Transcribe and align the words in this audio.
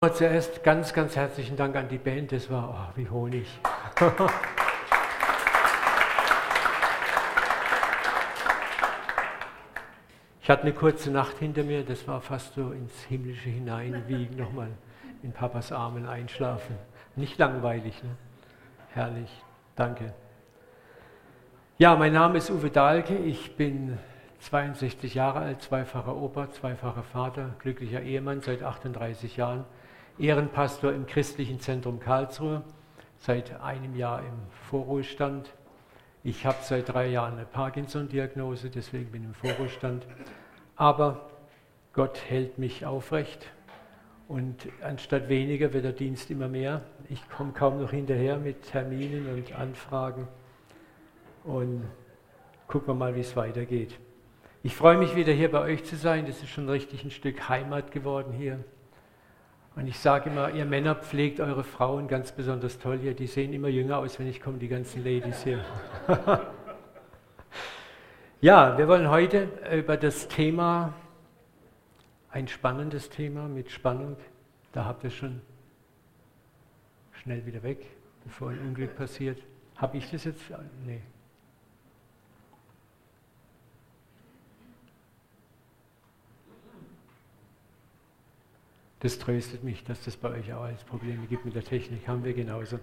Zuerst 0.00 0.62
ganz, 0.62 0.92
ganz 0.92 1.16
herzlichen 1.16 1.56
Dank 1.56 1.74
an 1.74 1.88
die 1.88 1.98
Band. 1.98 2.30
Das 2.30 2.48
war 2.48 2.92
oh, 2.94 2.96
wie 2.96 3.10
Honig. 3.10 3.48
Ich 10.40 10.48
hatte 10.50 10.62
eine 10.62 10.72
kurze 10.72 11.10
Nacht 11.10 11.36
hinter 11.40 11.62
mir, 11.62 11.84
das 11.84 12.08
war 12.08 12.22
fast 12.22 12.54
so 12.54 12.70
ins 12.70 13.02
Himmlische 13.02 13.50
hineinwiegen, 13.50 14.38
nochmal 14.38 14.70
in 15.22 15.32
Papas 15.32 15.72
Armen 15.72 16.06
einschlafen. 16.06 16.74
Nicht 17.16 17.36
langweilig, 17.36 18.02
ne? 18.02 18.16
Herrlich, 18.94 19.28
danke. 19.76 20.14
Ja, 21.76 21.96
mein 21.96 22.14
Name 22.14 22.38
ist 22.38 22.50
Uwe 22.50 22.70
Dahlke, 22.70 23.14
ich 23.14 23.56
bin 23.56 23.98
62 24.40 25.12
Jahre 25.12 25.40
alt, 25.40 25.60
zweifacher 25.60 26.16
Opa, 26.16 26.50
zweifacher 26.50 27.02
Vater, 27.02 27.50
glücklicher 27.58 28.00
Ehemann 28.00 28.40
seit 28.40 28.62
38 28.62 29.36
Jahren. 29.36 29.66
Ehrenpastor 30.18 30.92
im 30.92 31.06
Christlichen 31.06 31.60
Zentrum 31.60 32.00
Karlsruhe, 32.00 32.62
seit 33.18 33.60
einem 33.60 33.94
Jahr 33.94 34.20
im 34.20 34.34
Vorruhestand. 34.68 35.52
Ich 36.24 36.44
habe 36.44 36.58
seit 36.62 36.88
drei 36.88 37.06
Jahren 37.06 37.34
eine 37.34 37.46
Parkinson-Diagnose, 37.46 38.70
deswegen 38.70 39.12
bin 39.12 39.22
ich 39.22 39.28
im 39.28 39.34
Vorruhestand. 39.34 40.06
Aber 40.74 41.30
Gott 41.92 42.20
hält 42.28 42.58
mich 42.58 42.84
aufrecht 42.84 43.46
und 44.26 44.68
anstatt 44.82 45.28
weniger 45.28 45.72
wird 45.72 45.84
der 45.84 45.92
Dienst 45.92 46.30
immer 46.30 46.48
mehr. 46.48 46.82
Ich 47.08 47.28
komme 47.30 47.52
kaum 47.52 47.80
noch 47.80 47.92
hinterher 47.92 48.38
mit 48.38 48.62
Terminen 48.62 49.32
und 49.32 49.54
Anfragen 49.54 50.26
und 51.44 51.84
gucken 52.66 52.88
wir 52.88 52.94
mal, 52.94 53.14
wie 53.14 53.20
es 53.20 53.36
weitergeht. 53.36 53.98
Ich 54.64 54.74
freue 54.74 54.98
mich 54.98 55.14
wieder 55.14 55.32
hier 55.32 55.50
bei 55.50 55.60
euch 55.60 55.84
zu 55.84 55.94
sein. 55.94 56.26
Das 56.26 56.42
ist 56.42 56.48
schon 56.48 56.68
richtig 56.68 57.04
ein 57.04 57.12
Stück 57.12 57.48
Heimat 57.48 57.92
geworden 57.92 58.32
hier. 58.32 58.64
Und 59.78 59.86
ich 59.86 60.00
sage 60.00 60.28
immer, 60.28 60.50
ihr 60.50 60.64
Männer 60.64 60.96
pflegt 60.96 61.38
eure 61.38 61.62
Frauen 61.62 62.08
ganz 62.08 62.32
besonders 62.32 62.80
toll 62.80 62.98
hier. 62.98 63.14
Die 63.14 63.28
sehen 63.28 63.52
immer 63.52 63.68
jünger 63.68 63.98
aus, 63.98 64.18
wenn 64.18 64.26
ich 64.26 64.40
komme, 64.40 64.58
die 64.58 64.66
ganzen 64.66 65.04
Ladies 65.04 65.44
hier. 65.44 65.64
ja, 68.40 68.76
wir 68.76 68.88
wollen 68.88 69.08
heute 69.08 69.48
über 69.72 69.96
das 69.96 70.26
Thema, 70.26 70.94
ein 72.32 72.48
spannendes 72.48 73.08
Thema 73.08 73.46
mit 73.46 73.70
Spannung, 73.70 74.16
da 74.72 74.84
habt 74.84 75.04
ihr 75.04 75.10
schon 75.10 75.42
schnell 77.12 77.46
wieder 77.46 77.62
weg, 77.62 77.86
bevor 78.24 78.50
ein 78.50 78.58
Unglück 78.58 78.96
passiert. 78.96 79.40
Habe 79.76 79.98
ich 79.98 80.10
das 80.10 80.24
jetzt? 80.24 80.42
Nee. 80.84 81.02
Das 89.00 89.18
tröstet 89.18 89.62
mich, 89.62 89.84
dass 89.84 90.04
das 90.04 90.16
bei 90.16 90.30
euch 90.30 90.52
auch 90.52 90.62
als 90.62 90.82
Probleme 90.84 91.26
gibt 91.26 91.44
mit 91.44 91.54
der 91.54 91.64
Technik. 91.64 92.08
Haben 92.08 92.24
wir 92.24 92.34
genauso. 92.34 92.78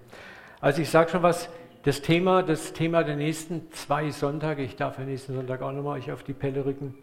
Also 0.62 0.82
ich 0.82 0.90
sage 0.90 1.10
schon 1.10 1.24
was, 1.24 1.50
das 1.84 2.02
Thema, 2.02 2.42
das 2.42 2.74
Thema 2.74 3.04
der 3.04 3.16
nächsten 3.16 3.72
zwei 3.72 4.10
Sonntage, 4.10 4.64
ich 4.64 4.76
darf 4.76 4.98
ja 4.98 5.06
nächsten 5.06 5.36
Sonntag 5.36 5.62
auch 5.62 5.72
nochmal 5.72 6.00
euch 6.00 6.12
auf 6.12 6.24
die 6.24 6.34
Pelle 6.34 6.66
rücken, 6.66 6.96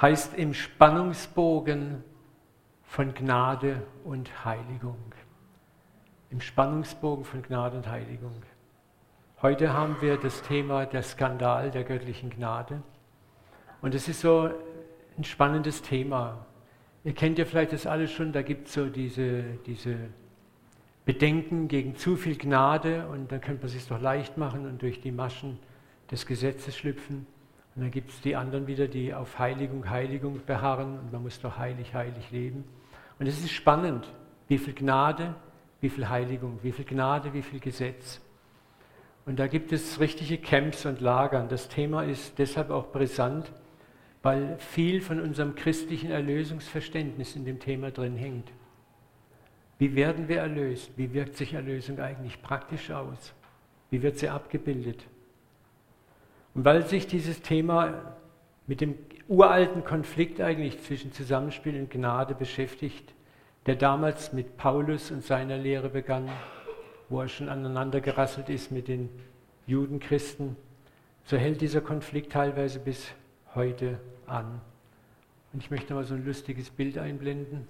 heißt 0.00 0.34
im 0.34 0.52
Spannungsbogen 0.52 2.04
von 2.82 3.14
Gnade 3.14 3.82
und 4.04 4.44
Heiligung. 4.44 4.98
Im 6.30 6.40
Spannungsbogen 6.40 7.24
von 7.24 7.42
Gnade 7.42 7.76
und 7.76 7.88
Heiligung. 7.88 8.42
Heute 9.40 9.72
haben 9.72 9.96
wir 10.00 10.18
das 10.18 10.42
Thema 10.42 10.84
der 10.84 11.02
Skandal 11.02 11.70
der 11.70 11.84
göttlichen 11.84 12.30
Gnade. 12.30 12.82
Und 13.80 13.94
es 13.94 14.08
ist 14.08 14.20
so 14.20 14.50
ein 15.16 15.24
spannendes 15.24 15.80
Thema. 15.82 16.44
Ihr 17.04 17.14
kennt 17.14 17.38
ja 17.38 17.44
vielleicht 17.44 17.72
das 17.72 17.86
alles 17.86 18.12
schon, 18.12 18.32
da 18.32 18.42
gibt 18.42 18.68
es 18.68 18.74
so 18.74 18.86
diese, 18.86 19.42
diese 19.66 19.96
Bedenken 21.04 21.66
gegen 21.66 21.96
zu 21.96 22.16
viel 22.16 22.36
Gnade 22.36 23.08
und 23.08 23.32
dann 23.32 23.40
könnte 23.40 23.62
man 23.62 23.66
es 23.66 23.72
sich 23.72 23.88
doch 23.88 24.00
leicht 24.00 24.38
machen 24.38 24.66
und 24.66 24.82
durch 24.82 25.00
die 25.00 25.10
Maschen 25.10 25.58
des 26.10 26.26
Gesetzes 26.26 26.76
schlüpfen. 26.76 27.26
Und 27.74 27.82
dann 27.82 27.90
gibt 27.90 28.10
es 28.10 28.20
die 28.20 28.36
anderen 28.36 28.68
wieder, 28.68 28.86
die 28.86 29.12
auf 29.14 29.38
Heiligung, 29.38 29.90
Heiligung 29.90 30.40
beharren 30.46 30.98
und 30.98 31.12
man 31.12 31.22
muss 31.22 31.40
doch 31.40 31.58
heilig, 31.58 31.92
heilig 31.94 32.30
leben. 32.30 32.64
Und 33.18 33.26
es 33.26 33.38
ist 33.40 33.50
spannend, 33.50 34.12
wie 34.46 34.58
viel 34.58 34.74
Gnade, 34.74 35.34
wie 35.80 35.88
viel 35.88 36.08
Heiligung, 36.08 36.60
wie 36.62 36.70
viel 36.70 36.84
Gnade, 36.84 37.32
wie 37.32 37.42
viel 37.42 37.58
Gesetz. 37.58 38.20
Und 39.26 39.38
da 39.38 39.48
gibt 39.48 39.72
es 39.72 39.98
richtige 39.98 40.38
Camps 40.38 40.86
und 40.86 41.00
Lagern. 41.00 41.48
Das 41.48 41.68
Thema 41.68 42.02
ist 42.02 42.38
deshalb 42.38 42.70
auch 42.70 42.92
brisant, 42.92 43.50
weil 44.22 44.56
viel 44.58 45.00
von 45.00 45.20
unserem 45.20 45.54
christlichen 45.54 46.10
Erlösungsverständnis 46.10 47.34
in 47.36 47.44
dem 47.44 47.58
Thema 47.58 47.90
drin 47.90 48.16
hängt. 48.16 48.52
Wie 49.78 49.96
werden 49.96 50.28
wir 50.28 50.38
erlöst? 50.38 50.92
Wie 50.96 51.12
wirkt 51.12 51.36
sich 51.36 51.54
Erlösung 51.54 51.98
eigentlich 51.98 52.40
praktisch 52.40 52.90
aus? 52.90 53.34
Wie 53.90 54.02
wird 54.02 54.18
sie 54.18 54.28
abgebildet? 54.28 55.04
Und 56.54 56.64
weil 56.64 56.86
sich 56.86 57.06
dieses 57.06 57.42
Thema 57.42 58.16
mit 58.66 58.80
dem 58.80 58.94
uralten 59.26 59.84
Konflikt 59.84 60.40
eigentlich 60.40 60.80
zwischen 60.82 61.12
Zusammenspiel 61.12 61.80
und 61.80 61.90
Gnade 61.90 62.34
beschäftigt, 62.34 63.12
der 63.66 63.76
damals 63.76 64.32
mit 64.32 64.56
Paulus 64.56 65.10
und 65.10 65.24
seiner 65.24 65.56
Lehre 65.56 65.88
begann, 65.88 66.28
wo 67.08 67.20
er 67.20 67.28
schon 67.28 67.48
aneinander 67.48 68.00
gerasselt 68.00 68.48
ist 68.48 68.70
mit 68.70 68.88
den 68.88 69.08
Judenchristen, 69.66 70.56
so 71.24 71.36
hält 71.36 71.60
dieser 71.60 71.80
Konflikt 71.80 72.32
teilweise 72.32 72.78
bis 72.78 73.12
heute 73.54 74.00
an. 74.26 74.60
Und 75.52 75.62
ich 75.62 75.70
möchte 75.70 75.94
mal 75.94 76.04
so 76.04 76.14
ein 76.14 76.24
lustiges 76.24 76.70
Bild 76.70 76.98
einblenden. 76.98 77.68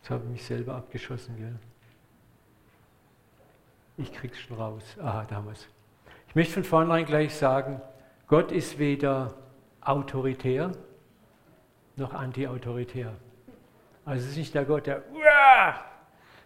Jetzt 0.00 0.10
habe 0.10 0.24
ich 0.24 0.30
mich 0.30 0.44
selber 0.44 0.74
abgeschossen, 0.74 1.36
gell? 1.36 1.58
Ich 3.98 4.12
krieg's 4.12 4.38
schon 4.38 4.56
raus. 4.56 4.96
Aha, 5.00 5.26
da 5.28 5.36
haben 5.36 5.46
wir 5.46 5.52
es. 5.52 5.68
Ich 6.28 6.34
möchte 6.34 6.54
von 6.54 6.64
vornherein 6.64 7.04
gleich 7.04 7.34
sagen, 7.34 7.82
Gott 8.26 8.52
ist 8.52 8.78
weder 8.78 9.34
autoritär 9.82 10.72
noch 11.96 12.14
anti-autoritär. 12.14 13.14
Also 14.04 14.24
es 14.24 14.30
ist 14.32 14.38
nicht 14.38 14.54
der 14.54 14.64
Gott, 14.64 14.86
der 14.86 15.04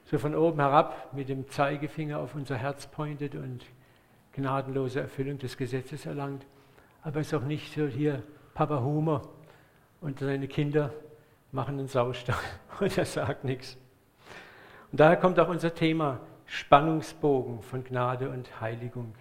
so 0.05 0.19
von 0.19 0.35
oben 0.35 0.61
herab 0.61 1.15
mit 1.15 1.29
dem 1.29 1.49
Zeigefinger 1.49 2.19
auf 2.19 2.35
unser 2.35 2.57
Herz 2.57 2.87
pointet 2.87 3.35
und 3.35 3.65
gnadenlose 4.35 5.01
Erfüllung 5.01 5.39
des 5.39 5.57
Gesetzes 5.57 6.07
erlangt, 6.07 6.47
aber 7.03 7.21
es 7.21 7.29
ist 7.29 7.35
auch 7.35 7.45
nicht 7.45 7.75
so 7.75 7.87
hier 7.87 8.23
Papa 8.55 8.81
Humor 8.81 9.23
und 10.01 10.21
seine 10.21 10.49
Kinder 10.49 10.93
machen 11.53 11.79
einen 11.79 11.89
Saustall 11.89 12.37
und 12.81 12.97
er 12.97 13.05
sagt 13.05 13.45
nichts. 13.45 13.77
Und 14.91 15.01
daher 15.01 15.17
kommt 15.17 15.39
auch 15.41 15.49
unser 15.49 15.75
Thema 15.75 16.21
Spannungsbogen 16.47 17.63
von 17.63 17.85
Gnade 17.85 18.31
und 18.31 18.61
Heiligung. 18.61 19.15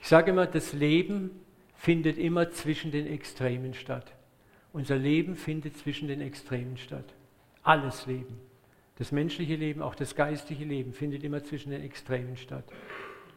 Ich 0.00 0.08
sage 0.08 0.30
immer, 0.30 0.46
das 0.46 0.72
Leben 0.72 1.30
findet 1.74 2.18
immer 2.18 2.50
zwischen 2.50 2.90
den 2.90 3.06
Extremen 3.06 3.74
statt. 3.74 4.12
Unser 4.72 4.96
Leben 4.96 5.36
findet 5.36 5.76
zwischen 5.76 6.08
den 6.08 6.20
Extremen 6.20 6.76
statt. 6.76 7.14
Alles 7.62 8.06
Leben. 8.06 8.40
Das 8.96 9.12
menschliche 9.12 9.56
Leben, 9.56 9.82
auch 9.82 9.94
das 9.94 10.14
geistige 10.14 10.64
Leben 10.64 10.92
findet 10.92 11.24
immer 11.24 11.42
zwischen 11.42 11.70
den 11.70 11.82
Extremen 11.82 12.36
statt. 12.36 12.64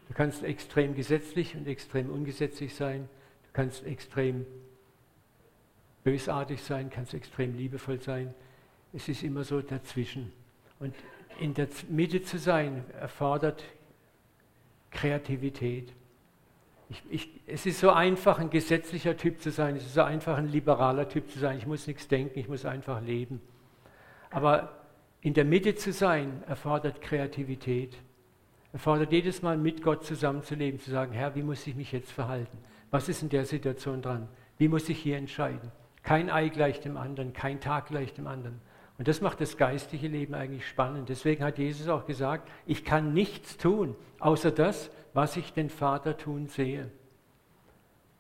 Du 0.08 0.14
kannst 0.14 0.44
extrem 0.44 0.96
gesetzlich 0.96 1.56
und 1.56 1.68
extrem 1.68 2.10
ungesetzlich 2.10 2.76
sein 2.76 3.10
kannst 3.58 3.88
extrem 3.88 4.46
bösartig 6.04 6.62
sein, 6.62 6.92
kannst 6.92 7.16
extrem 7.16 7.58
liebevoll 7.58 8.00
sein. 8.00 8.36
Es 8.94 9.10
ist 9.10 9.24
immer 9.24 9.44
so 9.44 9.62
dazwischen. 9.62 10.32
Und 10.80 10.94
in 11.40 11.56
der 11.56 11.68
Mitte 11.90 12.22
zu 12.22 12.38
sein, 12.38 12.86
erfordert 13.02 13.64
Kreativität. 14.92 15.92
Ich, 16.90 17.02
ich, 17.10 17.30
es 17.48 17.66
ist 17.66 17.80
so 17.80 17.90
einfach, 17.90 18.38
ein 18.38 18.52
gesetzlicher 18.52 19.18
Typ 19.18 19.42
zu 19.42 19.50
sein, 19.50 19.76
es 19.76 19.88
ist 19.88 19.96
so 19.96 20.04
einfach, 20.04 20.38
ein 20.38 20.52
liberaler 20.52 21.10
Typ 21.10 21.28
zu 21.32 21.40
sein. 21.40 21.58
Ich 21.58 21.66
muss 21.66 21.88
nichts 21.88 22.08
denken, 22.08 22.38
ich 22.38 22.48
muss 22.48 22.64
einfach 22.64 23.02
leben. 23.02 23.42
Aber 24.30 24.86
in 25.22 25.34
der 25.34 25.46
Mitte 25.46 25.74
zu 25.74 25.92
sein, 25.92 26.44
erfordert 26.48 27.02
Kreativität. 27.02 27.98
Erfordert 28.74 29.12
jedes 29.12 29.42
Mal 29.42 29.58
mit 29.58 29.82
Gott 29.82 30.04
zusammenzuleben, 30.06 30.80
zu 30.80 30.92
sagen, 30.92 31.14
Herr, 31.14 31.36
wie 31.36 31.44
muss 31.44 31.66
ich 31.66 31.76
mich 31.76 31.92
jetzt 31.92 32.12
verhalten? 32.12 32.58
Was 32.92 33.10
ist 33.10 33.22
in 33.22 33.30
der 33.30 33.46
Situation 33.46 34.02
dran? 34.02 34.28
Wie 34.58 34.68
muss 34.68 34.90
ich 34.90 35.00
hier 35.00 35.18
entscheiden? 35.18 35.72
Kein 36.04 36.30
Ei 36.30 36.50
gleich 36.50 36.80
dem 36.80 36.98
anderen, 36.98 37.34
kein 37.34 37.60
Tag 37.60 37.88
gleich 37.88 38.14
dem 38.14 38.28
anderen. 38.28 38.62
Und 38.98 39.08
das 39.08 39.22
macht 39.22 39.42
das 39.42 39.58
geistige 39.58 40.08
Leben 40.08 40.34
eigentlich 40.34 40.68
spannend. 40.68 41.10
Deswegen 41.10 41.44
hat 41.44 41.58
Jesus 41.58 41.88
auch 41.88 42.06
gesagt, 42.06 42.50
ich 42.66 42.84
kann 42.84 43.14
nichts 43.14 43.58
tun, 43.58 43.96
außer 44.20 44.52
das, 44.52 44.90
was 45.14 45.38
ich 45.38 45.54
den 45.54 45.70
Vater 45.70 46.18
tun 46.18 46.48
sehe. 46.48 46.90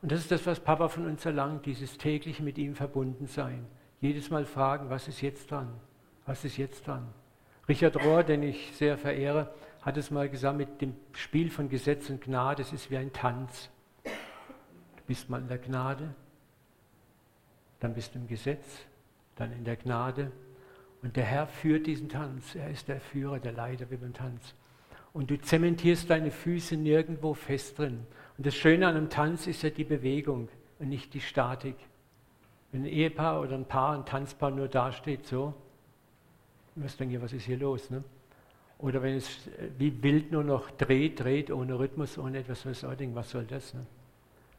Und 0.01 0.11
das 0.11 0.19
ist 0.19 0.31
das, 0.31 0.45
was 0.45 0.59
Papa 0.59 0.89
von 0.89 1.07
uns 1.07 1.25
erlangt, 1.25 1.65
dieses 1.65 1.97
tägliche 1.97 2.43
mit 2.43 2.57
ihm 2.57 2.75
verbunden 2.75 3.25
sein. 3.25 3.65
Jedes 3.99 4.29
Mal 4.29 4.45
fragen, 4.45 4.89
was 4.89 5.07
ist 5.07 5.21
jetzt 5.21 5.49
dran? 5.49 5.73
Was 6.25 6.45
ist 6.45 6.57
jetzt 6.57 6.85
dran? 6.85 7.07
Richard 7.67 8.03
Rohr, 8.05 8.23
den 8.23 8.43
ich 8.43 8.71
sehr 8.75 8.97
verehre, 8.97 9.53
hat 9.87 9.97
es 9.97 10.11
mal 10.11 10.29
gesagt 10.29 10.57
mit 10.57 10.81
dem 10.81 10.93
Spiel 11.13 11.49
von 11.49 11.67
Gesetz 11.67 12.09
und 12.09 12.21
Gnade, 12.21 12.61
es 12.61 12.73
ist 12.73 12.91
wie 12.91 12.97
ein 12.97 13.11
Tanz 13.11 13.69
bist 15.07 15.29
mal 15.29 15.41
in 15.41 15.47
der 15.47 15.57
Gnade, 15.57 16.13
dann 17.79 17.93
bist 17.93 18.13
du 18.13 18.19
im 18.19 18.27
Gesetz, 18.27 18.81
dann 19.35 19.51
in 19.53 19.63
der 19.63 19.77
Gnade 19.77 20.31
Und 21.03 21.15
der 21.15 21.23
Herr 21.23 21.47
führt 21.47 21.85
diesen 21.85 22.09
Tanz. 22.09 22.55
Er 22.55 22.69
ist 22.69 22.87
der 22.87 22.99
Führer, 22.99 23.39
der 23.39 23.51
Leiter 23.51 23.89
wie 23.89 23.97
beim 23.97 24.13
Tanz. 24.13 24.55
Und 25.13 25.29
du 25.29 25.39
zementierst 25.39 26.09
deine 26.09 26.31
Füße 26.31 26.75
nirgendwo 26.75 27.33
fest 27.33 27.77
drin. 27.77 28.05
Und 28.37 28.45
das 28.45 28.55
Schöne 28.55 28.87
an 28.87 28.97
einem 28.97 29.09
Tanz 29.09 29.47
ist 29.47 29.61
ja 29.61 29.69
die 29.69 29.83
Bewegung 29.83 30.49
und 30.79 30.89
nicht 30.89 31.13
die 31.13 31.21
Statik. 31.21 31.75
Wenn 32.71 32.81
ein 32.81 32.87
Ehepaar 32.87 33.41
oder 33.41 33.55
ein 33.55 33.65
Paar, 33.65 33.95
ein 33.95 34.05
Tanzpaar 34.05 34.51
nur 34.51 34.67
dasteht, 34.67 35.25
so, 35.25 35.53
wirst 36.75 36.99
du 36.99 37.05
denken, 37.05 37.21
was 37.21 37.31
ist 37.31 37.45
hier 37.45 37.57
los? 37.57 37.89
Ne? 37.89 38.03
Oder 38.79 39.01
wenn 39.01 39.15
es 39.15 39.29
wie 39.77 40.03
wild 40.03 40.31
nur 40.31 40.43
noch 40.43 40.69
dreht, 40.71 41.19
dreht, 41.19 41.51
ohne 41.51 41.79
Rhythmus, 41.79 42.17
ohne 42.17 42.39
etwas, 42.39 42.65
was 42.65 42.81
soll 42.81 42.95
was 43.13 43.31
soll 43.31 43.45
das? 43.45 43.73
Ne? 43.73 43.85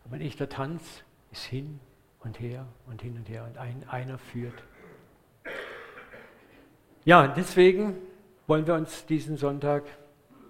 Aber 0.05 0.17
ein 0.17 0.23
echter 0.23 0.49
Tanz 0.49 1.05
ist 1.31 1.45
hin 1.45 1.79
und 2.21 2.41
her 2.41 2.67
und 2.87 3.01
hin 3.03 3.17
und 3.17 3.29
her 3.29 3.45
und 3.45 3.59
ein, 3.59 3.85
einer 3.89 4.19
führt. 4.19 4.63
Ja, 7.05 7.29
deswegen 7.29 7.95
wollen 8.47 8.67
wir 8.67 8.75
uns 8.75 9.07
diesen 9.07 9.37
Sonntag 9.37 9.85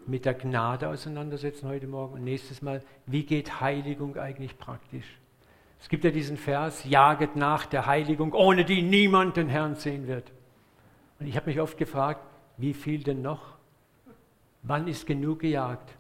mit 0.07 0.25
der 0.25 0.35
Gnade 0.35 0.89
auseinandersetzen 0.89 1.69
heute 1.69 1.87
Morgen 1.87 2.15
und 2.15 2.25
nächstes 2.25 2.63
Mal, 2.63 2.83
wie 3.05 3.25
geht 3.25 3.61
Heiligung 3.61 4.17
eigentlich 4.17 4.57
praktisch? 4.57 5.19
Es 5.81 5.89
gibt 5.89 6.05
ja 6.05 6.11
diesen 6.11 6.39
Vers, 6.39 6.85
jaget 6.85 7.37
nach 7.37 7.67
der 7.67 7.87
Heiligung, 7.87 8.33
ohne 8.33 8.65
die 8.65 8.83
niemand 8.83 9.37
den 9.37 9.49
Herrn 9.49 9.75
sehen 9.75 10.09
wird. 10.09 10.33
Und 11.21 11.27
ich 11.27 11.37
habe 11.37 11.51
mich 11.51 11.61
oft 11.61 11.77
gefragt, 11.77 12.23
wie 12.57 12.73
viel 12.73 13.03
denn 13.03 13.23
noch? 13.23 13.58
Wann 14.63 14.89
ist 14.89 15.07
genug 15.07 15.41
gejagt? 15.41 15.97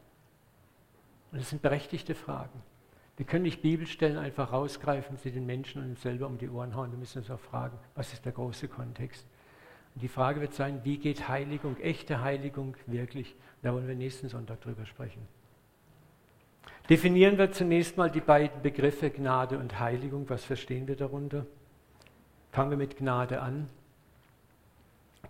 Und 1.31 1.41
das 1.41 1.51
sind 1.51 1.63
berechtigte 1.63 2.15
Fragen. 2.15 2.63
Wir 3.17 3.27
können 3.27 3.43
nicht 3.43 3.63
Bibelstellen 3.63 4.17
einfach 4.17 4.53
rausgreifen, 4.53 5.17
sie 5.17 5.33
den 5.33 5.45
Menschen 5.45 5.83
und 5.83 5.91
uns 5.91 6.03
selber 6.03 6.27
um 6.27 6.39
die 6.39 6.49
Ohren 6.49 6.77
hauen. 6.77 6.93
Wir 6.93 6.99
müssen 6.99 7.19
uns 7.19 7.31
auch 7.31 7.41
fragen, 7.41 7.77
was 7.95 8.13
ist 8.13 8.25
der 8.25 8.33
große 8.33 8.69
Kontext? 8.69 9.27
Und 9.95 10.03
die 10.03 10.09
Frage 10.09 10.41
wird 10.41 10.55
sein, 10.55 10.81
wie 10.85 10.99
geht 10.99 11.29
Heiligung, 11.29 11.77
echte 11.79 12.21
Heiligung 12.21 12.77
wirklich? 12.87 13.35
Da 13.63 13.75
wollen 13.75 13.89
wir 13.89 13.97
nächsten 13.97 14.29
Sonntag 14.29 14.61
drüber 14.61 14.87
sprechen. 14.87 15.27
Definieren 16.89 17.37
wir 17.37 17.51
zunächst 17.51 17.97
mal 17.97 18.11
die 18.11 18.21
beiden 18.21 18.63
Begriffe 18.63 19.11
Gnade 19.11 19.59
und 19.59 19.79
Heiligung. 19.81 20.29
Was 20.31 20.45
verstehen 20.45 20.87
wir 20.87 20.97
darunter? 20.97 21.45
Fangen 22.53 22.71
wir 22.71 22.79
mit 22.79 22.97
Gnade 22.97 23.43
an. 23.43 23.69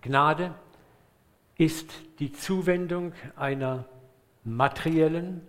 Gnade 0.02 0.54
ist 1.58 1.92
die 2.20 2.32
Zuwendung 2.32 3.12
einer 3.36 3.84
materiellen, 4.44 5.46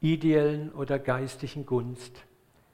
ideellen 0.00 0.70
oder 0.70 0.98
geistigen 0.98 1.66
Gunst, 1.66 2.24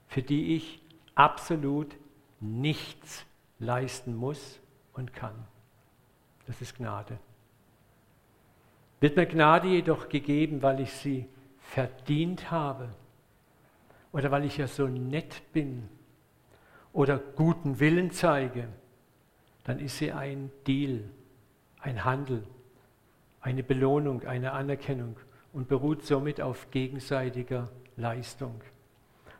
für 0.08 0.22
die 0.22 0.56
ich 0.56 0.82
absolut 1.14 1.96
nichts 2.40 3.24
leisten 3.58 4.14
muss 4.16 4.60
und 4.92 5.14
kann. 5.14 5.46
Das 6.46 6.60
ist 6.60 6.76
Gnade. 6.76 7.18
Wird 9.00 9.16
mir 9.16 9.26
Gnade 9.26 9.68
jedoch 9.68 10.08
gegeben, 10.08 10.60
weil 10.62 10.80
ich 10.80 10.92
sie 10.92 11.26
verdient 11.60 12.50
habe 12.50 12.88
oder 14.10 14.30
weil 14.30 14.44
ich 14.44 14.56
ja 14.56 14.66
so 14.66 14.88
nett 14.88 15.42
bin 15.52 15.88
oder 16.92 17.18
guten 17.18 17.80
Willen 17.80 18.10
zeige, 18.10 18.68
dann 19.64 19.78
ist 19.78 19.98
sie 19.98 20.12
ein 20.12 20.50
Deal, 20.66 21.04
ein 21.80 22.04
Handel, 22.04 22.44
eine 23.42 23.62
Belohnung, 23.62 24.24
eine 24.24 24.52
Anerkennung 24.52 25.16
und 25.52 25.68
beruht 25.68 26.04
somit 26.04 26.40
auf 26.40 26.70
gegenseitiger 26.70 27.68
Leistung. 27.96 28.60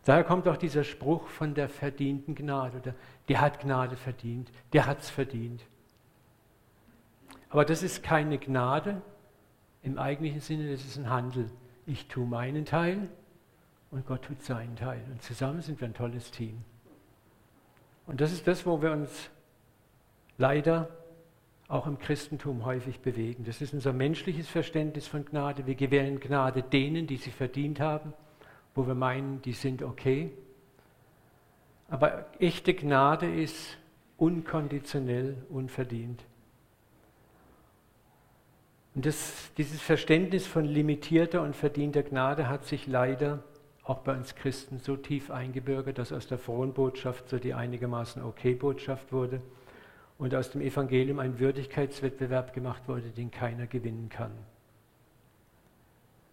Daher 0.05 0.25
kommt 0.25 0.49
auch 0.49 0.57
dieser 0.57 0.85
Spruch 0.85 1.29
von 1.29 1.55
der 1.55 1.69
verdienten 1.69 2.35
Gnade. 2.35 2.79
Oder 2.79 2.95
der 3.29 3.41
hat 3.41 3.61
Gnade 3.61 3.97
verdient, 3.97 4.51
der 4.73 4.87
hat 4.87 5.01
es 5.01 5.09
verdient. 5.09 5.65
Aber 7.49 7.65
das 7.65 7.83
ist 7.83 8.03
keine 8.03 8.39
Gnade 8.39 9.01
im 9.83 9.99
eigentlichen 9.99 10.41
Sinne, 10.41 10.71
das 10.71 10.85
ist 10.85 10.97
ein 10.97 11.09
Handel. 11.09 11.51
Ich 11.87 12.09
tue 12.09 12.27
meinen 12.27 12.65
Teil 12.65 13.09
und 13.91 14.07
Gott 14.07 14.23
tut 14.23 14.43
seinen 14.43 14.75
Teil. 14.75 15.05
Und 15.11 15.23
zusammen 15.23 15.61
sind 15.61 15.81
wir 15.81 15.89
ein 15.89 15.95
tolles 15.95 16.31
Team. 16.31 16.65
Und 18.07 18.21
das 18.21 18.33
ist 18.33 18.49
das, 18.49 18.67
wo 18.67 18.83
wir 18.83 18.91
uns 18.91 19.31
leider 20.39 20.89
auch 21.73 21.87
im 21.87 21.99
Christentum 21.99 22.67
häufig 22.67 23.01
bewegen. 23.01 23.45
Das 23.45 23.63
ist 23.63 23.73
unser 23.73 23.95
menschliches 23.95 24.47
Verständnis 24.47 25.07
von 25.07 25.25
Gnade. 25.25 25.67
Wir 25.67 25.75
gewähren 25.75 26.21
Gnade 26.21 26.63
denen, 26.63 27.07
die 27.07 27.17
sie 27.17 27.31
verdient 27.31 27.81
haben, 27.81 28.13
wo 28.75 28.87
wir 28.87 28.95
meinen, 28.95 29.41
die 29.41 29.55
sind 29.55 29.83
okay. 29.83 30.33
Aber 31.89 32.27
echte 32.39 32.75
Gnade 32.75 33.35
ist 33.35 33.79
unkonditionell, 34.19 35.47
unverdient. 35.49 36.23
Und 38.95 39.07
das, 39.07 39.51
dieses 39.57 39.81
Verständnis 39.81 40.47
von 40.47 40.67
limitierter 40.67 41.41
und 41.41 41.57
verdienter 41.57 42.03
Gnade 42.03 42.51
hat 42.51 42.67
sich 42.67 42.87
leider 42.87 43.43
auch 43.83 44.01
bei 44.01 44.15
uns 44.15 44.35
Christen 44.35 44.79
so 44.79 44.95
tief 44.97 45.31
eingebürgert, 45.31 45.97
dass 45.97 46.13
aus 46.13 46.27
der 46.27 46.37
frohen 46.37 46.75
Botschaft 46.75 47.31
so 47.31 47.39
die 47.39 47.55
einigermaßen 47.55 48.23
okay 48.23 48.55
Botschaft 48.55 49.11
wurde 49.11 49.41
und 50.23 50.37
aus 50.37 50.53
dem 50.53 50.61
Evangelium 50.61 51.19
ein 51.19 51.41
Würdigkeitswettbewerb 51.41 52.53
gemacht 52.53 52.83
wurde, 52.87 53.11
den 53.11 53.33
keiner 53.33 53.67
gewinnen 53.67 54.09
kann. 54.09 54.31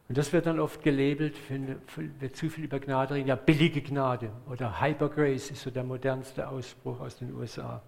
Und 0.08 0.16
das 0.16 0.32
wird 0.32 0.46
dann 0.46 0.60
oft 0.60 0.84
gelabelt, 0.84 1.36
wenn 1.50 1.82
wir 2.20 2.32
zu 2.32 2.52
viel 2.52 2.66
über 2.66 2.80
Gnade 2.80 3.16
reden, 3.16 3.30
ja, 3.30 3.36
billige 3.36 3.82
Gnade 3.82 4.30
oder 4.48 4.80
Hypergrace 4.80 5.50
ist 5.50 5.64
so 5.64 5.72
der 5.72 5.84
modernste 5.84 6.50
Ausspruch 6.50 7.00
aus 7.00 7.18
den 7.18 7.34
USA. 7.34 7.82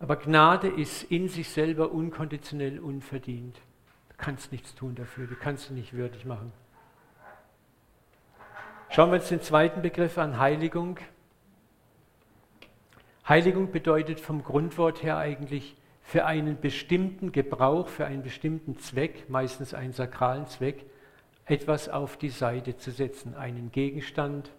Aber 0.00 0.16
Gnade 0.16 0.66
ist 0.66 1.04
in 1.04 1.28
sich 1.28 1.48
selber 1.48 1.92
unkonditionell 1.92 2.80
unverdient. 2.80 3.54
Du 4.08 4.16
kannst 4.16 4.50
nichts 4.50 4.74
tun 4.74 4.96
dafür, 4.96 5.28
du 5.28 5.36
kannst 5.36 5.70
ihn 5.70 5.76
nicht 5.76 5.92
würdig 5.92 6.24
machen. 6.24 6.52
Schauen 8.90 9.12
wir 9.12 9.20
uns 9.20 9.28
den 9.28 9.40
zweiten 9.40 9.82
Begriff 9.82 10.18
an, 10.18 10.36
Heiligung. 10.40 10.98
Heiligung 13.28 13.70
bedeutet 13.70 14.20
vom 14.20 14.42
Grundwort 14.42 15.02
her 15.02 15.18
eigentlich 15.18 15.76
für 16.00 16.24
einen 16.24 16.58
bestimmten 16.58 17.30
Gebrauch, 17.30 17.88
für 17.88 18.06
einen 18.06 18.22
bestimmten 18.22 18.78
Zweck, 18.78 19.28
meistens 19.28 19.74
einen 19.74 19.92
sakralen 19.92 20.46
Zweck, 20.46 20.86
etwas 21.44 21.90
auf 21.90 22.16
die 22.16 22.30
Seite 22.30 22.78
zu 22.78 22.90
setzen, 22.90 23.34
einen 23.34 23.70
Gegenstand, 23.70 24.50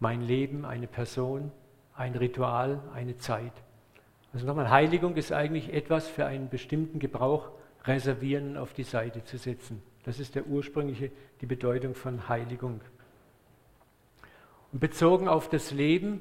mein 0.00 0.20
Leben, 0.20 0.64
eine 0.64 0.88
Person, 0.88 1.52
ein 1.94 2.16
Ritual, 2.16 2.80
eine 2.92 3.18
Zeit. 3.18 3.52
Also 4.32 4.46
nochmal, 4.46 4.70
Heiligung 4.70 5.14
ist 5.14 5.32
eigentlich 5.32 5.72
etwas 5.72 6.08
für 6.08 6.26
einen 6.26 6.48
bestimmten 6.48 6.98
Gebrauch 6.98 7.50
reservieren 7.84 8.56
auf 8.56 8.72
die 8.72 8.82
Seite 8.82 9.22
zu 9.22 9.38
setzen. 9.38 9.80
Das 10.02 10.18
ist 10.18 10.34
der 10.34 10.48
ursprüngliche, 10.48 11.12
die 11.40 11.46
Bedeutung 11.46 11.94
von 11.94 12.28
Heiligung. 12.28 12.80
Und 14.72 14.80
bezogen 14.80 15.28
auf 15.28 15.48
das 15.48 15.70
Leben 15.70 16.20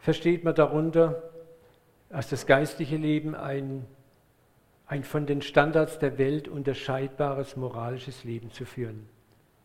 versteht 0.00 0.44
man 0.44 0.54
darunter 0.54 1.22
als 2.10 2.28
das 2.28 2.46
geistliche 2.46 2.96
Leben 2.96 3.34
ein, 3.34 3.86
ein 4.86 5.04
von 5.04 5.26
den 5.26 5.42
Standards 5.42 5.98
der 5.98 6.18
Welt 6.18 6.48
unterscheidbares 6.48 7.56
moralisches 7.56 8.24
Leben 8.24 8.50
zu 8.50 8.64
führen. 8.64 9.08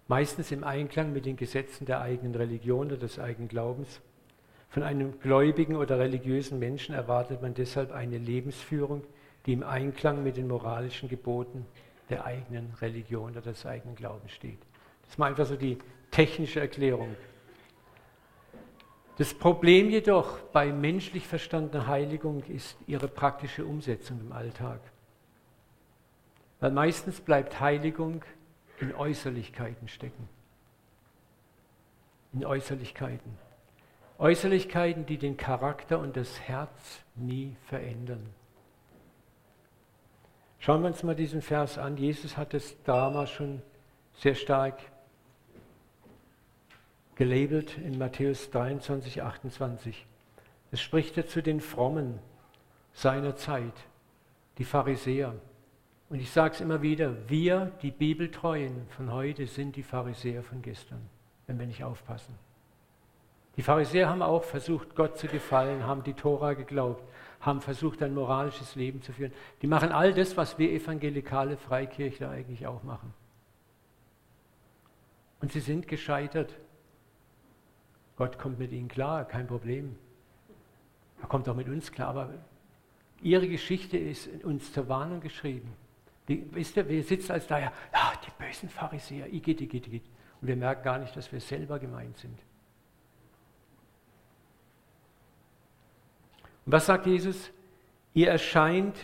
Meistens 0.07 0.51
im 0.51 0.63
Einklang 0.63 1.13
mit 1.13 1.25
den 1.25 1.35
Gesetzen 1.35 1.85
der 1.85 2.01
eigenen 2.01 2.35
Religion 2.35 2.87
oder 2.87 2.97
des 2.97 3.17
eigenen 3.17 3.47
Glaubens. 3.47 4.01
Von 4.69 4.83
einem 4.83 5.19
gläubigen 5.19 5.75
oder 5.75 5.97
religiösen 5.97 6.59
Menschen 6.59 6.93
erwartet 6.93 7.41
man 7.41 7.55
deshalb 7.55 7.91
eine 7.91 8.19
Lebensführung, 8.19 9.03
die 9.47 9.53
im 9.53 9.63
Einklang 9.63 10.23
mit 10.23 10.37
den 10.37 10.47
moralischen 10.47 11.09
Geboten 11.09 11.65
der 12.09 12.25
eigenen 12.25 12.73
Religion 12.81 13.31
oder 13.31 13.41
des 13.41 13.65
eigenen 13.65 13.95
Glaubens 13.95 14.31
steht. 14.31 14.59
Das 15.01 15.11
ist 15.11 15.19
mal 15.19 15.27
einfach 15.27 15.45
so 15.45 15.55
die 15.55 15.79
technische 16.11 16.59
Erklärung 16.59 17.15
das 19.17 19.33
Problem 19.33 19.89
jedoch 19.89 20.39
bei 20.51 20.71
menschlich 20.71 21.27
verstandener 21.27 21.87
Heiligung 21.87 22.43
ist 22.43 22.77
ihre 22.85 23.07
praktische 23.07 23.65
Umsetzung 23.65 24.19
im 24.19 24.31
Alltag. 24.33 24.81
Weil 26.59 26.71
meistens 26.71 27.21
bleibt 27.21 27.59
Heiligung 27.59 28.23
in 28.79 28.93
Äußerlichkeiten 28.93 29.87
stecken. 29.87 30.27
In 32.33 32.45
Äußerlichkeiten. 32.45 33.37
Äußerlichkeiten, 34.17 35.05
die 35.05 35.17
den 35.17 35.37
Charakter 35.37 35.99
und 35.99 36.17
das 36.17 36.41
Herz 36.41 37.03
nie 37.15 37.55
verändern. 37.67 38.33
Schauen 40.59 40.81
wir 40.81 40.87
uns 40.87 41.03
mal 41.03 41.15
diesen 41.15 41.41
Vers 41.41 41.77
an. 41.77 41.95
Jesus 41.95 42.37
hat 42.37 42.53
es 42.53 42.81
damals 42.83 43.29
schon 43.29 43.61
sehr 44.15 44.35
stark 44.35 44.79
gelabelt 47.15 47.77
in 47.77 47.97
Matthäus 47.97 48.51
23, 48.51 49.23
28. 49.23 50.05
Es 50.71 50.81
spricht 50.81 51.17
er 51.17 51.27
zu 51.27 51.41
den 51.41 51.61
Frommen 51.61 52.19
seiner 52.93 53.35
Zeit, 53.35 53.73
die 54.57 54.65
Pharisäer. 54.65 55.35
Und 56.09 56.19
ich 56.19 56.31
sage 56.31 56.53
es 56.53 56.61
immer 56.61 56.81
wieder, 56.81 57.15
wir, 57.29 57.71
die 57.81 57.91
Bibeltreuen 57.91 58.87
von 58.89 59.11
heute, 59.11 59.47
sind 59.47 59.75
die 59.75 59.83
Pharisäer 59.83 60.43
von 60.43 60.61
gestern, 60.61 61.09
wenn 61.47 61.59
wir 61.59 61.65
nicht 61.65 61.83
aufpassen. 61.83 62.35
Die 63.57 63.61
Pharisäer 63.61 64.09
haben 64.09 64.21
auch 64.21 64.43
versucht, 64.43 64.95
Gott 64.95 65.17
zu 65.17 65.27
gefallen, 65.27 65.85
haben 65.85 66.03
die 66.03 66.13
Tora 66.13 66.53
geglaubt, 66.53 67.03
haben 67.39 67.61
versucht, 67.61 68.03
ein 68.03 68.13
moralisches 68.13 68.75
Leben 68.75 69.01
zu 69.01 69.13
führen. 69.13 69.31
Die 69.61 69.67
machen 69.67 69.91
all 69.91 70.13
das, 70.13 70.35
was 70.35 70.59
wir 70.59 70.71
evangelikale 70.71 71.55
Freikirchler 71.55 72.29
eigentlich 72.29 72.67
auch 72.67 72.83
machen. 72.83 73.13
Und 75.39 75.53
sie 75.53 75.61
sind 75.61 75.87
gescheitert. 75.87 76.53
Gott 78.15 78.39
kommt 78.39 78.59
mit 78.59 78.71
ihnen 78.71 78.87
klar, 78.87 79.25
kein 79.25 79.47
Problem. 79.47 79.95
Er 81.21 81.27
kommt 81.27 81.49
auch 81.49 81.55
mit 81.55 81.67
uns 81.67 81.91
klar, 81.91 82.09
aber 82.09 82.33
ihre 83.21 83.47
Geschichte 83.47 83.97
ist 83.97 84.43
uns 84.43 84.71
zur 84.71 84.87
Warnung 84.87 85.19
geschrieben. 85.19 85.73
Wie, 86.27 86.45
wisst 86.51 86.77
ihr, 86.77 86.87
wir 86.87 87.03
sitzen 87.03 87.33
als 87.33 87.47
daher, 87.47 87.71
ja, 87.93 88.13
die 88.25 88.43
bösen 88.43 88.69
Pharisäer, 88.69 89.31
igitt, 89.31 89.61
igitt, 89.61 89.87
igitt. 89.87 90.03
Und 90.41 90.47
wir 90.47 90.55
merken 90.55 90.83
gar 90.83 90.97
nicht, 90.97 91.15
dass 91.15 91.31
wir 91.31 91.39
selber 91.39 91.79
gemeint 91.79 92.17
sind. 92.17 92.37
Und 96.65 96.71
was 96.71 96.87
sagt 96.87 97.05
Jesus? 97.05 97.51
Ihr 98.13 98.29
erscheint 98.29 98.95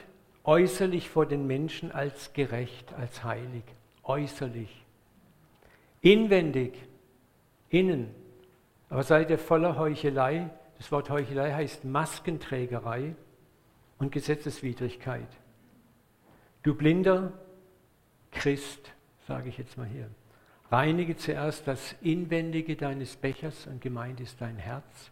äußerlich 0.43 1.09
vor 1.09 1.25
den 1.25 1.45
Menschen 1.45 1.91
als 1.91 2.33
gerecht, 2.33 2.93
als 2.93 3.23
heilig. 3.23 3.63
Äußerlich. 4.03 4.85
Inwendig, 6.01 6.73
innen. 7.69 8.15
Aber 8.91 9.01
seid 9.01 9.31
ihr 9.31 9.39
voller 9.39 9.79
Heuchelei. 9.79 10.51
Das 10.77 10.91
Wort 10.91 11.09
Heuchelei 11.09 11.51
heißt 11.51 11.83
Maskenträgerei 11.83 13.15
und 13.97 14.11
Gesetzeswidrigkeit. 14.11 15.27
Du 16.61 16.75
blinder 16.75 17.33
Christ, 18.31 18.93
sage 19.27 19.49
ich 19.49 19.57
jetzt 19.57 19.79
mal 19.79 19.87
hier, 19.87 20.11
reinige 20.69 21.17
zuerst 21.17 21.67
das 21.67 21.95
Inwendige 22.01 22.75
deines 22.75 23.15
Bechers 23.15 23.65
und 23.65 23.81
gemeint 23.81 24.19
ist 24.19 24.39
dein 24.39 24.57
Herz 24.57 25.11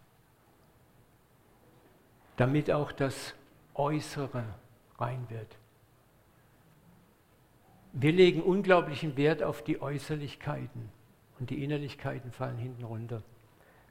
damit 2.40 2.72
auch 2.72 2.94
das 2.94 3.36
Äußere 3.76 4.46
rein 4.98 5.26
wird. 5.28 5.58
Wir 7.92 8.14
legen 8.14 8.42
unglaublichen 8.42 9.18
Wert 9.18 9.44
auf 9.44 9.62
die 9.62 9.82
Äußerlichkeiten 9.82 10.90
und 11.38 11.50
die 11.50 11.62
Innerlichkeiten 11.62 12.32
fallen 12.32 12.58
hinten 12.58 12.86
runter. 12.86 13.24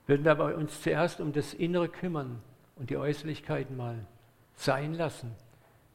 Würden 0.09 0.25
wir 0.25 0.33
aber 0.33 0.57
uns 0.57 0.83
zuerst 0.83 1.21
um 1.21 1.33
das 1.33 1.55
Innere 1.55 1.89
kümmern 1.89 2.43
und 2.75 2.91
die 2.91 2.97
Äußerlichkeiten 2.97 3.77
mal 3.77 4.05
sein 4.57 4.95
lassen, 4.95 5.31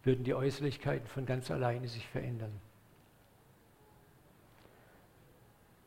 würden 0.03 0.23
die 0.23 0.33
Äußerlichkeiten 0.33 1.07
von 1.07 1.25
ganz 1.25 1.51
alleine 1.51 1.89
sich 1.89 2.07
verändern. 2.07 2.53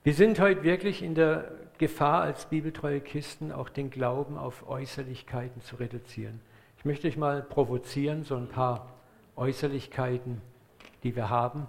Wir 0.05 0.13
sind 0.13 0.39
heute 0.39 0.63
wirklich 0.63 1.03
in 1.03 1.15
der 1.15 1.53
Gefahr, 1.79 2.21
als 2.21 2.45
bibeltreue 2.47 3.01
Christen 3.01 3.51
auch 3.51 3.71
den 3.71 3.89
Glauben 3.89 4.37
auf 4.37 4.69
Äußerlichkeiten 4.69 5.63
zu 5.63 5.77
reduzieren 5.77 6.43
möchte 6.87 7.09
ich 7.09 7.17
mal 7.17 7.43
provozieren, 7.43 8.23
so 8.23 8.37
ein 8.37 8.49
paar 8.49 8.87
Äußerlichkeiten, 9.35 10.41
die 11.03 11.15
wir 11.17 11.29
haben. 11.29 11.67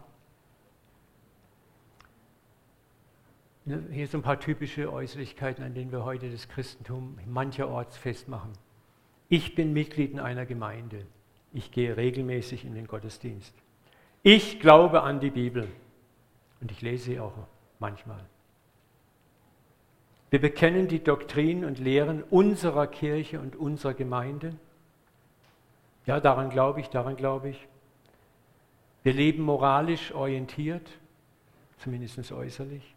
Hier 3.92 4.08
so 4.08 4.18
ein 4.18 4.22
paar 4.22 4.40
typische 4.40 4.94
Äußerlichkeiten, 4.94 5.62
an 5.62 5.74
denen 5.74 5.92
wir 5.92 6.06
heute 6.06 6.30
das 6.30 6.48
Christentum 6.48 7.18
mancherorts 7.26 7.98
festmachen. 7.98 8.54
Ich 9.28 9.56
bin 9.56 9.74
Mitglied 9.74 10.12
in 10.14 10.22
einer 10.22 10.46
Gemeinde. 10.46 11.06
Ich 11.52 11.72
gehe 11.72 11.98
regelmäßig 11.98 12.64
in 12.64 12.76
den 12.76 12.88
Gottesdienst. 12.88 13.54
Ich 14.24 14.62
glaube 14.62 15.04
an 15.04 15.20
die 15.20 15.32
Bibel. 15.32 15.68
Und 16.62 16.72
ich 16.72 16.82
lese 16.82 17.04
sie 17.06 17.20
auch 17.20 17.34
manchmal. 17.80 18.24
Wir 20.30 20.40
bekennen 20.40 20.88
die 20.88 21.04
Doktrin 21.04 21.66
und 21.66 21.78
Lehren 21.78 22.24
unserer 22.24 22.88
Kirche 22.88 23.42
und 23.42 23.58
unserer 23.58 23.94
Gemeinde. 23.94 24.56
Ja, 26.06 26.22
daran 26.22 26.50
glaube 26.50 26.80
ich, 26.80 26.88
daran 26.88 27.18
glaube 27.18 27.50
ich. 27.50 27.68
Wir 29.04 29.14
leben 29.14 29.44
moralisch 29.44 30.14
orientiert, 30.14 30.90
zumindest 31.80 32.32
äußerlich. 32.32 32.97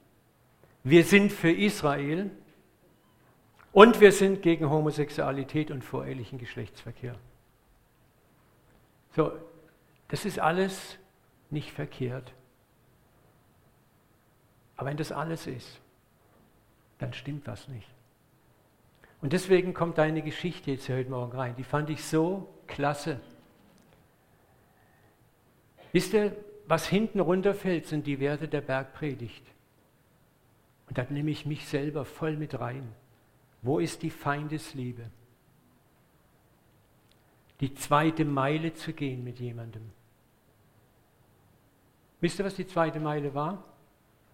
Wir 0.83 1.05
sind 1.05 1.31
für 1.31 1.51
Israel 1.51 2.31
und 3.73 4.01
wir 4.01 4.13
sind 4.13 4.43
gegen 4.43 4.69
Homosexualität 4.71 5.71
und 5.71 5.85
vorehelichen 5.85 6.39
Geschlechtsverkehr. 6.39 7.17
So, 9.15 9.33
das 10.09 10.25
ist 10.25 10.39
alles 10.39 10.99
nicht 11.51 11.71
verkehrt. 11.71 12.33
Aber 14.77 14.89
wenn 14.89 14.97
das 14.97 15.13
alles 15.13 15.47
ist, 15.47 15.81
dann 16.99 17.13
stimmt 17.13 17.47
was 17.47 17.69
nicht. 17.69 17.89
Und 19.21 19.35
deswegen 19.35 19.75
kommt 19.75 19.99
deine 19.99 20.23
Geschichte 20.23 20.71
jetzt 20.71 20.89
heute 20.89 21.11
Morgen 21.11 21.37
rein. 21.37 21.55
Die 21.57 21.65
fand 21.65 21.91
ich 21.91 22.03
so 22.05 22.49
klasse. 22.67 23.21
Wisst 25.93 26.15
ihr, 26.15 26.35
was 26.67 26.87
hinten 26.87 27.21
runterfällt, 27.21 27.87
sind 27.87 28.07
die 28.07 28.21
Werte 28.21 28.49
der 28.49 28.63
Bergpredigt. 28.63 29.45
Und 30.91 30.99
da 30.99 31.07
nehme 31.09 31.31
ich 31.31 31.47
mich 31.47 31.69
selber 31.69 32.05
voll 32.05 32.37
mit 32.37 32.59
rein. 32.59 32.93
Wo 33.63 33.79
ist 33.79 34.03
die 34.03 34.11
Feindesliebe? 34.11 35.09
Die 37.61 37.75
zweite 37.75 38.25
Meile 38.25 38.75
zu 38.75 38.93
gehen 38.93 39.23
mit 39.23 39.39
jemandem. 39.39 39.93
Wisst 42.21 42.41
ihr, 42.41 42.45
was 42.45 42.57
die 42.57 42.67
zweite 42.67 42.99
Meile 42.99 43.35
war? 43.35 43.63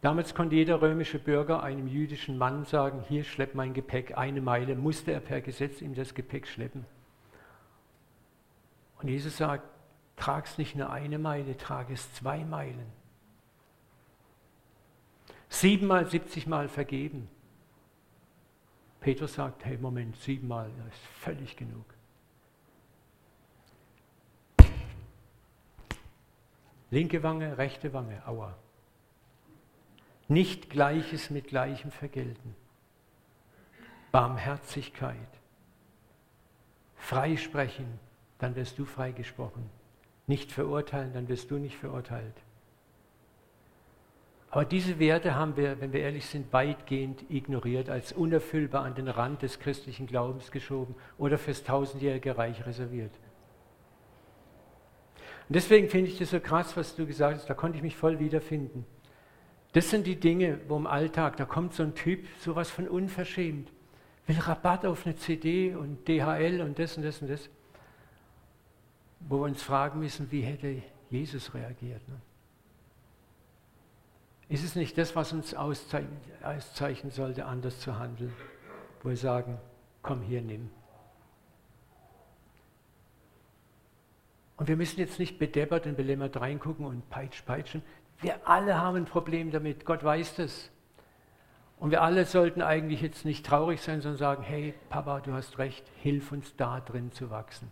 Damals 0.00 0.34
konnte 0.34 0.56
jeder 0.56 0.80
römische 0.80 1.18
Bürger 1.18 1.62
einem 1.62 1.88
jüdischen 1.88 2.38
Mann 2.38 2.64
sagen, 2.64 3.04
hier 3.06 3.24
schlepp 3.24 3.54
mein 3.54 3.74
Gepäck, 3.74 4.16
eine 4.16 4.40
Meile 4.40 4.76
musste 4.76 5.12
er 5.12 5.20
per 5.20 5.42
Gesetz 5.42 5.82
ihm 5.82 5.94
das 5.94 6.14
Gepäck 6.14 6.46
schleppen. 6.46 6.86
Und 9.02 9.08
Jesus 9.08 9.36
sagt, 9.36 9.68
trag 10.16 10.46
es 10.46 10.56
nicht 10.56 10.74
nur 10.74 10.88
eine 10.88 11.18
Meile, 11.18 11.54
trage 11.58 11.92
es 11.92 12.14
zwei 12.14 12.46
Meilen. 12.46 12.86
Siebenmal, 15.48 16.06
siebzigmal 16.06 16.68
vergeben. 16.68 17.28
Petrus 19.00 19.34
sagt, 19.34 19.64
hey 19.64 19.78
Moment, 19.78 20.16
siebenmal, 20.16 20.70
das 20.78 20.94
ist 20.94 21.06
völlig 21.20 21.56
genug. 21.56 21.84
Linke 26.90 27.22
Wange, 27.22 27.58
rechte 27.58 27.92
Wange, 27.92 28.26
aua. 28.26 28.56
Nicht 30.28 30.70
Gleiches 30.70 31.30
mit 31.30 31.48
Gleichem 31.48 31.90
vergelten. 31.90 32.54
Barmherzigkeit. 34.12 35.16
Freisprechen, 36.96 37.98
dann 38.38 38.56
wirst 38.56 38.78
du 38.78 38.84
freigesprochen. 38.84 39.68
Nicht 40.26 40.50
verurteilen, 40.50 41.12
dann 41.12 41.28
wirst 41.28 41.50
du 41.50 41.58
nicht 41.58 41.76
verurteilt. 41.76 42.34
Aber 44.56 44.64
diese 44.64 44.98
Werte 44.98 45.34
haben 45.34 45.54
wir, 45.58 45.82
wenn 45.82 45.92
wir 45.92 46.00
ehrlich 46.00 46.24
sind, 46.24 46.50
weitgehend 46.50 47.30
ignoriert, 47.30 47.90
als 47.90 48.14
unerfüllbar 48.14 48.86
an 48.86 48.94
den 48.94 49.06
Rand 49.06 49.42
des 49.42 49.58
christlichen 49.58 50.06
Glaubens 50.06 50.50
geschoben 50.50 50.94
oder 51.18 51.36
fürs 51.36 51.62
tausendjährige 51.62 52.38
Reich 52.38 52.64
reserviert. 52.64 53.10
Und 55.46 55.56
deswegen 55.56 55.90
finde 55.90 56.10
ich 56.10 56.16
das 56.16 56.30
so 56.30 56.40
krass, 56.40 56.74
was 56.74 56.96
du 56.96 57.04
gesagt 57.04 57.36
hast, 57.36 57.50
da 57.50 57.52
konnte 57.52 57.76
ich 57.76 57.82
mich 57.82 57.96
voll 57.96 58.18
wiederfinden. 58.18 58.86
Das 59.74 59.90
sind 59.90 60.06
die 60.06 60.16
Dinge, 60.18 60.58
wo 60.68 60.78
im 60.78 60.86
Alltag, 60.86 61.36
da 61.36 61.44
kommt 61.44 61.74
so 61.74 61.82
ein 61.82 61.94
Typ, 61.94 62.26
sowas 62.38 62.70
von 62.70 62.88
unverschämt, 62.88 63.70
will 64.26 64.38
Rabatt 64.38 64.86
auf 64.86 65.04
eine 65.04 65.16
CD 65.16 65.74
und 65.74 66.08
DHL 66.08 66.62
und 66.62 66.78
das 66.78 66.96
und 66.96 67.02
das 67.02 67.20
und 67.20 67.28
das, 67.28 67.50
wo 69.20 69.36
wir 69.36 69.44
uns 69.44 69.62
fragen 69.62 70.00
müssen, 70.00 70.32
wie 70.32 70.40
hätte 70.40 70.80
Jesus 71.10 71.52
reagiert. 71.52 72.08
Ne? 72.08 72.18
Ist 74.48 74.64
es 74.64 74.76
nicht 74.76 74.96
das, 74.96 75.16
was 75.16 75.32
uns 75.32 75.54
auszeichnen, 75.54 77.10
sollte, 77.10 77.46
anders 77.46 77.80
zu 77.80 77.98
handeln? 77.98 78.32
Wo 79.02 79.08
wir 79.08 79.16
sagen, 79.16 79.58
komm 80.02 80.22
hier, 80.22 80.40
nimm. 80.40 80.70
Und 84.56 84.68
wir 84.68 84.76
müssen 84.76 85.00
jetzt 85.00 85.18
nicht 85.18 85.38
bedeppert 85.38 85.86
und 85.86 85.96
belämmert 85.96 86.40
reingucken 86.40 86.86
und 86.86 87.10
peitsch, 87.10 87.44
peitschen. 87.44 87.82
Wir 88.20 88.48
alle 88.48 88.80
haben 88.80 88.96
ein 88.96 89.04
Problem 89.04 89.50
damit, 89.50 89.84
Gott 89.84 90.02
weiß 90.02 90.36
das. 90.36 90.70
Und 91.78 91.90
wir 91.90 92.00
alle 92.00 92.24
sollten 92.24 92.62
eigentlich 92.62 93.02
jetzt 93.02 93.26
nicht 93.26 93.44
traurig 93.44 93.82
sein, 93.82 94.00
sondern 94.00 94.16
sagen, 94.16 94.42
hey 94.42 94.72
Papa, 94.88 95.20
du 95.20 95.32
hast 95.32 95.58
recht, 95.58 95.84
hilf 96.00 96.32
uns 96.32 96.56
da 96.56 96.80
drin 96.80 97.12
zu 97.12 97.30
wachsen. 97.30 97.70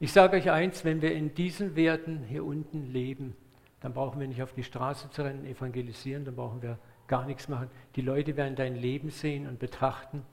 Ich 0.00 0.12
sage 0.12 0.38
euch 0.38 0.50
eins, 0.50 0.84
wenn 0.84 1.02
wir 1.02 1.12
in 1.12 1.34
diesen 1.34 1.76
Werten 1.76 2.22
hier 2.22 2.44
unten 2.44 2.90
leben, 2.90 3.36
dann 3.80 3.92
brauchen 3.92 4.20
wir 4.20 4.26
nicht 4.26 4.42
auf 4.42 4.52
die 4.52 4.64
Straße 4.64 5.10
zu 5.10 5.22
rennen, 5.22 5.44
evangelisieren, 5.44 6.24
dann 6.24 6.36
brauchen 6.36 6.62
wir 6.62 6.78
gar 7.06 7.24
nichts 7.24 7.48
machen. 7.48 7.70
Die 7.96 8.00
Leute 8.00 8.36
werden 8.36 8.56
dein 8.56 8.76
Leben 8.76 9.10
sehen 9.10 9.46
und 9.46 9.58
betrachten 9.58 10.24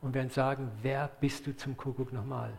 und 0.00 0.14
werden 0.14 0.30
sagen, 0.30 0.70
wer 0.82 1.10
bist 1.20 1.46
du 1.46 1.56
zum 1.56 1.76
Kuckuck 1.76 2.12
nochmal? 2.12 2.52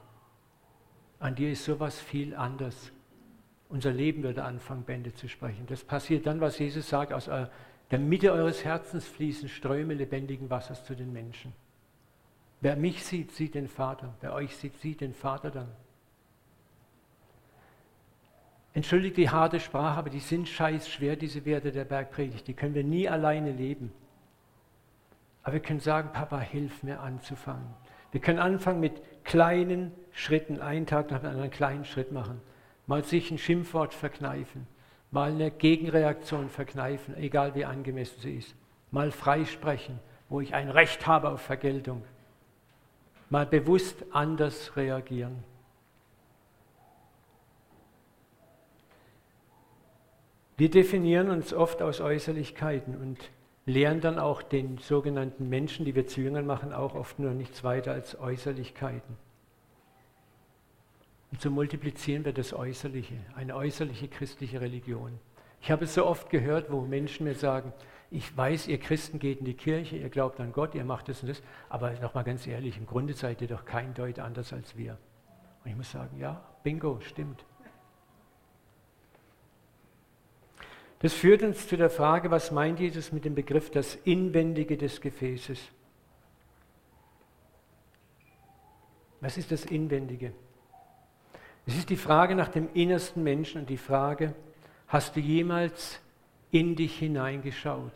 An 1.20 1.36
dir 1.36 1.51
ist 1.51 1.65
sowas 1.65 2.00
viel 2.00 2.36
anders. 2.36 2.91
Unser 3.70 3.91
Leben 3.91 4.24
würde 4.24 4.44
anfangen, 4.44 4.84
Bände 4.84 5.13
zu 5.13 5.27
sprechen. 5.27 5.65
Das 5.67 5.84
passiert 5.84 6.25
dann, 6.25 6.39
was 6.39 6.60
Jesus 6.60 6.88
sagt, 6.88 7.12
aus 7.12 7.29
der 7.91 8.00
Mitte 8.00 8.32
eures 8.32 8.63
Herzens 8.63 9.06
fließen 9.08 9.50
Ströme 9.50 9.94
lebendigen 9.94 10.50
Wassers 10.50 10.86
zu 10.86 10.96
den 10.96 11.12
Menschen. 11.12 11.53
Wer 12.62 12.75
mich 12.75 13.03
sieht, 13.03 13.32
sieht 13.32 13.56
den 13.56 13.67
Vater. 13.67 14.15
Wer 14.22 14.34
euch 14.34 14.56
sieht, 14.56 14.77
sieht 14.77 15.01
den 15.01 15.13
Vater 15.13 15.51
dann. 15.51 15.67
Entschuldigt 18.77 19.17
die 19.17 19.31
harte 19.31 19.60
Sprache, 19.60 19.98
aber 19.98 20.12
die 20.12 20.19
sind 20.19 20.48
scheiß 20.48 20.88
schwer, 20.88 21.15
diese 21.15 21.46
Werte 21.46 21.72
der 21.72 21.84
Bergpredigt. 21.84 22.48
Die 22.48 22.53
können 22.53 22.75
wir 22.75 22.84
nie 22.84 23.10
alleine 23.10 23.51
leben. 23.51 23.91
Aber 25.41 25.53
wir 25.53 25.62
können 25.62 25.79
sagen, 25.79 26.12
Papa, 26.13 26.39
hilf 26.39 26.84
mir 26.84 27.00
anzufangen. 27.00 27.74
Wir 28.12 28.22
können 28.22 28.38
anfangen 28.38 28.79
mit 28.79 29.01
kleinen 29.24 29.93
Schritten, 30.12 30.62
einen 30.62 30.86
Tag 30.86 31.10
nach 31.10 31.22
dem 31.22 31.25
anderen 31.25 31.46
einen 31.46 31.51
kleinen 31.51 31.86
Schritt 31.86 32.12
machen. 32.12 32.39
Mal 32.86 33.03
sich 33.03 33.31
ein 33.31 33.39
Schimpfwort 33.39 33.96
verkneifen, 33.96 34.67
mal 35.10 35.31
eine 35.31 35.50
Gegenreaktion 35.50 36.48
verkneifen, 36.48 37.17
egal 37.17 37.55
wie 37.55 37.65
angemessen 37.65 38.19
sie 38.22 38.36
ist. 38.36 38.55
Mal 38.91 39.10
freisprechen, 39.10 39.98
wo 40.29 40.39
ich 40.39 40.53
ein 40.53 40.69
Recht 40.69 41.07
habe 41.07 41.29
auf 41.29 41.41
Vergeltung. 41.41 42.03
Mal 43.31 43.48
bewusst 43.48 44.05
anders 44.12 44.75
reagieren. 44.75 45.43
Wir 50.57 50.71
definieren 50.71 51.29
uns 51.29 51.53
oft 51.53 51.83
aus 51.83 52.01
Äußerlichkeiten 52.01 52.95
und 52.95 53.17
lehren 53.67 54.01
dann 54.01 54.17
auch 54.17 54.41
den 54.41 54.79
sogenannten 54.79 55.49
Menschen, 55.49 55.85
die 55.85 55.93
wir 55.93 56.07
zu 56.07 56.19
Jüngern 56.19 56.47
machen, 56.47 56.73
auch 56.73 56.95
oft 56.95 57.19
nur 57.19 57.31
nichts 57.31 57.63
weiter 57.63 57.91
als 57.91 58.19
Äußerlichkeiten. 58.19 59.17
Und 61.31 61.41
so 61.41 61.51
multiplizieren 61.51 62.25
wir 62.25 62.33
das 62.33 62.53
Äußerliche, 62.53 63.15
eine 63.35 63.55
äußerliche 63.55 64.07
christliche 64.07 64.59
Religion. 64.59 65.19
Ich 65.61 65.69
habe 65.69 65.85
es 65.85 65.93
so 65.93 66.05
oft 66.05 66.29
gehört, 66.29 66.71
wo 66.71 66.81
Menschen 66.81 67.25
mir 67.25 67.35
sagen, 67.35 67.71
ich 68.09 68.35
weiß, 68.35 68.67
ihr 68.67 68.79
Christen 68.79 69.19
geht 69.19 69.39
in 69.39 69.45
die 69.45 69.53
Kirche, 69.53 69.97
ihr 69.97 70.09
glaubt 70.09 70.39
an 70.39 70.53
Gott, 70.53 70.73
ihr 70.73 70.85
macht 70.85 71.09
das 71.09 71.21
und 71.21 71.29
das, 71.29 71.43
aber 71.69 71.91
nochmal 71.99 72.23
ganz 72.23 72.47
ehrlich, 72.47 72.77
im 72.77 72.87
Grunde 72.87 73.13
seid 73.13 73.41
ihr 73.41 73.47
doch 73.47 73.65
kein 73.65 73.93
Deut 73.93 74.17
anders 74.17 74.53
als 74.53 74.77
wir. 74.77 74.97
Und 75.63 75.71
ich 75.71 75.75
muss 75.75 75.91
sagen, 75.91 76.17
ja, 76.17 76.41
bingo, 76.63 76.99
stimmt. 77.01 77.45
Das 81.00 81.13
führt 81.13 81.44
uns 81.44 81.68
zu 81.68 81.77
der 81.77 81.89
Frage, 81.89 82.32
was 82.32 82.51
meint 82.51 82.80
Jesus 82.80 83.12
mit 83.12 83.25
dem 83.25 83.36
Begriff 83.36 83.70
das 83.70 83.96
Inwendige 83.96 84.77
des 84.77 85.00
Gefäßes? 85.00 85.60
Was 89.22 89.38
ist 89.38 89.51
das 89.51 89.66
Inwendige? 89.66 90.34
Es 91.66 91.75
ist 91.77 91.89
die 91.89 91.98
Frage 91.98 92.34
nach 92.34 92.48
dem 92.48 92.70
innersten 92.74 93.24
Menschen 93.24 93.62
und 93.62 93.70
die 93.70 93.77
Frage, 93.77 94.34
hast 94.88 95.16
du 95.16 95.20
jemals 95.20 96.00
in 96.50 96.75
dich 96.75 96.98
hineingeschaut? 96.98 97.94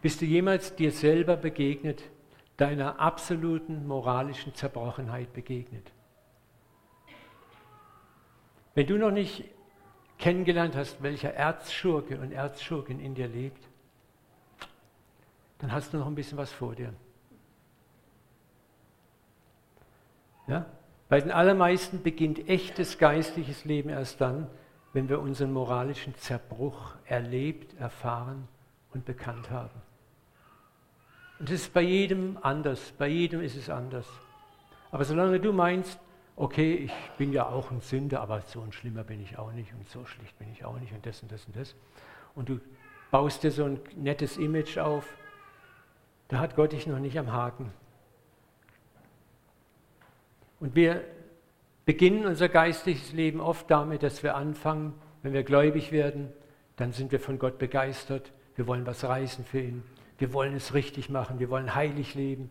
Bist 0.00 0.22
du 0.22 0.24
jemals 0.24 0.74
dir 0.74 0.90
selber 0.90 1.36
begegnet, 1.36 2.02
deiner 2.56 2.98
absoluten 2.98 3.86
moralischen 3.86 4.54
Zerbrochenheit 4.54 5.32
begegnet? 5.32 5.92
Wenn 8.74 8.86
du 8.86 8.96
noch 8.96 9.10
nicht 9.10 9.44
kennengelernt 10.20 10.76
hast, 10.76 11.02
welcher 11.02 11.34
Erzschurke 11.34 12.20
und 12.20 12.30
Erzschurkin 12.30 13.00
in 13.00 13.14
dir 13.14 13.26
lebt, 13.26 13.66
dann 15.58 15.72
hast 15.72 15.92
du 15.92 15.98
noch 15.98 16.06
ein 16.06 16.14
bisschen 16.14 16.38
was 16.38 16.52
vor 16.52 16.74
dir. 16.74 16.94
Ja? 20.46 20.66
Bei 21.08 21.20
den 21.20 21.32
allermeisten 21.32 22.02
beginnt 22.02 22.48
echtes 22.48 22.98
geistliches 22.98 23.64
Leben 23.64 23.88
erst 23.88 24.20
dann, 24.20 24.46
wenn 24.92 25.08
wir 25.08 25.20
unseren 25.20 25.52
moralischen 25.52 26.14
Zerbruch 26.16 26.94
erlebt, 27.04 27.78
erfahren 27.78 28.46
und 28.92 29.04
bekannt 29.04 29.50
haben. 29.50 29.82
Und 31.38 31.48
das 31.48 31.62
ist 31.62 31.72
bei 31.72 31.82
jedem 31.82 32.38
anders, 32.42 32.92
bei 32.98 33.08
jedem 33.08 33.40
ist 33.40 33.56
es 33.56 33.70
anders. 33.70 34.06
Aber 34.90 35.04
solange 35.04 35.40
du 35.40 35.52
meinst, 35.52 35.98
okay, 36.40 36.72
ich 36.72 36.92
bin 37.18 37.34
ja 37.34 37.46
auch 37.46 37.70
ein 37.70 37.82
Sünder, 37.82 38.22
aber 38.22 38.40
so 38.40 38.62
ein 38.62 38.72
Schlimmer 38.72 39.04
bin 39.04 39.22
ich 39.22 39.38
auch 39.38 39.52
nicht 39.52 39.74
und 39.74 39.86
so 39.90 40.06
schlicht 40.06 40.38
bin 40.38 40.50
ich 40.50 40.64
auch 40.64 40.78
nicht 40.80 40.90
und 40.94 41.04
das 41.04 41.22
und 41.22 41.30
das 41.30 41.44
und 41.44 41.54
das. 41.54 41.74
Und 42.34 42.48
du 42.48 42.60
baust 43.10 43.42
dir 43.42 43.50
so 43.50 43.64
ein 43.64 43.78
nettes 43.94 44.38
Image 44.38 44.78
auf, 44.78 45.06
da 46.28 46.38
hat 46.38 46.56
Gott 46.56 46.72
dich 46.72 46.86
noch 46.86 46.98
nicht 46.98 47.18
am 47.18 47.30
Haken. 47.30 47.70
Und 50.60 50.74
wir 50.74 51.04
beginnen 51.84 52.24
unser 52.24 52.48
geistliches 52.48 53.12
Leben 53.12 53.42
oft 53.42 53.70
damit, 53.70 54.02
dass 54.02 54.22
wir 54.22 54.34
anfangen, 54.34 54.94
wenn 55.22 55.34
wir 55.34 55.42
gläubig 55.42 55.92
werden, 55.92 56.32
dann 56.76 56.92
sind 56.92 57.12
wir 57.12 57.20
von 57.20 57.38
Gott 57.38 57.58
begeistert, 57.58 58.32
wir 58.56 58.66
wollen 58.66 58.86
was 58.86 59.04
reißen 59.04 59.44
für 59.44 59.60
ihn, 59.60 59.82
wir 60.16 60.32
wollen 60.32 60.54
es 60.54 60.72
richtig 60.72 61.10
machen, 61.10 61.38
wir 61.38 61.50
wollen 61.50 61.74
heilig 61.74 62.14
leben, 62.14 62.50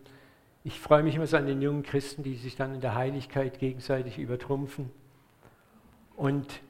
ich 0.62 0.78
freue 0.78 1.02
mich 1.02 1.14
immer 1.14 1.26
so 1.26 1.36
an 1.36 1.46
den 1.46 1.62
jungen 1.62 1.82
Christen, 1.82 2.22
die 2.22 2.34
sich 2.36 2.56
dann 2.56 2.74
in 2.74 2.80
der 2.80 2.94
Heiligkeit 2.94 3.58
gegenseitig 3.58 4.18
übertrumpfen. 4.18 4.90
Und 6.16 6.60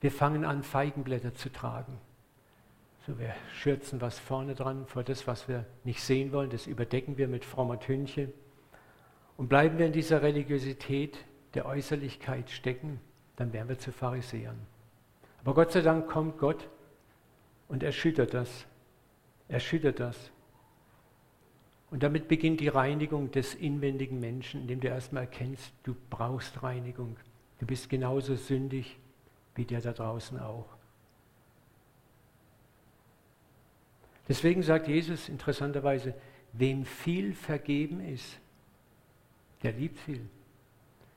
wir 0.00 0.12
fangen 0.12 0.44
an, 0.44 0.62
Feigenblätter 0.62 1.34
zu 1.34 1.50
tragen. 1.50 1.98
So, 3.06 3.18
wir 3.18 3.34
schürzen 3.54 4.00
was 4.00 4.20
vorne 4.20 4.54
dran 4.54 4.86
vor 4.86 5.02
das, 5.02 5.26
was 5.26 5.48
wir 5.48 5.64
nicht 5.82 6.00
sehen 6.00 6.30
wollen, 6.32 6.50
das 6.50 6.68
überdecken 6.68 7.18
wir 7.18 7.26
mit 7.26 7.44
frommer 7.44 7.80
Tünche. 7.80 8.32
Und 9.36 9.48
bleiben 9.48 9.78
wir 9.78 9.86
in 9.86 9.92
dieser 9.92 10.22
Religiosität 10.22 11.18
der 11.54 11.66
Äußerlichkeit 11.66 12.48
stecken, 12.48 13.00
dann 13.34 13.52
werden 13.52 13.68
wir 13.68 13.78
zu 13.78 13.90
Pharisäern. 13.90 14.58
Aber 15.40 15.54
Gott 15.54 15.72
sei 15.72 15.80
Dank 15.80 16.08
kommt 16.08 16.38
Gott 16.38 16.68
und 17.66 17.82
erschüttert 17.82 18.34
das. 18.34 18.66
Erschüttert 19.48 19.98
das. 19.98 20.30
Und 21.92 22.02
damit 22.02 22.26
beginnt 22.26 22.60
die 22.60 22.68
Reinigung 22.68 23.30
des 23.32 23.54
inwendigen 23.54 24.18
Menschen, 24.18 24.62
indem 24.62 24.80
du 24.80 24.88
erstmal 24.88 25.24
erkennst, 25.24 25.74
du 25.82 25.94
brauchst 26.08 26.62
Reinigung. 26.62 27.18
Du 27.58 27.66
bist 27.66 27.90
genauso 27.90 28.34
sündig 28.34 28.96
wie 29.54 29.66
der 29.66 29.82
da 29.82 29.92
draußen 29.92 30.38
auch. 30.40 30.64
Deswegen 34.26 34.62
sagt 34.62 34.88
Jesus 34.88 35.28
interessanterweise, 35.28 36.14
wem 36.54 36.86
viel 36.86 37.34
vergeben 37.34 38.00
ist, 38.00 38.40
der 39.62 39.72
liebt 39.72 39.98
viel. 39.98 40.24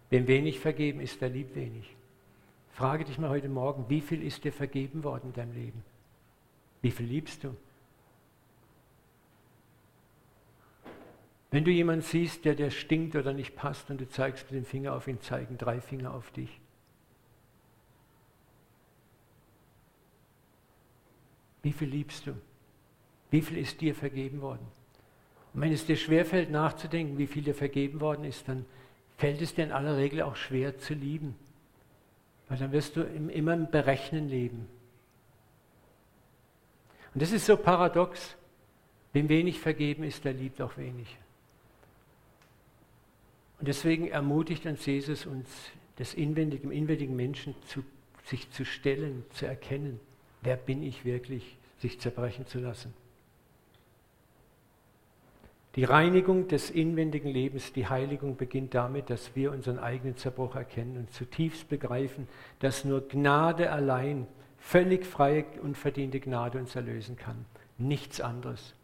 Wem 0.09 0.27
wenig 0.27 0.59
vergeben 0.59 0.99
ist, 0.99 1.21
der 1.21 1.29
liebt 1.29 1.55
wenig. 1.55 1.95
Frage 2.73 3.05
dich 3.05 3.17
mal 3.17 3.29
heute 3.29 3.47
Morgen, 3.47 3.85
wie 3.87 4.01
viel 4.01 4.21
ist 4.21 4.43
dir 4.43 4.51
vergeben 4.51 5.05
worden 5.05 5.27
in 5.27 5.33
deinem 5.33 5.53
Leben? 5.53 5.83
Wie 6.81 6.91
viel 6.91 7.05
liebst 7.05 7.45
du? 7.45 7.55
Wenn 11.55 11.63
du 11.63 11.71
jemanden 11.71 12.01
siehst, 12.01 12.43
der 12.43 12.53
dir 12.53 12.69
stinkt 12.69 13.15
oder 13.15 13.31
nicht 13.31 13.55
passt 13.55 13.89
und 13.89 14.01
du 14.01 14.09
zeigst 14.09 14.51
mit 14.51 14.59
dem 14.59 14.65
Finger 14.65 14.93
auf 14.93 15.07
ihn, 15.07 15.21
zeigen 15.21 15.57
drei 15.57 15.79
Finger 15.79 16.13
auf 16.13 16.29
dich. 16.31 16.59
Wie 21.63 21.71
viel 21.71 21.87
liebst 21.87 22.27
du? 22.27 22.33
Wie 23.31 23.41
viel 23.41 23.57
ist 23.57 23.79
dir 23.79 23.95
vergeben 23.95 24.41
worden? 24.41 24.67
Und 25.53 25.61
wenn 25.61 25.71
es 25.71 25.85
dir 25.85 25.95
schwerfällt 25.95 26.51
nachzudenken, 26.51 27.17
wie 27.17 27.25
viel 27.25 27.43
dir 27.43 27.55
vergeben 27.55 28.01
worden 28.01 28.25
ist, 28.25 28.49
dann 28.49 28.65
fällt 29.15 29.41
es 29.41 29.55
dir 29.55 29.63
in 29.63 29.71
aller 29.71 29.95
Regel 29.95 30.23
auch 30.23 30.35
schwer 30.35 30.77
zu 30.77 30.93
lieben. 30.93 31.37
Weil 32.49 32.57
dann 32.57 32.73
wirst 32.73 32.97
du 32.97 33.01
immer 33.03 33.53
im 33.53 33.71
Berechnen 33.71 34.27
leben. 34.27 34.67
Und 37.13 37.21
das 37.21 37.31
ist 37.31 37.45
so 37.45 37.55
paradox. 37.55 38.35
Wem 39.13 39.29
wenig 39.29 39.61
vergeben 39.61 40.03
ist, 40.03 40.25
der 40.25 40.33
liebt 40.33 40.61
auch 40.61 40.75
wenig. 40.75 41.17
Und 43.65 43.69
deswegen 43.69 44.09
ermutigt 44.09 44.67
uns 44.67 44.85
Jesus, 44.85 45.25
uns 45.25 45.49
des 45.97 46.13
inwendigen, 46.13 46.69
inwendigen 46.69 47.15
Menschen 47.15 47.55
zu, 47.65 47.83
sich 48.23 48.51
zu 48.51 48.63
stellen, 48.63 49.25
zu 49.31 49.47
erkennen, 49.47 49.99
wer 50.43 50.55
bin 50.55 50.83
ich 50.83 51.03
wirklich, 51.03 51.57
sich 51.79 51.99
zerbrechen 51.99 52.45
zu 52.45 52.59
lassen. 52.59 52.93
Die 55.73 55.83
Reinigung 55.83 56.47
des 56.47 56.69
inwendigen 56.69 57.31
Lebens, 57.31 57.73
die 57.73 57.87
Heiligung 57.87 58.37
beginnt 58.37 58.75
damit, 58.75 59.09
dass 59.09 59.35
wir 59.35 59.51
unseren 59.51 59.79
eigenen 59.79 60.15
Zerbruch 60.15 60.55
erkennen 60.55 60.97
und 60.97 61.11
zutiefst 61.11 61.67
begreifen, 61.67 62.27
dass 62.59 62.85
nur 62.85 63.07
Gnade 63.07 63.71
allein, 63.71 64.27
völlig 64.59 65.07
freie 65.07 65.43
und 65.63 65.75
verdiente 65.75 66.19
Gnade 66.19 66.59
uns 66.59 66.75
erlösen 66.75 67.15
kann. 67.15 67.45
Nichts 67.79 68.21
anderes. 68.21 68.75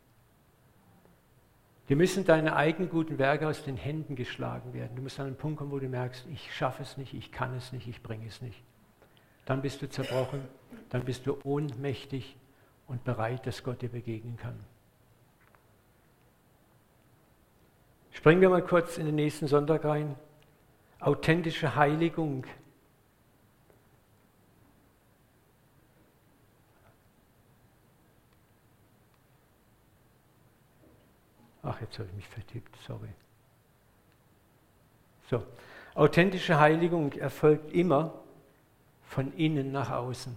Dir 1.91 1.97
müssen 1.97 2.23
deine 2.23 2.55
eigenen 2.55 2.89
guten 2.89 3.19
Werke 3.19 3.49
aus 3.49 3.65
den 3.65 3.75
Händen 3.75 4.15
geschlagen 4.15 4.73
werden. 4.73 4.95
Du 4.95 5.01
musst 5.01 5.19
an 5.19 5.27
einen 5.27 5.35
Punkt 5.35 5.57
kommen, 5.57 5.71
wo 5.71 5.77
du 5.77 5.89
merkst, 5.89 6.25
ich 6.31 6.55
schaffe 6.55 6.83
es 6.83 6.95
nicht, 6.95 7.13
ich 7.13 7.33
kann 7.33 7.53
es 7.53 7.73
nicht, 7.73 7.85
ich 7.85 8.01
bringe 8.01 8.25
es 8.27 8.41
nicht. 8.41 8.63
Dann 9.43 9.61
bist 9.61 9.81
du 9.81 9.89
zerbrochen, 9.89 10.39
dann 10.87 11.03
bist 11.03 11.27
du 11.27 11.37
ohnmächtig 11.43 12.37
und 12.87 13.03
bereit, 13.03 13.45
dass 13.45 13.61
Gott 13.61 13.81
dir 13.81 13.89
begegnen 13.89 14.37
kann. 14.37 14.57
Springen 18.11 18.39
wir 18.39 18.49
mal 18.49 18.63
kurz 18.63 18.97
in 18.97 19.05
den 19.05 19.15
nächsten 19.15 19.47
Sonntag 19.47 19.83
rein. 19.83 20.15
Authentische 21.01 21.75
Heiligung 21.75 22.45
Ach, 31.63 31.79
jetzt 31.81 31.97
habe 31.99 32.09
ich 32.09 32.15
mich 32.15 32.27
vertippt, 32.27 32.75
sorry. 32.87 33.09
So, 35.29 35.43
authentische 35.93 36.59
Heiligung 36.59 37.13
erfolgt 37.13 37.71
immer 37.71 38.13
von 39.03 39.33
innen 39.33 39.71
nach 39.71 39.91
außen. 39.91 40.35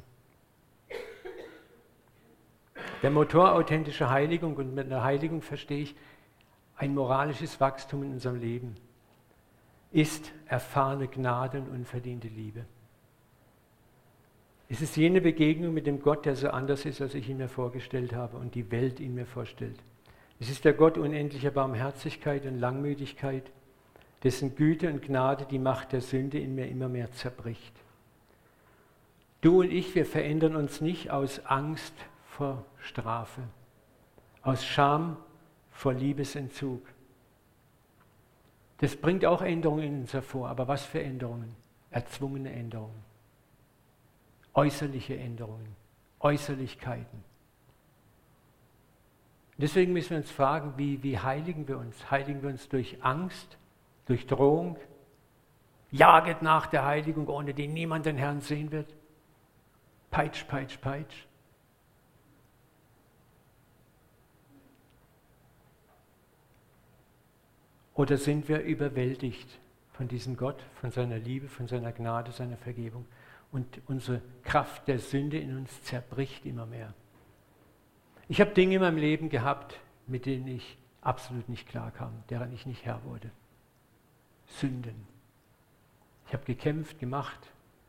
Der 3.02 3.10
Motor 3.10 3.52
authentischer 3.52 4.10
Heiligung 4.10 4.56
und 4.56 4.74
mit 4.74 4.90
der 4.90 5.02
Heiligung 5.02 5.42
verstehe 5.42 5.82
ich 5.82 5.94
ein 6.76 6.94
moralisches 6.94 7.60
Wachstum 7.60 8.02
in 8.02 8.12
unserem 8.12 8.40
Leben 8.40 8.76
ist 9.94 10.32
erfahrene 10.46 11.06
Gnade 11.06 11.60
und 11.60 11.68
unverdiente 11.68 12.26
Liebe. 12.26 12.64
Es 14.68 14.80
ist 14.80 14.96
jene 14.96 15.20
Begegnung 15.20 15.72
mit 15.72 15.86
dem 15.86 16.02
Gott, 16.02 16.26
der 16.26 16.34
so 16.34 16.48
anders 16.48 16.84
ist, 16.84 17.00
als 17.00 17.14
ich 17.14 17.28
ihn 17.28 17.36
mir 17.36 17.48
vorgestellt 17.48 18.12
habe 18.12 18.36
und 18.36 18.56
die 18.56 18.72
Welt 18.72 18.98
ihn 18.98 19.14
mir 19.14 19.24
vorstellt. 19.24 19.78
Es 20.40 20.50
ist 20.50 20.64
der 20.64 20.72
Gott 20.72 20.98
unendlicher 20.98 21.50
Barmherzigkeit 21.50 22.44
und 22.46 22.58
Langmütigkeit, 22.58 23.50
dessen 24.22 24.56
Güte 24.56 24.90
und 24.90 25.02
Gnade 25.02 25.46
die 25.46 25.58
Macht 25.58 25.92
der 25.92 26.00
Sünde 26.00 26.38
in 26.38 26.54
mir 26.54 26.68
immer 26.68 26.88
mehr 26.88 27.12
zerbricht. 27.12 27.74
Du 29.40 29.60
und 29.60 29.70
ich, 29.70 29.94
wir 29.94 30.06
verändern 30.06 30.56
uns 30.56 30.80
nicht 30.80 31.10
aus 31.10 31.44
Angst 31.44 31.94
vor 32.26 32.64
Strafe, 32.78 33.42
aus 34.42 34.64
Scham 34.64 35.18
vor 35.70 35.92
Liebesentzug. 35.92 36.82
Das 38.78 38.96
bringt 38.96 39.24
auch 39.26 39.42
Änderungen 39.42 39.84
in 39.84 40.00
uns 40.00 40.14
hervor, 40.14 40.48
aber 40.48 40.66
was 40.66 40.84
für 40.84 41.02
Änderungen? 41.02 41.54
Erzwungene 41.90 42.52
Änderungen, 42.52 43.04
äußerliche 44.54 45.16
Änderungen, 45.16 45.76
Äußerlichkeiten. 46.18 47.33
Deswegen 49.56 49.92
müssen 49.92 50.10
wir 50.10 50.16
uns 50.18 50.30
fragen, 50.30 50.74
wie, 50.76 51.02
wie 51.02 51.18
heiligen 51.18 51.68
wir 51.68 51.78
uns? 51.78 52.10
Heiligen 52.10 52.42
wir 52.42 52.50
uns 52.50 52.68
durch 52.68 53.02
Angst, 53.04 53.56
durch 54.06 54.26
Drohung? 54.26 54.76
Jaget 55.92 56.42
nach 56.42 56.66
der 56.66 56.84
Heiligung, 56.84 57.28
ohne 57.28 57.54
die 57.54 57.68
niemand 57.68 58.06
den 58.06 58.16
Herrn 58.16 58.40
sehen 58.40 58.72
wird? 58.72 58.92
Peitsch, 60.10 60.44
peitsch, 60.48 60.80
peitsch. 60.80 61.26
Oder 67.94 68.16
sind 68.16 68.48
wir 68.48 68.60
überwältigt 68.62 69.60
von 69.92 70.08
diesem 70.08 70.36
Gott, 70.36 70.64
von 70.80 70.90
seiner 70.90 71.18
Liebe, 71.18 71.46
von 71.48 71.68
seiner 71.68 71.92
Gnade, 71.92 72.32
seiner 72.32 72.56
Vergebung? 72.56 73.06
Und 73.52 73.80
unsere 73.86 74.20
Kraft 74.42 74.88
der 74.88 74.98
Sünde 74.98 75.38
in 75.38 75.56
uns 75.56 75.80
zerbricht 75.84 76.44
immer 76.44 76.66
mehr. 76.66 76.92
Ich 78.28 78.40
habe 78.40 78.52
Dinge 78.52 78.76
in 78.76 78.80
meinem 78.80 78.96
Leben 78.96 79.28
gehabt, 79.28 79.78
mit 80.06 80.26
denen 80.26 80.46
ich 80.46 80.78
absolut 81.02 81.48
nicht 81.48 81.68
klarkam, 81.68 82.12
deren 82.30 82.52
ich 82.52 82.66
nicht 82.66 82.84
Herr 82.84 83.02
wurde. 83.04 83.30
Sünden. 84.46 85.06
Ich 86.26 86.32
habe 86.32 86.44
gekämpft, 86.44 86.98
gemacht, 86.98 87.38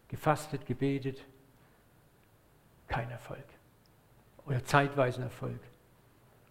gefastet, 0.08 0.66
gebetet. 0.66 1.24
Kein 2.88 3.10
Erfolg. 3.10 3.46
Oder 4.46 4.64
zeitweisen 4.64 5.24
Erfolg. 5.24 5.60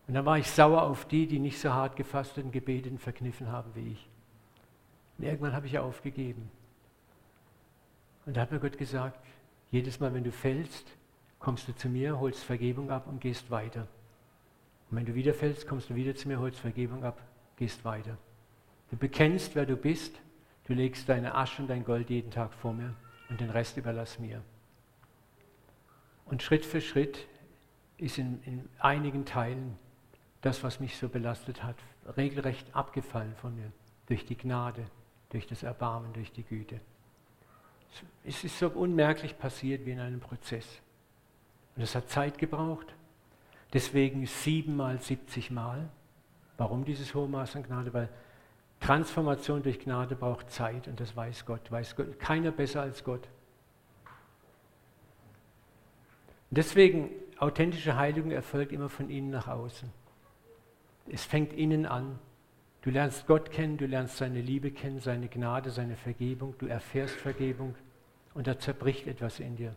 Und 0.07 0.15
dann 0.15 0.27
war 0.27 0.39
ich 0.39 0.51
sauer 0.51 0.83
auf 0.83 1.07
die, 1.07 1.27
die 1.27 1.39
nicht 1.39 1.59
so 1.61 1.73
hart 1.73 1.97
gefastet 1.97 2.45
und 2.45 2.53
gebetet 2.53 2.93
und 2.93 2.99
verkniffen 2.99 3.51
haben 3.51 3.75
wie 3.75 3.93
ich. 3.93 4.09
Und 5.19 5.25
irgendwann 5.25 5.55
habe 5.55 5.67
ich 5.67 5.79
aufgegeben. 5.79 6.51
Und 8.27 8.37
da 8.37 8.43
hat 8.43 8.51
mir 8.51 8.61
Gott 8.61 8.77
gesagt, 8.77 9.19
jedes 9.71 10.01
Mal, 10.01 10.13
wenn 10.13 10.25
du 10.25 10.33
fällst, 10.33 10.87
kommst 11.45 11.69
du 11.69 11.77
zu 11.77 11.91
mir, 11.91 12.19
holst 12.19 12.43
Vergebung 12.43 12.91
ab 12.91 13.07
und 13.07 13.21
gehst 13.21 13.51
weiter. 13.51 13.87
Und 14.91 14.97
wenn 14.97 15.05
du 15.05 15.15
wieder 15.15 15.35
fällst, 15.35 15.69
kommst 15.69 15.91
du 15.91 15.95
wieder 15.95 16.15
zu 16.15 16.27
mir, 16.27 16.41
holst 16.41 16.59
Vergebung 16.59 17.05
ab, 17.05 17.21
gehst 17.57 17.85
weiter. 17.85 18.17
Du 18.91 18.97
bekennst, 18.97 19.55
wer 19.55 19.67
du 19.67 19.77
bist, 19.77 20.19
du 20.65 20.73
legst 20.73 21.07
deine 21.07 21.35
Asche 21.35 21.61
und 21.61 21.69
dein 21.69 21.85
Gold 21.85 22.09
jeden 22.09 22.31
Tag 22.31 22.55
vor 22.55 22.73
mir 22.73 22.95
und 23.29 23.43
den 23.43 23.51
Rest 23.51 23.77
überlass 23.77 24.19
mir. 24.19 24.41
Und 26.25 26.43
Schritt 26.43 26.65
für 26.65 26.81
Schritt 26.81 27.27
ist 27.99 28.17
in, 28.17 28.43
in 28.45 28.67
einigen 28.79 29.27
Teilen 29.27 29.77
das, 30.41 30.63
was 30.63 30.81
mich 30.81 30.97
so 30.97 31.11
belastet 31.11 31.63
hat, 31.63 31.77
regelrecht 32.17 32.75
abgefallen 32.75 33.35
von 33.37 33.55
mir. 33.55 33.71
Durch 34.07 34.25
die 34.25 34.37
Gnade, 34.37 34.87
durch 35.29 35.47
das 35.47 35.63
Erbarmen, 35.63 36.15
durch 36.15 36.33
die 36.33 36.43
Güte. 36.43 36.81
Es 38.25 38.43
ist 38.45 38.59
so 38.59 38.71
unmerklich 38.71 39.39
passiert 39.39 39.85
wie 39.85 39.91
in 39.91 40.01
einem 40.01 40.21
Prozess. 40.21 40.81
Und 41.77 41.83
es 41.83 41.95
hat 41.95 42.09
Zeit 42.09 42.39
gebraucht. 42.39 42.95
Deswegen 43.73 44.27
siebenmal, 44.27 45.01
siebzigmal. 45.01 45.89
Warum 46.57 46.85
dieses 46.85 47.15
hohe 47.15 47.29
Maß 47.29 47.57
an 47.57 47.65
Gnade? 47.65 47.93
Weil 47.93 48.09
Transformation 48.81 49.63
durch 49.63 49.81
Gnade 49.81 50.15
braucht 50.15 50.51
Zeit 50.51 50.87
und 50.89 51.01
das 51.01 51.17
weiß 51.17 51.47
Gott. 51.47 51.71
Weiß 51.71 51.97
Gott. 51.97 52.19
Keiner 52.21 52.53
besser 52.53 52.83
als 52.83 53.03
Gott. 53.03 53.29
Deswegen, 56.51 57.11
authentische 57.39 57.97
Heiligung 57.97 58.31
erfolgt 58.31 58.71
immer 58.73 58.89
von 58.89 59.11
innen 59.11 59.31
nach 59.31 59.49
außen. 59.49 59.91
Es 61.09 61.25
fängt 61.25 61.53
innen 61.53 61.87
an. 61.87 62.19
Du 62.83 62.91
lernst 62.91 63.27
Gott 63.27 63.51
kennen, 63.51 63.79
du 63.79 63.87
lernst 63.87 64.19
seine 64.19 64.41
Liebe 64.41 64.71
kennen, 64.71 65.01
seine 65.01 65.29
Gnade, 65.29 65.71
seine 65.71 65.97
Vergebung, 65.97 66.55
du 66.59 66.67
erfährst 66.67 67.17
Vergebung 67.17 67.75
und 68.35 68.47
da 68.47 68.59
zerbricht 68.59 69.07
etwas 69.07 69.41
in 69.41 69.57
dir. 69.57 69.75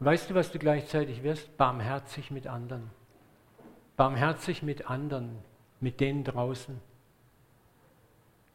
Und 0.00 0.06
weißt 0.06 0.30
du, 0.30 0.34
was 0.34 0.50
du 0.50 0.58
gleichzeitig 0.58 1.22
wirst? 1.22 1.56
Barmherzig 1.56 2.30
mit 2.30 2.46
anderen. 2.46 2.90
Barmherzig 3.96 4.62
mit 4.62 4.90
anderen, 4.90 5.38
mit 5.80 6.00
denen 6.00 6.24
draußen. 6.24 6.80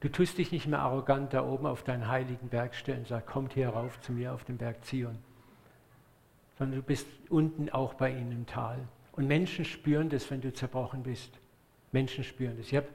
Du 0.01 0.09
tust 0.09 0.37
dich 0.37 0.51
nicht 0.51 0.67
mehr 0.67 0.79
arrogant 0.79 1.33
da 1.33 1.45
oben 1.45 1.65
auf 1.65 1.83
deinen 1.83 2.07
heiligen 2.07 2.49
Berg 2.49 2.75
stellen 2.75 2.99
und 2.99 3.07
sagst, 3.07 3.27
kommt 3.27 3.53
hier 3.53 3.69
rauf 3.69 3.99
zu 4.01 4.13
mir 4.13 4.33
auf 4.33 4.45
den 4.45 4.57
Berg 4.57 4.83
Zion. 4.85 5.17
Sondern 6.57 6.79
du 6.79 6.85
bist 6.85 7.07
unten 7.29 7.69
auch 7.69 7.93
bei 7.93 8.11
ihnen 8.11 8.31
im 8.31 8.45
Tal. 8.45 8.87
Und 9.13 9.27
Menschen 9.27 9.65
spüren 9.65 10.09
das, 10.09 10.29
wenn 10.31 10.41
du 10.41 10.53
zerbrochen 10.53 11.03
bist. 11.03 11.37
Menschen 11.91 12.23
spüren 12.23 12.55
das. 12.57 12.67
Ich 12.67 12.75
habe 12.75 12.87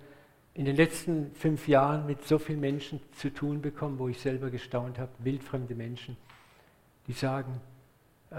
in 0.54 0.64
den 0.64 0.76
letzten 0.76 1.34
fünf 1.34 1.66
Jahren 1.68 2.06
mit 2.06 2.24
so 2.26 2.38
vielen 2.38 2.60
Menschen 2.60 3.00
zu 3.12 3.32
tun 3.32 3.60
bekommen, 3.60 3.98
wo 3.98 4.08
ich 4.08 4.20
selber 4.20 4.50
gestaunt 4.50 4.98
habe, 4.98 5.10
wildfremde 5.18 5.74
Menschen, 5.74 6.16
die 7.06 7.12
sagen, 7.12 7.60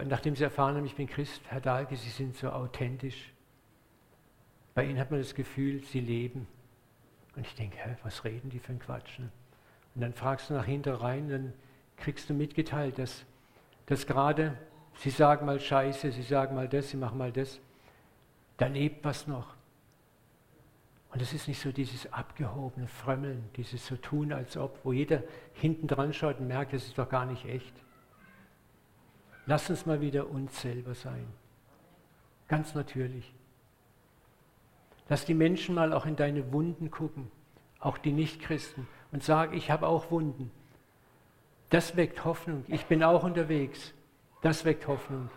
nachdem 0.04 0.36
sie 0.36 0.44
erfahren 0.44 0.76
haben, 0.76 0.86
ich 0.86 0.96
bin 0.96 1.08
Christ, 1.08 1.42
Herr 1.48 1.62
Dahlke, 1.62 1.96
Sie 1.96 2.10
sind 2.10 2.36
so 2.36 2.50
authentisch. 2.50 3.32
Bei 4.74 4.84
Ihnen 4.84 5.00
hat 5.00 5.12
man 5.12 5.20
das 5.20 5.36
Gefühl, 5.36 5.84
Sie 5.84 6.02
leben. 6.02 6.48
Und 7.36 7.46
ich 7.46 7.56
denke, 7.56 7.78
was 8.04 8.24
reden 8.24 8.50
die 8.50 8.60
für 8.60 8.74
ein 8.74 8.80
Quatsch? 8.80 9.20
Ne? 9.20 9.30
Und 9.94 10.02
dann 10.02 10.14
fragst 10.14 10.50
du 10.50 10.54
nach 10.54 10.66
hinten 10.66 10.94
rein, 10.94 11.30
dann 11.30 11.54
kriegst 11.98 12.30
du 12.30 12.34
mitgeteilt, 12.34 12.98
dass, 12.98 13.26
dass 13.86 14.06
gerade, 14.06 14.58
Sie 14.98 15.10
sagen 15.10 15.46
mal 15.46 15.60
Scheiße, 15.60 16.12
Sie 16.12 16.22
sagen 16.22 16.56
mal 16.56 16.68
das, 16.68 16.90
Sie 16.90 16.98
machen 16.98 17.18
mal 17.18 17.32
das, 17.32 17.60
da 18.58 18.68
lebt 18.68 19.04
was 19.04 19.28
noch. 19.28 19.56
Und 21.12 21.22
es 21.22 21.32
ist 21.32 21.48
nicht 21.48 21.62
so 21.62 21.72
dieses 21.72 22.12
abgehobene 22.12 22.88
Frömmeln, 22.88 23.50
dieses 23.56 23.86
so 23.86 23.96
tun, 23.96 24.34
als 24.34 24.58
ob, 24.58 24.80
wo 24.84 24.92
jeder 24.92 25.24
hinten 25.54 25.88
dran 25.88 26.12
schaut 26.12 26.40
und 26.40 26.48
merkt, 26.48 26.74
es 26.74 26.88
ist 26.88 26.98
doch 26.98 27.08
gar 27.08 27.26
nicht 27.26 27.46
echt. 27.46 27.74
Lass 29.46 29.70
uns 29.70 29.86
mal 29.86 30.02
wieder 30.02 30.30
uns 30.30 30.62
selber 30.62 30.96
sein. 30.96 31.28
Ganz 32.48 32.74
natürlich. 32.74 33.34
Lass 35.08 35.26
die 35.26 35.34
Menschen 35.34 35.76
mal 35.76 35.94
auch 35.94 36.06
in 36.06 36.16
deine 36.16 36.52
Wunden 36.52 36.90
gucken, 36.90 37.32
auch 37.80 37.98
die 37.98 38.12
Nichtchristen, 38.12 38.88
und 39.12 39.24
sag, 39.24 39.54
ich 39.54 39.70
habe 39.72 39.88
auch 39.88 40.12
Wunden. 40.12 40.52
Das 41.70 41.96
weckt 41.96 42.26
Hoffnung. 42.26 42.66
Ich 42.68 42.86
bin 42.86 43.04
auch 43.04 43.24
unterwegs. 43.24 43.94
Das 44.42 44.66
weckt 44.66 44.88
Hoffnung. 44.88 45.30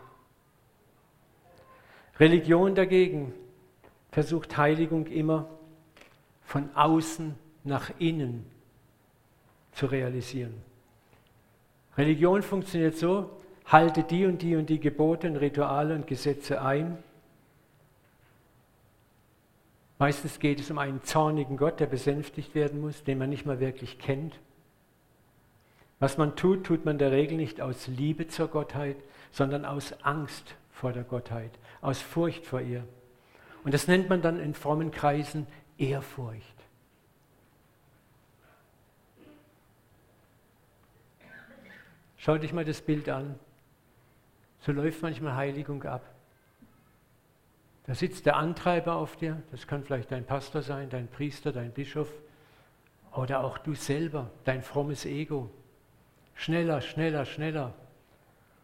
Religion 2.18 2.75
dagegen 2.75 3.33
versucht 4.11 4.57
Heiligung 4.57 5.07
immer 5.07 5.49
von 6.42 6.75
außen 6.75 7.37
nach 7.64 7.90
innen 7.99 8.51
zu 9.73 9.87
realisieren. 9.87 10.55
Religion 11.97 12.42
funktioniert 12.42 12.97
so, 12.97 13.31
halte 13.68 14.02
die 14.02 14.24
und 14.26 14.42
die 14.42 14.57
und 14.57 14.68
die 14.68 14.81
Gebote 14.81 15.28
und 15.28 15.37
Rituale 15.37 15.94
und 15.94 16.07
Gesetze 16.07 16.62
ein. 16.62 16.98
Meistens 19.98 20.38
geht 20.38 20.61
es 20.61 20.70
um 20.70 20.78
einen 20.78 21.02
zornigen 21.02 21.57
Gott, 21.57 21.81
der 21.81 21.87
besänftigt 21.87 22.54
werden 22.54 22.81
muss, 22.81 23.04
den 23.04 23.18
man 23.18 23.31
nicht 23.31 23.46
mal 23.46 23.61
wirklich 23.61 23.98
kennt. 23.98 24.38
Was 25.98 26.16
man 26.16 26.37
tut, 26.37 26.64
tut 26.64 26.85
man 26.85 26.98
der 26.98 27.11
Regel 27.11 27.37
nicht 27.37 27.61
aus 27.61 27.88
Liebe 27.88 28.28
zur 28.28 28.48
Gottheit, 28.48 28.96
sondern 29.33 29.64
aus 29.64 29.92
Angst 30.04 30.54
vor 30.70 30.92
der 30.92 31.02
Gottheit, 31.02 31.50
aus 31.81 32.00
Furcht 32.00 32.46
vor 32.46 32.61
ihr. 32.61 32.85
Und 33.64 33.74
das 33.74 33.88
nennt 33.88 34.09
man 34.09 34.22
dann 34.22 34.38
in 34.38 34.54
frommen 34.54 34.92
Kreisen 34.92 35.48
Ehrfurcht. 35.76 36.54
Schau 42.16 42.38
dich 42.38 42.52
mal 42.52 42.64
das 42.64 42.81
Bild 42.81 43.09
an. 43.09 43.38
So 44.61 44.73
läuft 44.73 45.03
manchmal 45.03 45.37
Heiligung 45.37 45.85
ab. 45.85 46.03
Da 47.85 47.94
sitzt 47.94 48.27
der 48.27 48.37
Antreiber 48.37 48.97
auf 48.97 49.16
dir, 49.16 49.42
das 49.51 49.66
kann 49.66 49.83
vielleicht 49.83 50.12
dein 50.12 50.27
Pastor 50.27 50.61
sein, 50.62 50.90
dein 50.90 51.09
Priester, 51.09 51.53
dein 51.53 51.73
Bischof 51.73 52.12
oder 53.12 53.42
auch 53.42 53.57
du 53.59 53.75
selber, 53.75 54.31
dein 54.44 54.62
frommes 54.62 55.07
Ego. 55.07 55.51
Schneller, 56.35 56.83
schneller, 56.83 57.25
schneller. 57.25 57.75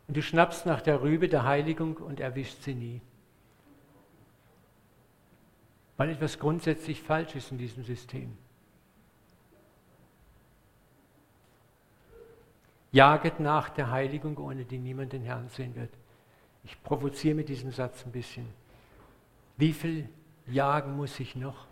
Und 0.06 0.16
du 0.16 0.22
schnappst 0.22 0.66
nach 0.66 0.82
der 0.82 1.00
Rübe 1.00 1.28
der 1.28 1.44
Heiligung 1.44 1.96
und 1.96 2.20
erwischst 2.20 2.62
sie 2.62 2.74
nie. 2.74 3.00
Weil 5.96 6.10
etwas 6.10 6.38
grundsätzlich 6.38 7.02
falsch 7.02 7.34
ist 7.34 7.50
in 7.50 7.58
diesem 7.58 7.84
System. 7.84 8.36
Jaget 12.94 13.40
nach 13.40 13.70
der 13.70 13.90
Heiligung, 13.90 14.38
ohne 14.38 14.64
die 14.64 14.78
niemand 14.78 15.12
den 15.12 15.24
Herrn 15.24 15.48
sehen 15.48 15.74
wird. 15.74 15.90
Ich 16.62 16.80
provoziere 16.84 17.34
mit 17.34 17.48
diesem 17.48 17.72
Satz 17.72 18.06
ein 18.06 18.12
bisschen. 18.12 18.46
Wie 19.56 19.72
viel 19.72 20.08
jagen 20.46 20.96
muss 20.96 21.18
ich 21.18 21.34
noch? 21.34 21.66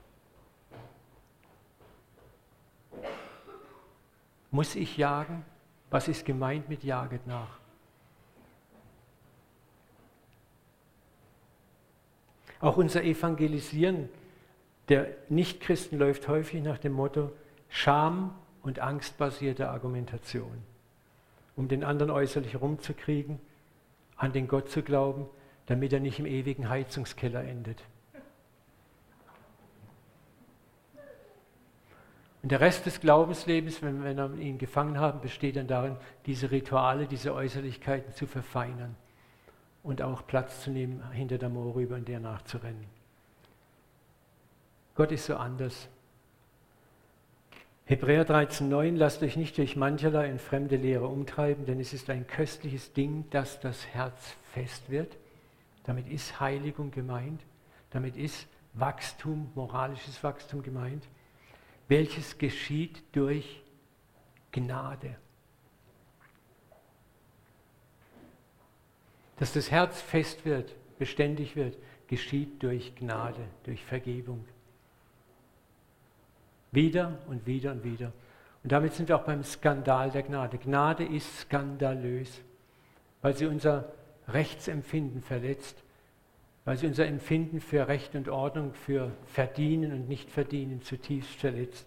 Muss 4.51 4.75
ich 4.75 4.97
jagen? 4.97 5.45
Was 5.91 6.09
ist 6.09 6.25
gemeint 6.25 6.69
mit 6.69 6.83
jaget 6.83 7.25
nach? 7.29 7.61
Auch 12.59 12.77
unser 12.77 13.05
Evangelisieren 13.05 14.09
der 14.89 15.07
Nichtchristen 15.29 16.01
läuft 16.01 16.27
häufig 16.27 16.65
nach 16.65 16.79
dem 16.79 16.95
Motto 16.95 17.31
Scham 17.69 18.35
und 18.63 18.81
angstbasierte 18.81 19.69
Argumentation, 19.69 20.65
um 21.57 21.69
den 21.69 21.85
anderen 21.85 22.11
äußerlich 22.11 22.61
rumzukriegen, 22.61 23.39
an 24.17 24.33
den 24.33 24.49
Gott 24.49 24.71
zu 24.71 24.83
glauben, 24.83 25.27
damit 25.67 25.93
er 25.93 26.01
nicht 26.01 26.19
im 26.19 26.27
ewigen 26.27 26.69
Heizungskeller 26.69 27.45
endet. 27.45 27.83
Und 32.43 32.51
der 32.51 32.61
Rest 32.61 32.87
des 32.87 33.01
Glaubenslebens, 33.01 33.83
wenn 33.83 34.03
wir 34.03 34.35
ihn 34.39 34.59
gefangen 34.59 34.99
haben, 34.99 35.21
besteht 35.21 35.57
dann 35.57 35.69
darin, 35.69 35.97
diese 36.27 36.51
Rituale, 36.51 37.07
diese 37.07 37.33
Äußerlichkeiten 37.35 38.13
zu 38.13 38.27
verfeinern 38.27 38.97
und 39.85 40.03
auch 40.03 40.27
Platz 40.27 40.63
zu 40.63 40.71
nehmen 40.71 41.09
hinter 41.13 41.39
der 41.39 41.49
Mauer 41.49 41.77
rüber 41.77 41.95
und 41.95 42.09
der 42.09 42.19
nachzurennen. 42.19 42.87
Gott 44.95 45.13
ist 45.13 45.27
so 45.27 45.37
anders. 45.37 45.89
Hebräer 47.93 48.27
13,9 48.27 48.97
Lasst 48.97 49.23
euch 49.23 49.37
nicht 49.37 49.59
durch 49.59 49.77
mancherlei 49.77 50.29
in 50.29 50.39
fremde 50.39 50.77
Lehre 50.77 51.07
umtreiben, 51.07 51.67
denn 51.67 51.81
es 51.81 51.93
ist 51.93 52.11
ein 52.11 52.27
köstliches 52.27 52.93
Ding, 52.93 53.25
dass 53.31 53.61
das 53.61 53.87
Herz 53.89 54.37
fest 54.53 54.91
wird. 54.91 55.17
Damit 55.85 56.09
ist 56.09 56.41
Heiligung 56.41 56.91
gemeint. 56.91 57.41
Damit 57.91 58.17
ist 58.17 58.47
Wachstum, 58.75 59.51
moralisches 59.55 60.23
Wachstum 60.25 60.63
gemeint 60.63 61.05
welches 61.93 62.39
geschieht 62.39 63.03
durch 63.13 63.63
Gnade. 64.51 65.15
Dass 69.37 69.53
das 69.53 69.71
Herz 69.71 70.01
fest 70.01 70.47
wird, 70.47 70.73
beständig 70.99 71.55
wird, 71.55 71.77
geschieht 72.07 72.63
durch 72.63 72.95
Gnade, 72.95 73.45
durch 73.65 73.85
Vergebung. 73.85 74.45
Wieder 76.73 77.19
und 77.29 77.47
wieder 77.47 77.73
und 77.73 77.85
wieder. 77.85 78.13
Und 78.63 78.73
damit 78.73 78.95
sind 78.95 79.09
wir 79.09 79.17
auch 79.17 79.25
beim 79.25 79.45
Skandal 79.45 80.11
der 80.11 80.23
Gnade. 80.23 80.59
Gnade 80.59 81.05
ist 81.05 81.41
skandalös, 81.41 82.41
weil 83.21 83.37
sie 83.37 83.47
unser 83.47 83.93
Rechtsempfinden 84.29 85.23
verletzt, 85.23 85.77
weil 86.65 86.77
sie 86.77 86.87
unser 86.87 87.07
Empfinden 87.07 87.61
für 87.61 87.89
Recht 87.89 88.15
und 88.15 88.29
Ordnung, 88.29 88.73
für 88.73 89.13
Verdienen 89.27 89.93
und 89.93 90.09
Nichtverdienen 90.09 90.83
zutiefst 90.83 91.35
verletzt. 91.35 91.87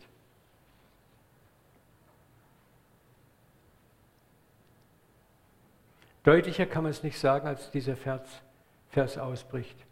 Deutlicher 6.23 6.65
kann 6.65 6.83
man 6.83 6.91
es 6.91 7.03
nicht 7.03 7.19
sagen, 7.19 7.47
als 7.47 7.71
dieser 7.71 7.95
Vers, 7.95 8.41
Vers 8.89 9.17
ausbricht. 9.17 9.84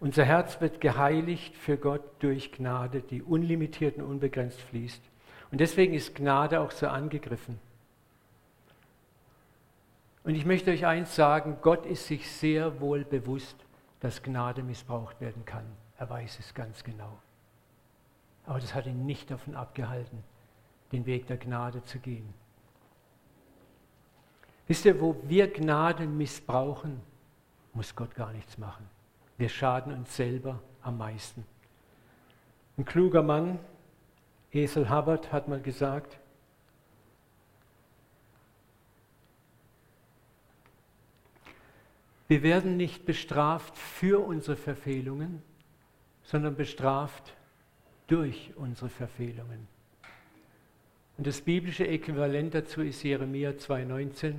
Unser 0.00 0.24
Herz 0.24 0.60
wird 0.60 0.80
geheiligt 0.80 1.56
für 1.56 1.76
Gott 1.76 2.02
durch 2.18 2.52
Gnade, 2.52 3.00
die 3.00 3.22
unlimitiert 3.22 3.96
und 3.96 4.04
unbegrenzt 4.04 4.60
fließt. 4.60 5.02
Und 5.50 5.60
deswegen 5.60 5.94
ist 5.94 6.14
Gnade 6.14 6.60
auch 6.60 6.70
so 6.70 6.88
angegriffen. 6.88 7.58
Und 10.24 10.34
ich 10.34 10.46
möchte 10.46 10.70
euch 10.70 10.86
eins 10.86 11.14
sagen, 11.14 11.58
Gott 11.60 11.86
ist 11.86 12.06
sich 12.06 12.30
sehr 12.30 12.80
wohl 12.80 13.04
bewusst, 13.04 13.56
dass 14.00 14.22
Gnade 14.22 14.62
missbraucht 14.62 15.20
werden 15.20 15.44
kann. 15.44 15.64
Er 15.98 16.10
weiß 16.10 16.38
es 16.38 16.54
ganz 16.54 16.82
genau. 16.82 17.18
Aber 18.46 18.58
das 18.58 18.74
hat 18.74 18.86
ihn 18.86 19.06
nicht 19.06 19.30
davon 19.30 19.54
abgehalten, 19.54 20.22
den 20.92 21.06
Weg 21.06 21.26
der 21.26 21.36
Gnade 21.36 21.82
zu 21.84 21.98
gehen. 21.98 22.32
Wisst 24.66 24.84
ihr, 24.86 25.00
wo 25.00 25.16
wir 25.24 25.52
Gnade 25.52 26.06
missbrauchen, 26.06 27.00
muss 27.74 27.94
Gott 27.94 28.14
gar 28.14 28.32
nichts 28.32 28.56
machen. 28.56 28.88
Wir 29.36 29.48
schaden 29.48 29.92
uns 29.92 30.14
selber 30.14 30.60
am 30.82 30.98
meisten. 30.98 31.44
Ein 32.76 32.84
kluger 32.84 33.22
Mann, 33.22 33.58
Esel 34.52 34.90
Hubbard, 34.90 35.32
hat 35.32 35.48
mal 35.48 35.60
gesagt, 35.60 36.18
Wir 42.26 42.42
werden 42.42 42.78
nicht 42.78 43.04
bestraft 43.04 43.76
für 43.76 44.26
unsere 44.26 44.56
Verfehlungen, 44.56 45.42
sondern 46.22 46.56
bestraft 46.56 47.34
durch 48.06 48.52
unsere 48.56 48.88
Verfehlungen. 48.88 49.68
Und 51.16 51.26
das 51.26 51.42
biblische 51.42 51.86
Äquivalent 51.86 52.54
dazu 52.54 52.80
ist 52.80 53.02
Jeremia 53.02 53.50
2,19. 53.50 54.36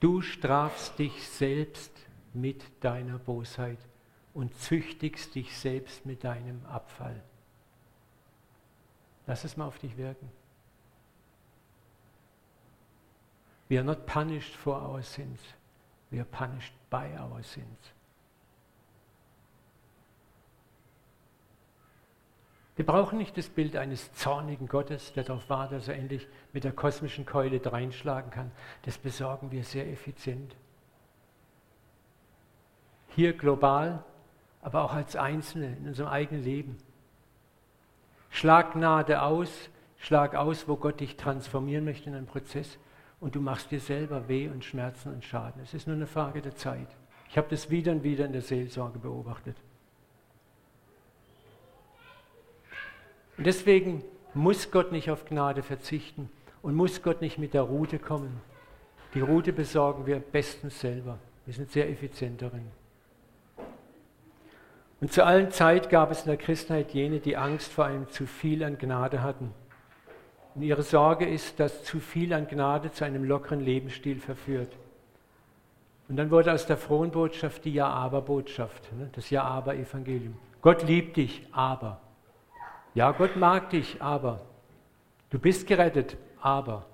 Du 0.00 0.22
strafst 0.22 0.98
dich 0.98 1.28
selbst 1.28 1.92
mit 2.32 2.64
deiner 2.80 3.18
Bosheit 3.18 3.78
und 4.34 4.54
züchtigst 4.56 5.34
dich 5.34 5.56
selbst 5.56 6.04
mit 6.04 6.24
deinem 6.24 6.64
Abfall. 6.66 7.22
Lass 9.26 9.44
es 9.44 9.56
mal 9.56 9.66
auf 9.66 9.78
dich 9.78 9.96
wirken. 9.96 10.28
We 13.68 13.78
are 13.78 13.84
not 13.84 14.04
punished 14.06 14.54
for 14.54 14.82
our 14.82 15.02
sins. 15.02 15.40
We 16.10 16.18
are 16.18 16.26
punished 16.26 16.74
by 16.90 17.08
our 17.18 17.42
sins. 17.42 17.94
Wir 22.76 22.84
brauchen 22.84 23.18
nicht 23.18 23.38
das 23.38 23.48
Bild 23.48 23.76
eines 23.76 24.12
zornigen 24.14 24.66
Gottes, 24.66 25.12
der 25.12 25.22
darauf 25.22 25.48
wartet, 25.48 25.78
dass 25.78 25.88
er 25.88 25.94
endlich 25.94 26.26
mit 26.52 26.64
der 26.64 26.72
kosmischen 26.72 27.24
Keule 27.24 27.60
dreinschlagen 27.60 28.32
kann. 28.32 28.50
Das 28.82 28.98
besorgen 28.98 29.52
wir 29.52 29.62
sehr 29.62 29.88
effizient. 29.88 30.56
Hier 33.10 33.32
global, 33.32 34.04
aber 34.64 34.82
auch 34.82 34.94
als 34.94 35.14
Einzelne 35.14 35.76
in 35.76 35.86
unserem 35.86 36.08
eigenen 36.08 36.42
Leben. 36.42 36.78
Schlag 38.30 38.72
Gnade 38.72 39.22
aus, 39.22 39.68
schlag 39.98 40.34
aus, 40.34 40.66
wo 40.66 40.76
Gott 40.76 41.00
dich 41.00 41.16
transformieren 41.16 41.84
möchte 41.84 42.08
in 42.08 42.16
einen 42.16 42.26
Prozess 42.26 42.78
und 43.20 43.34
du 43.34 43.42
machst 43.42 43.70
dir 43.70 43.78
selber 43.78 44.26
weh 44.26 44.48
und 44.48 44.64
Schmerzen 44.64 45.12
und 45.12 45.22
Schaden. 45.22 45.62
Es 45.62 45.74
ist 45.74 45.86
nur 45.86 45.94
eine 45.94 46.06
Frage 46.06 46.40
der 46.40 46.56
Zeit. 46.56 46.88
Ich 47.28 47.36
habe 47.36 47.46
das 47.50 47.68
wieder 47.68 47.92
und 47.92 48.02
wieder 48.04 48.24
in 48.24 48.32
der 48.32 48.40
Seelsorge 48.40 48.98
beobachtet. 48.98 49.56
Und 53.36 53.46
deswegen 53.46 54.02
muss 54.32 54.70
Gott 54.70 54.92
nicht 54.92 55.10
auf 55.10 55.26
Gnade 55.26 55.62
verzichten 55.62 56.30
und 56.62 56.74
muss 56.74 57.02
Gott 57.02 57.20
nicht 57.20 57.36
mit 57.36 57.52
der 57.52 57.62
Route 57.62 57.98
kommen. 57.98 58.40
Die 59.12 59.20
Route 59.20 59.52
besorgen 59.52 60.06
wir 60.06 60.20
bestens 60.20 60.80
selber. 60.80 61.18
Wir 61.44 61.52
sind 61.52 61.70
sehr 61.70 61.90
effizient 61.90 62.40
darin. 62.40 62.70
Und 65.04 65.12
zu 65.12 65.22
allen 65.22 65.50
Zeit 65.50 65.90
gab 65.90 66.10
es 66.10 66.22
in 66.22 66.28
der 66.28 66.38
Christenheit 66.38 66.94
jene, 66.94 67.20
die 67.20 67.36
Angst 67.36 67.70
vor 67.70 67.84
einem 67.84 68.08
zu 68.08 68.26
viel 68.26 68.64
an 68.64 68.78
Gnade 68.78 69.22
hatten. 69.22 69.52
Und 70.54 70.62
ihre 70.62 70.82
Sorge 70.82 71.26
ist, 71.26 71.60
dass 71.60 71.84
zu 71.84 72.00
viel 72.00 72.32
an 72.32 72.48
Gnade 72.48 72.90
zu 72.90 73.04
einem 73.04 73.22
lockeren 73.22 73.60
Lebensstil 73.60 74.18
verführt. 74.18 74.72
Und 76.08 76.16
dann 76.16 76.30
wurde 76.30 76.54
aus 76.54 76.64
der 76.64 76.78
frohen 76.78 77.10
Botschaft 77.10 77.66
die 77.66 77.74
Ja-Aber-Botschaft, 77.74 78.94
ne, 78.94 79.10
das 79.12 79.28
Ja-Aber-Evangelium. 79.28 80.38
Gott 80.62 80.82
liebt 80.84 81.18
dich, 81.18 81.46
aber. 81.52 82.00
Ja, 82.94 83.12
Gott 83.12 83.36
mag 83.36 83.68
dich, 83.68 84.00
aber. 84.00 84.40
Du 85.28 85.38
bist 85.38 85.66
gerettet, 85.66 86.16
aber. 86.40 86.86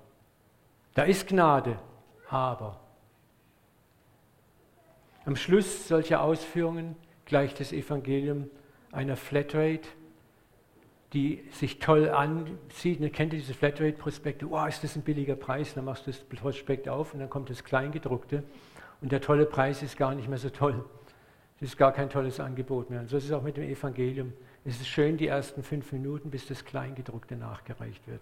Da 0.95 1.03
ist 1.03 1.29
Gnade, 1.29 1.79
aber. 2.29 2.77
Am 5.23 5.37
Schluss 5.37 5.87
solcher 5.87 6.21
Ausführungen 6.21 6.97
gleicht 7.31 7.59
das 7.59 7.73
Evangelium 7.73 8.49
einer 8.91 9.17
Flatrate 9.17 9.87
die 11.13 11.43
sich 11.51 11.79
toll 11.79 12.09
ansieht. 12.09 13.01
Und 13.01 13.11
kennt 13.11 13.33
ihr 13.33 13.39
diese 13.39 13.53
Flatrate-Prospekte? 13.53 14.49
Wow, 14.49 14.67
ist 14.67 14.83
das 14.83 14.95
ein 14.95 15.01
billiger 15.01 15.35
Preis? 15.35 15.73
Dann 15.73 15.85
machst 15.85 16.07
du 16.07 16.11
das 16.11 16.21
Prospekt 16.21 16.87
auf 16.87 17.13
und 17.13 17.19
dann 17.19 17.29
kommt 17.29 17.49
das 17.49 17.63
Kleingedruckte. 17.63 18.43
Und 19.01 19.11
der 19.11 19.21
tolle 19.21 19.45
Preis 19.45 19.83
ist 19.83 19.97
gar 19.97 20.15
nicht 20.15 20.29
mehr 20.29 20.37
so 20.37 20.49
toll. 20.49 20.85
Es 21.59 21.69
ist 21.69 21.77
gar 21.77 21.91
kein 21.91 22.09
tolles 22.09 22.39
Angebot 22.39 22.89
mehr. 22.89 23.01
Und 23.01 23.09
so 23.09 23.17
ist 23.17 23.25
es 23.25 23.31
auch 23.31 23.43
mit 23.43 23.57
dem 23.57 23.63
Evangelium. 23.63 24.33
Es 24.63 24.79
ist 24.79 24.87
schön 24.87 25.17
die 25.17 25.27
ersten 25.27 25.63
fünf 25.63 25.91
Minuten, 25.91 26.29
bis 26.29 26.47
das 26.47 26.63
Kleingedruckte 26.63 27.35
nachgereicht 27.35 28.07
wird. 28.07 28.21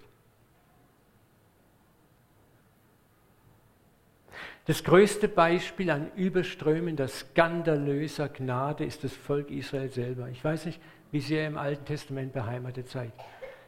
Das 4.69 4.84
größte 4.84 5.27
Beispiel 5.27 5.89
an 5.89 6.12
überströmender, 6.15 7.08
skandalöser 7.08 8.29
Gnade 8.29 8.86
ist 8.86 9.03
das 9.03 9.13
Volk 9.15 9.49
Israel 9.49 9.89
selber. 9.89 10.29
Ich 10.29 10.43
weiß 10.43 10.67
nicht, 10.67 10.79
wie 11.10 11.21
sehr 11.21 11.47
im 11.47 11.58
Alten 11.58 11.86
Testament 11.86 12.34
beheimatet 12.34 12.88
seid. 12.88 13.12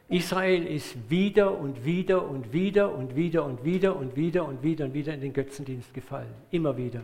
Israel 0.10 0.64
ist 0.64 1.10
wieder 1.10 1.58
und 1.58 1.86
wieder 1.86 2.30
und 2.30 2.54
wieder 2.54 2.94
und 2.94 3.16
wieder 3.16 3.44
und 3.44 3.66
wieder 3.66 3.96
und 3.96 4.16
wieder 4.16 4.46
und 4.46 4.62
wieder 4.62 4.86
und 4.86 4.94
wieder 4.94 5.14
in 5.16 5.22
den 5.22 5.34
Götzendienst 5.34 5.92
gefallen. 5.92 6.32
Immer 6.52 6.78
wieder. 6.78 7.02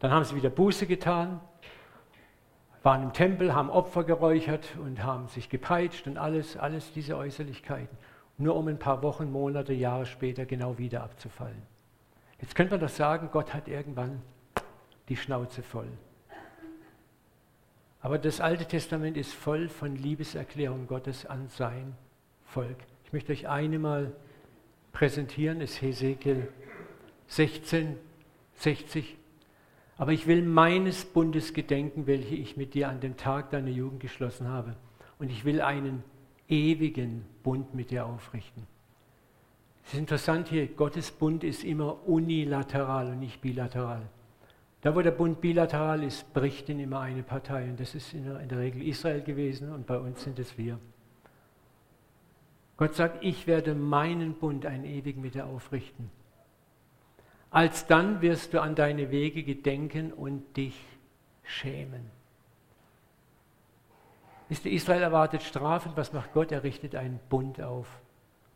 Dann 0.00 0.10
haben 0.10 0.26
sie 0.26 0.36
wieder 0.36 0.50
Buße 0.50 0.86
getan, 0.86 1.40
waren 2.82 3.02
im 3.02 3.14
Tempel, 3.14 3.54
haben 3.54 3.70
Opfer 3.70 4.04
geräuchert 4.04 4.76
und 4.84 5.02
haben 5.02 5.28
sich 5.28 5.48
gepeitscht 5.48 6.06
und 6.06 6.18
alles, 6.18 6.58
alles 6.58 6.92
diese 6.92 7.16
Äußerlichkeiten. 7.16 7.96
Nur 8.36 8.56
um 8.56 8.68
ein 8.68 8.78
paar 8.78 9.02
Wochen, 9.02 9.32
Monate, 9.32 9.72
Jahre 9.72 10.04
später 10.04 10.44
genau 10.44 10.76
wieder 10.76 11.02
abzufallen. 11.02 11.79
Jetzt 12.40 12.54
könnte 12.54 12.72
man 12.72 12.80
doch 12.80 12.88
sagen, 12.88 13.28
Gott 13.32 13.52
hat 13.52 13.68
irgendwann 13.68 14.22
die 15.08 15.16
Schnauze 15.16 15.62
voll. 15.62 15.88
Aber 18.02 18.18
das 18.18 18.40
Alte 18.40 18.64
Testament 18.64 19.16
ist 19.16 19.34
voll 19.34 19.68
von 19.68 19.94
Liebeserklärungen 19.94 20.86
Gottes 20.86 21.26
an 21.26 21.48
sein 21.48 21.94
Volk. 22.44 22.78
Ich 23.04 23.12
möchte 23.12 23.32
euch 23.32 23.48
eine 23.48 23.78
mal 23.78 24.12
präsentieren, 24.92 25.60
ist 25.60 25.82
Hesekiel 25.82 26.48
16, 27.28 27.96
60. 28.54 29.16
Aber 29.98 30.12
ich 30.12 30.26
will 30.26 30.42
meines 30.42 31.04
Bundes 31.04 31.52
gedenken, 31.52 32.06
welche 32.06 32.34
ich 32.34 32.56
mit 32.56 32.72
dir 32.72 32.88
an 32.88 33.00
dem 33.00 33.18
Tag 33.18 33.50
deiner 33.50 33.68
Jugend 33.68 34.00
geschlossen 34.00 34.48
habe. 34.48 34.76
Und 35.18 35.30
ich 35.30 35.44
will 35.44 35.60
einen 35.60 36.02
ewigen 36.48 37.26
Bund 37.42 37.74
mit 37.74 37.90
dir 37.90 38.06
aufrichten. 38.06 38.66
Es 39.90 39.94
ist 39.94 40.00
interessant 40.02 40.46
hier, 40.46 40.68
Gottes 40.68 41.10
Bund 41.10 41.42
ist 41.42 41.64
immer 41.64 42.06
unilateral 42.06 43.08
und 43.08 43.18
nicht 43.18 43.40
bilateral. 43.40 44.02
Da, 44.82 44.94
wo 44.94 45.02
der 45.02 45.10
Bund 45.10 45.40
bilateral 45.40 46.04
ist, 46.04 46.32
bricht 46.32 46.68
ihn 46.68 46.78
immer 46.78 47.00
eine 47.00 47.24
Partei. 47.24 47.64
Und 47.64 47.80
das 47.80 47.96
ist 47.96 48.14
in 48.14 48.24
der, 48.24 48.38
in 48.38 48.48
der 48.48 48.60
Regel 48.60 48.86
Israel 48.86 49.20
gewesen 49.20 49.72
und 49.72 49.88
bei 49.88 49.98
uns 49.98 50.22
sind 50.22 50.38
es 50.38 50.56
wir. 50.56 50.78
Gott 52.76 52.94
sagt, 52.94 53.24
ich 53.24 53.48
werde 53.48 53.74
meinen 53.74 54.34
Bund 54.34 54.64
einen 54.64 54.84
ewigen 54.84 55.22
mit 55.22 55.34
dir 55.34 55.46
aufrichten. 55.46 56.08
Alsdann 57.50 58.22
wirst 58.22 58.54
du 58.54 58.62
an 58.62 58.76
deine 58.76 59.10
Wege 59.10 59.42
gedenken 59.42 60.12
und 60.12 60.56
dich 60.56 60.80
schämen. 61.42 62.08
Ist 64.48 64.66
Israel 64.66 65.02
erwartet 65.02 65.42
Strafen? 65.42 65.90
Was 65.96 66.12
macht 66.12 66.32
Gott? 66.32 66.52
Er 66.52 66.62
richtet 66.62 66.94
einen 66.94 67.18
Bund 67.28 67.60
auf. 67.60 67.88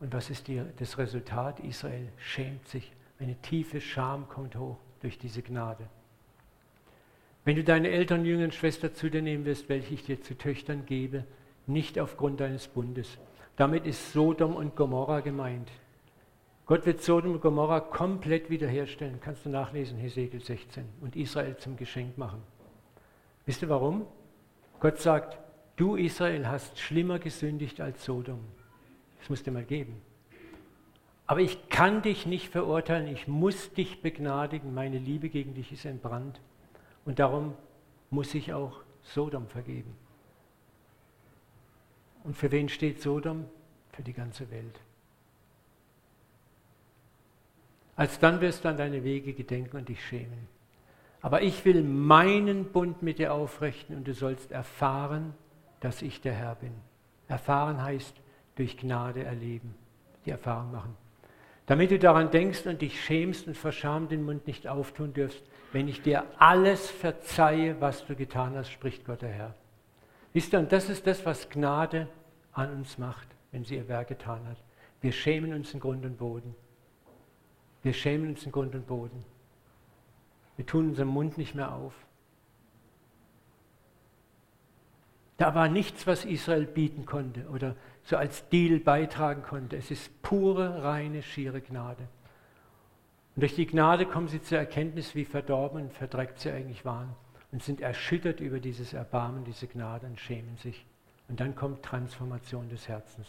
Und 0.05 0.13
was 0.13 0.29
ist 0.29 0.47
die, 0.47 0.61
das 0.77 0.99
Resultat? 0.99 1.59
Israel 1.61 2.09
schämt 2.17 2.67
sich. 2.67 2.91
Eine 3.17 3.33
tiefe 3.41 3.81
Scham 3.81 4.29
kommt 4.29 4.55
hoch 4.55 4.77
durch 5.01 5.17
diese 5.17 5.41
Gnade. 5.41 5.87
Wenn 7.43 7.55
du 7.55 7.63
deine 7.63 7.89
Eltern, 7.89 8.23
Jünger 8.23 8.43
und 8.43 8.53
Schwester 8.53 8.93
zu 8.93 9.09
dir 9.09 9.23
nehmen 9.23 9.45
wirst, 9.45 9.67
welche 9.67 9.95
ich 9.95 10.03
dir 10.03 10.21
zu 10.21 10.37
Töchtern 10.37 10.85
gebe, 10.85 11.23
nicht 11.65 11.97
aufgrund 11.97 12.39
deines 12.39 12.67
Bundes. 12.67 13.17
Damit 13.55 13.87
ist 13.87 14.13
Sodom 14.13 14.55
und 14.55 14.75
Gomorra 14.75 15.21
gemeint. 15.21 15.71
Gott 16.67 16.85
wird 16.85 17.01
Sodom 17.01 17.31
und 17.31 17.41
Gomorra 17.41 17.79
komplett 17.79 18.51
wiederherstellen. 18.51 19.19
Kannst 19.21 19.43
du 19.43 19.49
nachlesen, 19.49 19.97
Hesekiel 19.97 20.39
16. 20.39 20.85
Und 21.01 21.15
Israel 21.15 21.57
zum 21.57 21.77
Geschenk 21.77 22.15
machen. 22.15 22.43
Wisst 23.47 23.63
ihr 23.63 23.69
warum? 23.69 24.05
Gott 24.79 24.99
sagt, 24.99 25.39
du 25.77 25.95
Israel 25.95 26.47
hast 26.47 26.77
schlimmer 26.77 27.17
gesündigt 27.17 27.81
als 27.81 28.05
Sodom. 28.05 28.41
Das 29.25 29.31
musst 29.31 29.47
du 29.47 29.51
mal 29.51 29.63
geben. 29.63 29.99
Aber 31.25 31.39
ich 31.39 31.67
kann 31.69 32.03
dich 32.03 32.27
nicht 32.27 32.51
verurteilen, 32.51 33.07
ich 33.07 33.27
muss 33.27 33.73
dich 33.73 34.03
begnadigen. 34.03 34.75
Meine 34.75 34.99
Liebe 34.99 35.29
gegen 35.29 35.55
dich 35.55 35.71
ist 35.71 35.85
entbrannt. 35.85 36.39
Und 37.05 37.17
darum 37.17 37.55
muss 38.11 38.35
ich 38.35 38.53
auch 38.53 38.83
Sodom 39.01 39.47
vergeben. 39.47 39.95
Und 42.23 42.37
für 42.37 42.51
wen 42.51 42.69
steht 42.69 43.01
Sodom? 43.01 43.45
Für 43.93 44.03
die 44.03 44.13
ganze 44.13 44.51
Welt. 44.51 44.79
Alsdann 47.95 48.41
wirst 48.41 48.63
du 48.63 48.69
an 48.69 48.77
deine 48.77 49.03
Wege 49.03 49.33
gedenken 49.33 49.77
und 49.77 49.89
dich 49.89 50.05
schämen. 50.05 50.47
Aber 51.23 51.41
ich 51.41 51.65
will 51.65 51.81
meinen 51.81 52.71
Bund 52.71 53.01
mit 53.01 53.17
dir 53.17 53.33
aufrichten 53.33 53.95
und 53.95 54.07
du 54.07 54.13
sollst 54.13 54.51
erfahren, 54.51 55.33
dass 55.79 56.03
ich 56.03 56.21
der 56.21 56.33
Herr 56.33 56.53
bin. 56.53 56.75
Erfahren 57.27 57.81
heißt 57.81 58.21
durch 58.55 58.77
Gnade 58.77 59.23
erleben, 59.23 59.75
die 60.25 60.31
Erfahrung 60.31 60.71
machen. 60.71 60.95
Damit 61.65 61.91
du 61.91 61.99
daran 61.99 62.31
denkst 62.31 62.65
und 62.67 62.81
dich 62.81 63.03
schämst 63.03 63.47
und 63.47 63.57
verschamt 63.57 64.11
den 64.11 64.23
Mund 64.23 64.45
nicht 64.47 64.67
auftun 64.67 65.13
dürfst, 65.13 65.43
wenn 65.71 65.87
ich 65.87 66.01
dir 66.01 66.23
alles 66.37 66.89
verzeihe, 66.89 67.81
was 67.81 68.05
du 68.05 68.15
getan 68.15 68.55
hast, 68.55 68.71
spricht 68.71 69.05
Gott 69.05 69.21
der 69.21 69.29
Herr. 69.29 69.55
Wisst 70.33 70.53
ihr, 70.53 70.59
und 70.59 70.71
das 70.71 70.89
ist 70.89 71.07
das, 71.07 71.25
was 71.25 71.49
Gnade 71.49 72.07
an 72.53 72.71
uns 72.71 72.97
macht, 72.97 73.27
wenn 73.51 73.65
sie 73.65 73.75
ihr 73.75 73.87
Werk 73.87 74.09
getan 74.09 74.47
hat. 74.47 74.57
Wir 75.01 75.11
schämen 75.11 75.53
uns 75.53 75.73
in 75.73 75.79
Grund 75.79 76.05
und 76.05 76.17
Boden. 76.17 76.55
Wir 77.83 77.93
schämen 77.93 78.29
uns 78.29 78.45
in 78.45 78.51
Grund 78.51 78.75
und 78.75 78.87
Boden. 78.87 79.23
Wir 80.55 80.65
tun 80.65 80.89
unseren 80.89 81.07
Mund 81.07 81.37
nicht 81.37 81.55
mehr 81.55 81.73
auf. 81.73 81.93
Da 85.37 85.53
war 85.53 85.67
nichts, 85.67 86.07
was 86.07 86.23
Israel 86.23 86.65
bieten 86.65 87.05
konnte 87.05 87.47
oder 87.49 87.75
so 88.03 88.15
als 88.15 88.47
Deal 88.49 88.79
beitragen 88.79 89.43
konnte. 89.43 89.75
Es 89.75 89.91
ist 89.91 90.21
pure, 90.21 90.83
reine, 90.83 91.21
schiere 91.21 91.61
Gnade. 91.61 92.07
Und 93.35 93.41
durch 93.41 93.55
die 93.55 93.65
Gnade 93.67 94.05
kommen 94.05 94.29
sie 94.29 94.41
zur 94.41 94.59
Erkenntnis, 94.59 95.13
wie 95.13 95.25
verdorben 95.25 95.83
und 95.83 95.93
verdreckt 95.93 96.39
sie 96.39 96.51
eigentlich 96.51 96.85
waren 96.85 97.13
und 97.51 97.63
sind 97.63 97.81
erschüttert 97.81 98.39
über 98.39 98.59
dieses 98.59 98.93
Erbarmen, 98.93 99.43
diese 99.43 99.67
Gnade 99.67 100.07
und 100.07 100.19
schämen 100.19 100.55
sich. 100.57 100.85
Und 101.27 101.39
dann 101.39 101.55
kommt 101.55 101.83
Transformation 101.83 102.69
des 102.69 102.87
Herzens. 102.87 103.27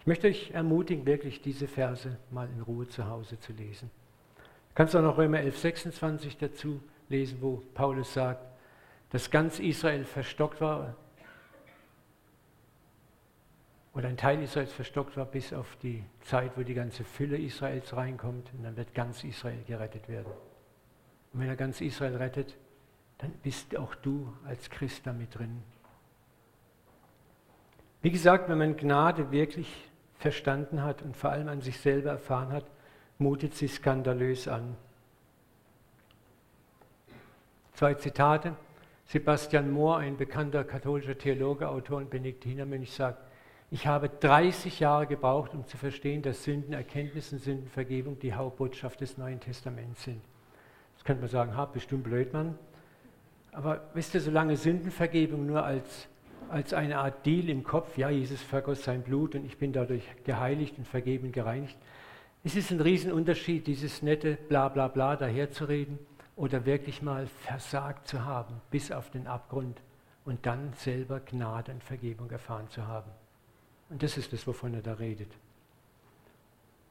Ich 0.00 0.06
möchte 0.06 0.28
euch 0.28 0.50
ermutigen, 0.52 1.04
wirklich 1.06 1.42
diese 1.42 1.68
Verse 1.68 2.16
mal 2.30 2.48
in 2.48 2.62
Ruhe 2.62 2.88
zu 2.88 3.06
Hause 3.06 3.38
zu 3.38 3.52
lesen. 3.52 3.90
Du 4.70 4.74
kannst 4.74 4.96
auch 4.96 5.02
noch 5.02 5.18
Römer 5.18 5.40
11, 5.40 5.58
26 5.58 6.38
dazu 6.38 6.80
lesen, 7.08 7.38
wo 7.40 7.62
Paulus 7.74 8.14
sagt, 8.14 8.40
dass 9.10 9.30
ganz 9.30 9.58
Israel 9.58 10.04
verstockt 10.04 10.60
war 10.60 10.96
oder 13.92 14.08
ein 14.08 14.16
Teil 14.16 14.42
Israels 14.42 14.72
verstockt 14.72 15.16
war 15.16 15.26
bis 15.26 15.52
auf 15.52 15.76
die 15.82 16.04
Zeit, 16.22 16.52
wo 16.56 16.62
die 16.62 16.74
ganze 16.74 17.04
Fülle 17.04 17.36
Israels 17.36 17.94
reinkommt 17.94 18.48
und 18.54 18.62
dann 18.62 18.76
wird 18.76 18.94
ganz 18.94 19.24
Israel 19.24 19.62
gerettet 19.66 20.08
werden. 20.08 20.32
Und 21.32 21.40
wenn 21.40 21.48
er 21.48 21.56
ganz 21.56 21.80
Israel 21.80 22.16
rettet, 22.16 22.56
dann 23.18 23.32
bist 23.42 23.76
auch 23.76 23.94
du 23.96 24.32
als 24.46 24.70
Christ 24.70 25.06
damit 25.06 25.36
drin. 25.36 25.62
Wie 28.02 28.10
gesagt, 28.10 28.48
wenn 28.48 28.58
man 28.58 28.76
Gnade 28.76 29.30
wirklich 29.30 29.90
verstanden 30.14 30.82
hat 30.82 31.02
und 31.02 31.16
vor 31.16 31.30
allem 31.30 31.48
an 31.48 31.60
sich 31.60 31.78
selber 31.80 32.10
erfahren 32.10 32.52
hat, 32.52 32.64
mutet 33.18 33.54
sie 33.54 33.68
skandalös 33.68 34.48
an. 34.48 34.76
Zwei 37.74 37.94
Zitate. 37.94 38.56
Sebastian 39.10 39.72
Mohr, 39.72 39.96
ein 39.96 40.16
bekannter 40.16 40.62
katholischer 40.62 41.18
Theologe, 41.18 41.68
Autor 41.68 41.96
und 41.96 42.10
Benediktinermönch, 42.10 42.92
sagt, 42.92 43.18
ich 43.72 43.88
habe 43.88 44.08
30 44.08 44.78
Jahre 44.78 45.08
gebraucht, 45.08 45.52
um 45.52 45.66
zu 45.66 45.76
verstehen, 45.76 46.22
dass 46.22 46.44
Sündenerkenntnis 46.44 47.32
und 47.32 47.40
Sündenvergebung 47.40 48.20
die 48.20 48.34
Hauptbotschaft 48.34 49.00
des 49.00 49.18
Neuen 49.18 49.40
Testaments 49.40 50.04
sind. 50.04 50.20
Jetzt 50.94 51.04
könnte 51.04 51.22
man 51.22 51.28
sagen, 51.28 51.56
ha, 51.56 51.64
bestimmt 51.64 52.04
blöd, 52.04 52.32
Mann. 52.32 52.56
Aber 53.50 53.80
wisst 53.94 54.14
ihr, 54.14 54.20
solange 54.20 54.56
Sündenvergebung 54.56 55.44
nur 55.44 55.64
als, 55.64 56.06
als 56.48 56.72
eine 56.72 56.98
Art 56.98 57.26
Deal 57.26 57.48
im 57.48 57.64
Kopf, 57.64 57.98
ja, 57.98 58.10
Jesus 58.10 58.40
vergoss 58.40 58.84
sein 58.84 59.02
Blut 59.02 59.34
und 59.34 59.44
ich 59.44 59.58
bin 59.58 59.72
dadurch 59.72 60.04
geheiligt 60.22 60.78
und 60.78 60.86
vergeben 60.86 61.32
gereinigt, 61.32 61.76
es 62.44 62.54
ist 62.54 62.70
ein 62.70 62.80
Riesenunterschied, 62.80 63.66
dieses 63.66 64.02
nette 64.02 64.38
Bla 64.48 64.68
bla 64.68 64.86
bla 64.86 65.16
daherzureden 65.16 65.98
oder 66.40 66.64
wirklich 66.64 67.02
mal 67.02 67.26
versagt 67.26 68.08
zu 68.08 68.24
haben, 68.24 68.62
bis 68.70 68.90
auf 68.90 69.10
den 69.10 69.26
Abgrund 69.26 69.82
und 70.24 70.46
dann 70.46 70.72
selber 70.72 71.20
Gnade 71.20 71.70
und 71.70 71.84
Vergebung 71.84 72.30
erfahren 72.30 72.66
zu 72.70 72.86
haben. 72.86 73.10
Und 73.90 74.02
das 74.02 74.16
ist 74.16 74.32
das, 74.32 74.46
wovon 74.46 74.72
er 74.72 74.80
da 74.80 74.94
redet. 74.94 75.30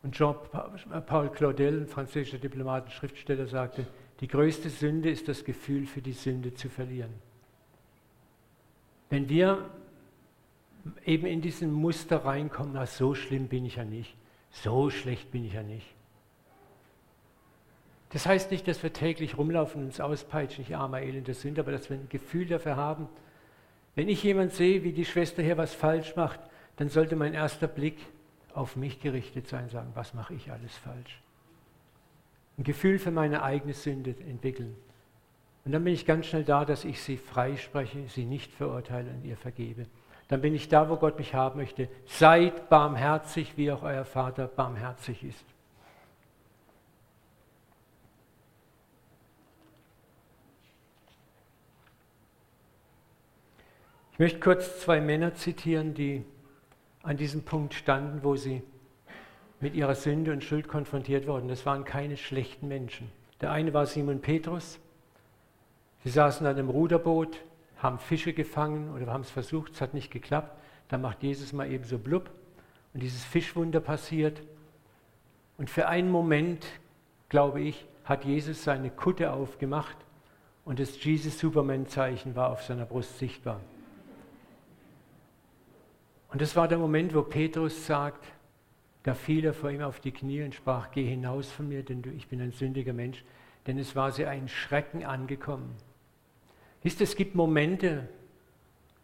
Und 0.03 0.13
Jean-Paul 0.13 1.29
Claudel, 1.29 1.81
ein 1.81 1.87
französischer 1.87 2.37
Diplomat 2.37 2.85
und 2.85 2.91
Schriftsteller, 2.91 3.47
sagte, 3.47 3.87
die 4.19 4.27
größte 4.27 4.69
Sünde 4.69 5.09
ist 5.09 5.27
das 5.27 5.43
Gefühl, 5.43 5.87
für 5.87 6.03
die 6.03 6.13
Sünde 6.13 6.53
zu 6.53 6.69
verlieren. 6.69 7.15
Wenn 9.09 9.29
wir 9.29 9.67
eben 11.05 11.25
in 11.25 11.41
diesen 11.41 11.71
Muster 11.71 12.23
reinkommen, 12.23 12.73
na, 12.75 12.85
so 12.85 13.15
schlimm 13.15 13.47
bin 13.47 13.65
ich 13.65 13.77
ja 13.77 13.83
nicht, 13.83 14.15
so 14.51 14.91
schlecht 14.91 15.31
bin 15.31 15.43
ich 15.43 15.53
ja 15.53 15.63
nicht. 15.63 15.87
Das 18.09 18.25
heißt 18.25 18.51
nicht, 18.51 18.67
dass 18.67 18.81
wir 18.81 18.91
täglich 18.91 19.37
rumlaufen 19.37 19.81
und 19.81 19.87
uns 19.87 19.99
auspeitschen, 19.99 20.63
ich 20.63 20.75
armer, 20.75 21.01
elender 21.01 21.33
Sünder, 21.33 21.61
aber 21.61 21.71
dass 21.71 21.89
wir 21.89 21.97
ein 21.97 22.09
Gefühl 22.09 22.47
dafür 22.47 22.75
haben, 22.75 23.07
wenn 23.95 24.09
ich 24.09 24.23
jemand 24.23 24.53
sehe, 24.53 24.83
wie 24.83 24.93
die 24.93 25.05
Schwester 25.05 25.43
hier 25.43 25.57
was 25.57 25.73
falsch 25.73 26.15
macht, 26.15 26.39
dann 26.77 26.89
sollte 26.89 27.15
mein 27.15 27.33
erster 27.33 27.67
Blick 27.67 27.97
auf 28.53 28.75
mich 28.75 28.99
gerichtet 28.99 29.47
sein, 29.47 29.69
sagen, 29.69 29.91
was 29.93 30.13
mache 30.13 30.33
ich 30.33 30.51
alles 30.51 30.75
falsch? 30.75 31.21
ein 32.59 32.63
Gefühl 32.63 32.99
für 32.99 33.11
meine 33.11 33.41
eigene 33.41 33.73
Sünde 33.73 34.13
entwickeln. 34.27 34.75
Und 35.63 35.71
dann 35.71 35.83
bin 35.83 35.93
ich 35.93 36.05
ganz 36.05 36.25
schnell 36.25 36.43
da, 36.43 36.65
dass 36.65 36.83
ich 36.83 37.01
sie 37.01 37.17
freispreche, 37.17 38.07
sie 38.07 38.25
nicht 38.25 38.51
verurteile 38.51 39.09
und 39.11 39.23
ihr 39.23 39.37
vergebe. 39.37 39.85
Dann 40.27 40.41
bin 40.41 40.53
ich 40.53 40.67
da, 40.67 40.89
wo 40.89 40.97
Gott 40.97 41.17
mich 41.17 41.33
haben 41.33 41.59
möchte. 41.59 41.87
Seid 42.05 42.69
barmherzig, 42.69 43.53
wie 43.55 43.71
auch 43.71 43.81
euer 43.81 44.03
Vater 44.03 44.47
barmherzig 44.47 45.23
ist. 45.23 45.45
Ich 54.19 54.21
möchte 54.21 54.41
kurz 54.41 54.81
zwei 54.81 54.99
Männer 54.99 55.33
zitieren, 55.33 55.93
die 55.93 56.25
an 57.03 57.15
diesem 57.15 57.43
Punkt 57.43 57.73
standen, 57.73 58.21
wo 58.21 58.35
sie 58.35 58.61
mit 59.61 59.75
ihrer 59.75 59.95
Sünde 59.95 60.33
und 60.33 60.43
Schuld 60.43 60.67
konfrontiert 60.67 61.25
wurden. 61.25 61.47
Das 61.47 61.65
waren 61.65 61.85
keine 61.85 62.17
schlechten 62.17 62.67
Menschen. 62.67 63.09
Der 63.39 63.53
eine 63.53 63.73
war 63.73 63.85
Simon 63.85 64.19
Petrus. 64.19 64.77
Sie 66.03 66.09
saßen 66.09 66.45
an 66.45 66.57
einem 66.57 66.69
Ruderboot, 66.69 67.39
haben 67.77 67.97
Fische 67.97 68.33
gefangen 68.33 68.93
oder 68.93 69.07
haben 69.07 69.21
es 69.21 69.31
versucht, 69.31 69.71
es 69.71 69.79
hat 69.79 69.93
nicht 69.93 70.11
geklappt. 70.11 70.51
Da 70.89 70.97
macht 70.97 71.23
Jesus 71.23 71.53
mal 71.53 71.71
eben 71.71 71.85
so 71.85 71.97
blub 71.97 72.29
und 72.93 73.01
dieses 73.01 73.23
Fischwunder 73.23 73.79
passiert. 73.79 74.41
Und 75.57 75.69
für 75.69 75.87
einen 75.87 76.11
Moment, 76.11 76.65
glaube 77.29 77.61
ich, 77.61 77.85
hat 78.03 78.25
Jesus 78.25 78.65
seine 78.65 78.89
Kutte 78.89 79.31
aufgemacht 79.31 79.95
und 80.65 80.77
das 80.77 81.01
Jesus-Superman-Zeichen 81.01 82.35
war 82.35 82.49
auf 82.49 82.63
seiner 82.63 82.85
Brust 82.85 83.17
sichtbar. 83.17 83.61
Und 86.31 86.41
das 86.41 86.55
war 86.55 86.67
der 86.67 86.77
Moment, 86.77 87.13
wo 87.13 87.23
Petrus 87.23 87.85
sagt, 87.85 88.23
da 89.03 89.13
fiel 89.13 89.45
er 89.45 89.53
vor 89.53 89.71
ihm 89.71 89.81
auf 89.81 89.99
die 89.99 90.11
Knie 90.11 90.43
und 90.43 90.53
sprach, 90.53 90.91
geh 90.91 91.05
hinaus 91.05 91.51
von 91.51 91.67
mir, 91.67 91.83
denn 91.83 92.03
ich 92.15 92.27
bin 92.27 92.41
ein 92.41 92.51
sündiger 92.51 92.93
Mensch. 92.93 93.23
Denn 93.65 93.77
es 93.77 93.95
war 93.95 94.11
sie 94.11 94.25
ein 94.25 94.47
Schrecken 94.47 95.05
angekommen. 95.05 95.75
Wisst 96.83 97.01
ihr, 97.01 97.05
es 97.05 97.15
gibt 97.15 97.35
Momente, 97.35 98.07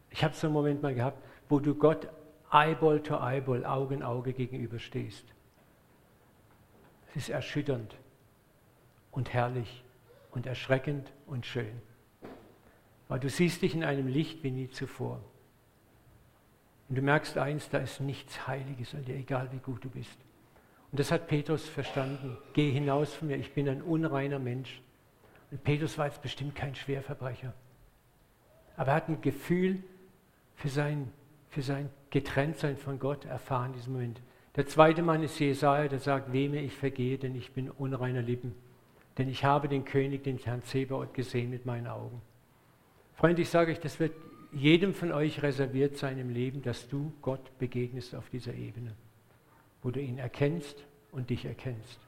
ich 0.09 0.23
habe 0.23 0.33
so 0.33 0.47
einen 0.47 0.53
Moment 0.53 0.81
mal 0.81 0.93
gehabt, 0.93 1.21
wo 1.49 1.59
du 1.59 1.75
Gott 1.75 2.07
Eyeball 2.51 3.01
to 3.01 3.15
Eyeball, 3.15 3.65
Auge 3.65 3.95
in 3.95 4.03
Auge 4.03 4.33
gegenüberstehst. 4.33 5.25
Es 7.09 7.15
ist 7.15 7.29
erschütternd 7.29 7.95
und 9.11 9.33
herrlich 9.33 9.83
und 10.31 10.45
erschreckend 10.45 11.11
und 11.25 11.45
schön. 11.45 11.81
Weil 13.07 13.19
du 13.19 13.29
siehst 13.29 13.61
dich 13.61 13.73
in 13.73 13.83
einem 13.83 14.07
Licht 14.07 14.43
wie 14.43 14.51
nie 14.51 14.69
zuvor. 14.69 15.21
Und 16.87 16.97
du 16.97 17.01
merkst 17.01 17.37
eins, 17.37 17.69
da 17.69 17.79
ist 17.79 17.99
nichts 17.99 18.47
Heiliges 18.47 18.93
an 18.93 19.05
dir, 19.05 19.15
egal 19.15 19.49
wie 19.51 19.57
gut 19.57 19.83
du 19.83 19.89
bist. 19.89 20.17
Und 20.91 20.99
das 20.99 21.11
hat 21.11 21.27
Petrus 21.27 21.67
verstanden. 21.67 22.37
Geh 22.53 22.71
hinaus 22.71 23.13
von 23.13 23.27
mir, 23.27 23.37
ich 23.37 23.53
bin 23.53 23.67
ein 23.67 23.81
unreiner 23.81 24.39
Mensch. 24.39 24.81
Und 25.51 25.63
Petrus 25.63 25.97
war 25.97 26.05
jetzt 26.05 26.21
bestimmt 26.21 26.55
kein 26.55 26.75
Schwerverbrecher. 26.75 27.53
Aber 28.77 28.91
er 28.91 28.95
hat 28.95 29.09
ein 29.09 29.21
Gefühl 29.21 29.83
für 30.55 30.69
sein, 30.69 31.11
für 31.49 31.61
sein 31.61 31.89
Getrenntsein 32.11 32.77
von 32.77 32.99
Gott 32.99 33.25
erfahren 33.25 33.67
in 33.67 33.73
diesem 33.73 33.93
Moment. 33.93 34.21
Der 34.55 34.67
zweite 34.67 35.01
Mann 35.01 35.23
ist 35.23 35.39
Jesaja, 35.39 35.87
der 35.87 35.99
sagt, 35.99 36.31
wem 36.31 36.53
ich 36.53 36.73
vergehe, 36.73 37.17
denn 37.17 37.35
ich 37.35 37.51
bin 37.51 37.69
unreiner 37.69 38.21
Lippen. 38.21 38.55
Denn 39.17 39.27
ich 39.27 39.43
habe 39.43 39.67
den 39.67 39.85
König, 39.85 40.23
den 40.23 40.37
Herrn 40.37 40.63
Zebaoth, 40.63 41.13
gesehen 41.13 41.49
mit 41.49 41.65
meinen 41.65 41.87
Augen. 41.87 42.21
Freunde, 43.15 43.41
ich 43.41 43.49
sage 43.49 43.71
euch, 43.71 43.79
das 43.79 43.99
wird 43.99 44.13
jedem 44.55 44.93
von 44.93 45.11
euch 45.11 45.43
reserviert 45.43 45.97
sein 45.97 46.17
im 46.17 46.29
Leben, 46.29 46.61
dass 46.61 46.87
du 46.87 47.11
Gott 47.21 47.57
begegnest 47.59 48.15
auf 48.15 48.29
dieser 48.29 48.53
Ebene, 48.53 48.95
wo 49.83 49.91
du 49.91 50.01
ihn 50.01 50.17
erkennst 50.17 50.83
und 51.11 51.29
dich 51.29 51.45
erkennst, 51.45 51.99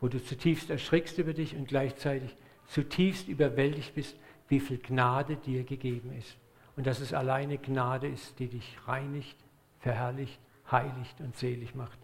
wo 0.00 0.08
du 0.08 0.22
zutiefst 0.22 0.70
erschrickst 0.70 1.18
über 1.18 1.34
dich 1.34 1.54
und 1.54 1.68
gleichzeitig 1.68 2.34
zutiefst 2.66 3.28
überwältigt 3.28 3.94
bist, 3.94 4.16
wie 4.48 4.60
viel 4.60 4.78
Gnade 4.78 5.36
dir 5.36 5.64
gegeben 5.64 6.12
ist. 6.18 6.36
Und 6.76 6.86
dass 6.86 7.00
es 7.00 7.12
alleine 7.12 7.58
Gnade 7.58 8.08
ist, 8.08 8.38
die 8.38 8.48
dich 8.48 8.76
reinigt, 8.86 9.36
verherrlicht, 9.80 10.40
heiligt 10.70 11.20
und 11.20 11.36
selig 11.36 11.74
macht. 11.74 11.98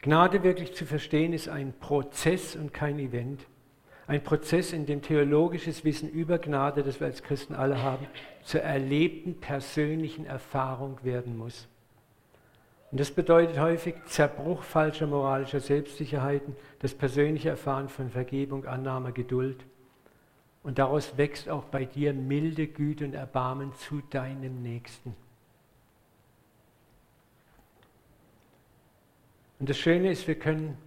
Gnade 0.00 0.42
wirklich 0.42 0.74
zu 0.74 0.86
verstehen 0.86 1.32
ist 1.32 1.48
ein 1.48 1.72
Prozess 1.78 2.56
und 2.56 2.72
kein 2.72 2.98
Event. 2.98 3.46
Ein 4.08 4.24
Prozess, 4.24 4.72
in 4.72 4.86
dem 4.86 5.02
theologisches 5.02 5.84
Wissen 5.84 6.08
über 6.08 6.38
Gnade, 6.38 6.82
das 6.82 6.98
wir 6.98 7.06
als 7.06 7.22
Christen 7.22 7.54
alle 7.54 7.82
haben, 7.82 8.06
zur 8.42 8.62
erlebten 8.62 9.38
persönlichen 9.38 10.24
Erfahrung 10.24 10.98
werden 11.04 11.36
muss. 11.36 11.68
Und 12.90 13.00
das 13.00 13.10
bedeutet 13.10 13.58
häufig 13.60 13.96
Zerbruch 14.06 14.62
falscher 14.62 15.06
moralischer 15.06 15.60
Selbstsicherheiten, 15.60 16.56
das 16.78 16.94
persönliche 16.94 17.50
Erfahren 17.50 17.90
von 17.90 18.08
Vergebung, 18.08 18.64
Annahme, 18.64 19.12
Geduld. 19.12 19.62
Und 20.62 20.78
daraus 20.78 21.18
wächst 21.18 21.50
auch 21.50 21.64
bei 21.64 21.84
dir 21.84 22.14
milde 22.14 22.66
Güte 22.66 23.04
und 23.04 23.12
Erbarmen 23.12 23.74
zu 23.74 24.00
deinem 24.08 24.62
Nächsten. 24.62 25.14
Und 29.58 29.68
das 29.68 29.76
Schöne 29.76 30.10
ist, 30.10 30.26
wir 30.26 30.38
können 30.38 30.78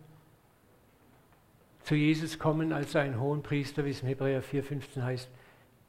zu 1.92 1.98
Jesus 1.98 2.39
kommen 2.39 2.72
als 2.72 2.96
einen 2.96 3.20
hohen 3.20 3.44
Priester, 3.44 3.84
wie 3.84 3.89
es 3.89 4.02
im 4.02 4.08
Hebräer 4.08 4.42
4,15 4.42 5.04
heißt, 5.04 5.30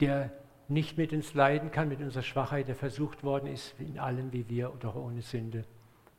der 0.00 0.32
nicht 0.66 0.98
mit 0.98 1.12
uns 1.12 1.32
leiden 1.32 1.70
kann, 1.70 1.88
mit 1.88 2.00
unserer 2.00 2.24
Schwachheit, 2.24 2.66
der 2.66 2.74
versucht 2.74 3.22
worden 3.22 3.46
ist, 3.46 3.72
in 3.78 4.00
allem 4.00 4.32
wie 4.32 4.48
wir 4.48 4.74
oder 4.74 4.96
ohne 4.96 5.22
Sünde. 5.22 5.64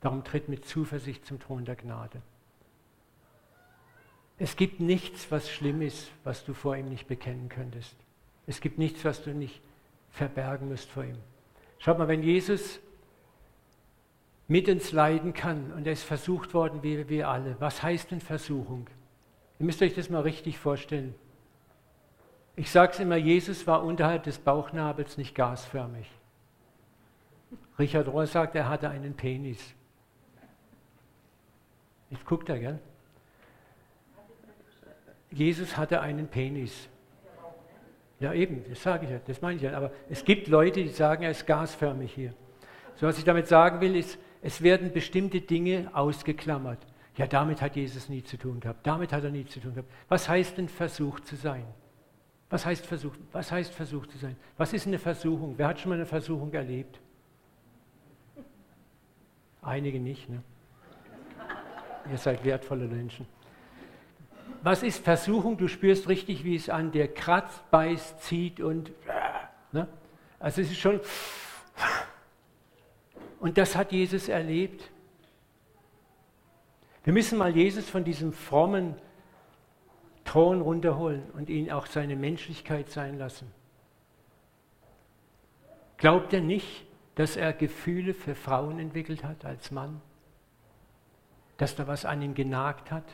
Darum 0.00 0.24
tritt 0.24 0.48
mit 0.48 0.64
Zuversicht 0.64 1.26
zum 1.26 1.38
Thron 1.38 1.66
der 1.66 1.76
Gnade. 1.76 2.22
Es 4.38 4.56
gibt 4.56 4.80
nichts, 4.80 5.30
was 5.30 5.50
schlimm 5.50 5.82
ist, 5.82 6.10
was 6.24 6.46
du 6.46 6.54
vor 6.54 6.74
ihm 6.78 6.88
nicht 6.88 7.06
bekennen 7.06 7.50
könntest. 7.50 7.94
Es 8.46 8.62
gibt 8.62 8.78
nichts, 8.78 9.04
was 9.04 9.22
du 9.22 9.34
nicht 9.34 9.60
verbergen 10.08 10.70
musst 10.70 10.88
vor 10.88 11.04
ihm. 11.04 11.18
Schaut 11.76 11.98
mal, 11.98 12.08
wenn 12.08 12.22
Jesus 12.22 12.80
mit 14.48 14.66
uns 14.66 14.92
leiden 14.92 15.34
kann 15.34 15.72
und 15.72 15.86
er 15.86 15.92
ist 15.92 16.04
versucht 16.04 16.54
worden 16.54 16.82
wie 16.82 17.06
wir 17.10 17.28
alle, 17.28 17.56
was 17.58 17.82
heißt 17.82 18.12
denn 18.12 18.22
Versuchung? 18.22 18.88
Ihr 19.64 19.66
müsst 19.66 19.80
euch 19.80 19.94
das 19.94 20.10
mal 20.10 20.20
richtig 20.20 20.58
vorstellen. 20.58 21.14
Ich 22.54 22.70
sage 22.70 22.92
es 22.92 23.00
immer, 23.00 23.16
Jesus 23.16 23.66
war 23.66 23.82
unterhalb 23.82 24.24
des 24.24 24.38
Bauchnabels 24.38 25.16
nicht 25.16 25.34
gasförmig. 25.34 26.06
Richard 27.78 28.08
Rohr 28.08 28.26
sagt, 28.26 28.56
er 28.56 28.68
hatte 28.68 28.90
einen 28.90 29.14
Penis. 29.14 29.74
Jetzt 32.10 32.26
guckt 32.26 32.50
er, 32.50 32.58
gell? 32.58 32.78
Jesus 35.30 35.78
hatte 35.78 36.02
einen 36.02 36.28
Penis. 36.28 36.90
Ja, 38.20 38.34
eben, 38.34 38.66
das 38.68 38.82
sage 38.82 39.06
ich 39.06 39.12
ja, 39.12 39.20
das 39.26 39.40
meine 39.40 39.56
ich 39.56 39.62
ja. 39.62 39.74
Aber 39.74 39.92
es 40.10 40.26
gibt 40.26 40.46
Leute, 40.48 40.82
die 40.82 40.90
sagen, 40.90 41.22
er 41.22 41.30
ist 41.30 41.46
gasförmig 41.46 42.12
hier. 42.12 42.34
So, 42.96 43.06
was 43.06 43.16
ich 43.16 43.24
damit 43.24 43.46
sagen 43.46 43.80
will, 43.80 43.96
ist, 43.96 44.18
es 44.42 44.60
werden 44.60 44.92
bestimmte 44.92 45.40
Dinge 45.40 45.88
ausgeklammert. 45.94 46.80
Ja, 47.16 47.26
damit 47.26 47.62
hat 47.62 47.76
Jesus 47.76 48.08
nie 48.08 48.24
zu 48.24 48.36
tun 48.36 48.60
gehabt. 48.60 48.86
Damit 48.86 49.12
hat 49.12 49.22
er 49.22 49.30
nie 49.30 49.46
zu 49.46 49.60
tun 49.60 49.74
gehabt. 49.74 49.90
Was 50.08 50.28
heißt 50.28 50.58
denn 50.58 50.68
versucht 50.68 51.26
zu 51.26 51.36
sein? 51.36 51.64
Was 52.50 52.66
heißt 52.66 52.86
versucht, 52.86 53.18
was 53.32 53.50
heißt 53.50 53.72
versucht 53.72 54.10
zu 54.10 54.18
sein? 54.18 54.36
Was 54.56 54.72
ist 54.72 54.86
eine 54.86 54.98
Versuchung? 54.98 55.54
Wer 55.56 55.68
hat 55.68 55.80
schon 55.80 55.90
mal 55.90 55.96
eine 55.96 56.06
Versuchung 56.06 56.52
erlebt? 56.52 57.00
Einige 59.62 59.98
nicht, 59.98 60.28
ne? 60.28 60.42
Ihr 62.10 62.18
seid 62.18 62.44
wertvolle 62.44 62.86
Menschen. 62.86 63.26
Was 64.62 64.82
ist 64.82 65.02
Versuchung? 65.02 65.56
Du 65.56 65.68
spürst 65.68 66.08
richtig, 66.08 66.44
wie 66.44 66.56
es 66.56 66.68
an 66.68 66.90
dir 66.90 67.08
kratzt, 67.08 67.70
beißt, 67.70 68.22
zieht 68.22 68.60
und. 68.60 68.92
Ne? 69.72 69.88
Also 70.38 70.60
es 70.60 70.70
ist 70.70 70.78
schon. 70.78 71.00
Und 73.40 73.56
das 73.58 73.76
hat 73.76 73.92
Jesus 73.92 74.28
erlebt. 74.28 74.90
Wir 77.04 77.12
müssen 77.12 77.38
mal 77.38 77.54
Jesus 77.54 77.88
von 77.88 78.02
diesem 78.02 78.32
frommen 78.32 78.94
Thron 80.24 80.62
runterholen 80.62 81.30
und 81.32 81.50
ihn 81.50 81.70
auch 81.70 81.86
seine 81.86 82.16
Menschlichkeit 82.16 82.88
sein 82.88 83.18
lassen. 83.18 83.52
Glaubt 85.98 86.32
er 86.32 86.40
nicht, 86.40 86.86
dass 87.14 87.36
er 87.36 87.52
Gefühle 87.52 88.14
für 88.14 88.34
Frauen 88.34 88.78
entwickelt 88.78 89.22
hat 89.22 89.44
als 89.44 89.70
Mann? 89.70 90.00
Dass 91.58 91.76
da 91.76 91.86
was 91.86 92.04
an 92.04 92.22
ihm 92.22 92.34
genagt 92.34 92.90
hat? 92.90 93.04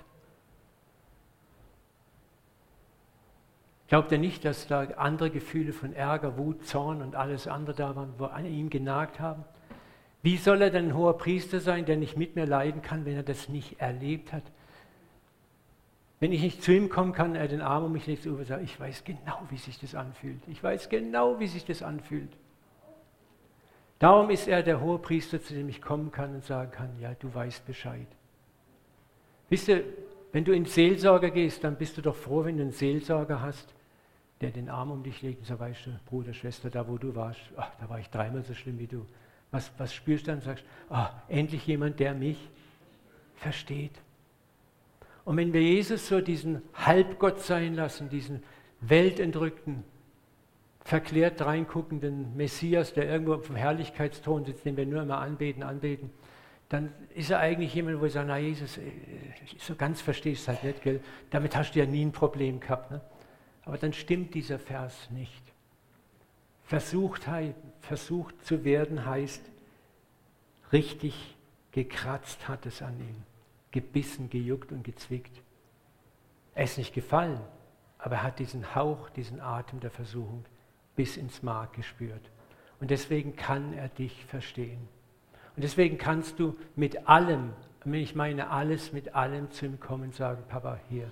Glaubt 3.88 4.12
er 4.12 4.18
nicht, 4.18 4.44
dass 4.44 4.68
da 4.68 4.82
andere 4.96 5.30
Gefühle 5.30 5.72
von 5.72 5.92
Ärger, 5.92 6.38
Wut, 6.38 6.64
Zorn 6.64 7.02
und 7.02 7.16
alles 7.16 7.48
andere 7.48 7.74
da 7.74 7.96
waren, 7.96 8.14
wo 8.18 8.26
an 8.26 8.46
ihm 8.46 8.70
genagt 8.70 9.18
haben? 9.18 9.44
Wie 10.22 10.36
soll 10.36 10.60
er 10.62 10.70
denn 10.70 10.88
ein 10.88 10.94
hoher 10.94 11.16
Priester 11.16 11.60
sein, 11.60 11.86
der 11.86 11.96
nicht 11.96 12.16
mit 12.16 12.36
mir 12.36 12.46
leiden 12.46 12.82
kann, 12.82 13.04
wenn 13.06 13.16
er 13.16 13.22
das 13.22 13.48
nicht 13.48 13.80
erlebt 13.80 14.32
hat? 14.32 14.42
Wenn 16.18 16.32
ich 16.32 16.42
nicht 16.42 16.62
zu 16.62 16.72
ihm 16.72 16.90
kommen 16.90 17.12
kann, 17.12 17.34
er 17.34 17.48
den 17.48 17.62
Arm 17.62 17.84
um 17.84 17.92
mich 17.92 18.06
legt 18.06 18.26
und 18.26 18.44
sagt, 18.44 18.62
ich 18.62 18.78
weiß 18.78 19.04
genau, 19.04 19.40
wie 19.48 19.56
sich 19.56 19.78
das 19.78 19.94
anfühlt. 19.94 20.40
Ich 20.48 20.62
weiß 20.62 20.90
genau, 20.90 21.40
wie 21.40 21.46
sich 21.46 21.64
das 21.64 21.82
anfühlt. 21.82 22.30
Darum 23.98 24.28
ist 24.28 24.46
er 24.46 24.62
der 24.62 24.80
hohe 24.80 24.98
Priester, 24.98 25.40
zu 25.42 25.54
dem 25.54 25.68
ich 25.70 25.80
kommen 25.80 26.12
kann 26.12 26.34
und 26.34 26.44
sagen 26.44 26.70
kann, 26.70 26.90
ja, 27.00 27.14
du 27.14 27.34
weißt 27.34 27.66
Bescheid. 27.66 28.06
Wisst 29.48 29.68
ihr, 29.68 29.84
wenn 30.32 30.44
du 30.44 30.52
in 30.52 30.66
Seelsorger 30.66 31.30
gehst, 31.30 31.64
dann 31.64 31.76
bist 31.76 31.96
du 31.96 32.02
doch 32.02 32.14
froh, 32.14 32.44
wenn 32.44 32.56
du 32.56 32.62
einen 32.62 32.72
Seelsorger 32.72 33.40
hast, 33.40 33.74
der 34.42 34.50
den 34.50 34.68
Arm 34.68 34.90
um 34.90 35.02
dich 35.02 35.22
legt 35.22 35.40
und 35.40 35.46
sagt, 35.46 35.60
weißt 35.60 35.86
du, 35.86 35.90
Bruder, 36.06 36.32
Schwester, 36.32 36.70
da 36.70 36.86
wo 36.86 36.98
du 36.98 37.14
warst, 37.14 37.40
ach, 37.56 37.70
da 37.80 37.88
war 37.88 37.98
ich 37.98 38.08
dreimal 38.10 38.42
so 38.42 38.54
schlimm 38.54 38.78
wie 38.78 38.86
du. 38.86 39.06
Was, 39.50 39.70
was 39.78 39.92
spürst 39.92 40.26
du 40.26 40.30
dann? 40.32 40.40
Sagst, 40.40 40.64
ah, 40.88 41.10
endlich 41.28 41.66
jemand, 41.66 41.98
der 42.00 42.14
mich 42.14 42.38
versteht. 43.36 43.92
Und 45.24 45.36
wenn 45.36 45.52
wir 45.52 45.62
Jesus 45.62 46.08
so 46.08 46.20
diesen 46.20 46.62
Halbgott 46.74 47.40
sein 47.40 47.74
lassen, 47.74 48.08
diesen 48.08 48.42
weltentrückten, 48.80 49.84
verklärt 50.82 51.44
reinguckenden 51.44 52.36
Messias, 52.36 52.94
der 52.94 53.08
irgendwo 53.08 53.34
auf 53.34 53.46
dem 53.46 53.56
Herrlichkeitsthron 53.56 54.44
sitzt, 54.44 54.64
den 54.64 54.76
wir 54.76 54.86
nur 54.86 55.02
immer 55.02 55.18
anbeten, 55.18 55.62
anbeten, 55.62 56.10
dann 56.68 56.92
ist 57.14 57.30
er 57.30 57.40
eigentlich 57.40 57.74
jemand, 57.74 57.98
wo 57.98 58.02
wir 58.02 58.10
sagen, 58.10 58.28
na 58.28 58.38
Jesus, 58.38 58.78
äh, 58.78 58.82
so 59.58 59.74
ganz 59.74 60.00
verstehst 60.00 60.46
du 60.46 60.52
halt 60.52 60.64
nicht, 60.64 60.82
gell? 60.82 61.00
damit 61.30 61.56
hast 61.56 61.74
du 61.74 61.80
ja 61.80 61.86
nie 61.86 62.04
ein 62.04 62.12
Problem 62.12 62.60
gehabt. 62.60 62.92
Ne? 62.92 63.00
Aber 63.64 63.76
dann 63.76 63.92
stimmt 63.92 64.34
dieser 64.34 64.58
Vers 64.58 65.10
nicht. 65.10 65.49
Versuchtheit, 66.70 67.56
versucht 67.80 68.46
zu 68.46 68.62
werden 68.62 69.04
heißt, 69.04 69.42
richtig 70.72 71.36
gekratzt 71.72 72.46
hat 72.46 72.64
es 72.64 72.80
an 72.80 72.96
ihm, 73.00 73.24
gebissen, 73.72 74.30
gejuckt 74.30 74.70
und 74.70 74.84
gezwickt. 74.84 75.42
Er 76.54 76.62
ist 76.62 76.78
nicht 76.78 76.94
gefallen, 76.94 77.40
aber 77.98 78.14
er 78.14 78.22
hat 78.22 78.38
diesen 78.38 78.76
Hauch, 78.76 79.10
diesen 79.10 79.40
Atem 79.40 79.80
der 79.80 79.90
Versuchung 79.90 80.44
bis 80.94 81.16
ins 81.16 81.42
Mark 81.42 81.72
gespürt. 81.72 82.30
Und 82.78 82.92
deswegen 82.92 83.34
kann 83.34 83.72
er 83.72 83.88
dich 83.88 84.24
verstehen. 84.26 84.86
Und 85.56 85.64
deswegen 85.64 85.98
kannst 85.98 86.38
du 86.38 86.56
mit 86.76 87.08
allem, 87.08 87.52
ich 87.84 88.14
meine 88.14 88.48
alles, 88.50 88.92
mit 88.92 89.16
allem 89.16 89.50
zu 89.50 89.66
ihm 89.66 89.80
kommen 89.80 90.04
und 90.04 90.14
sagen, 90.14 90.44
Papa, 90.46 90.78
hier. 90.88 91.10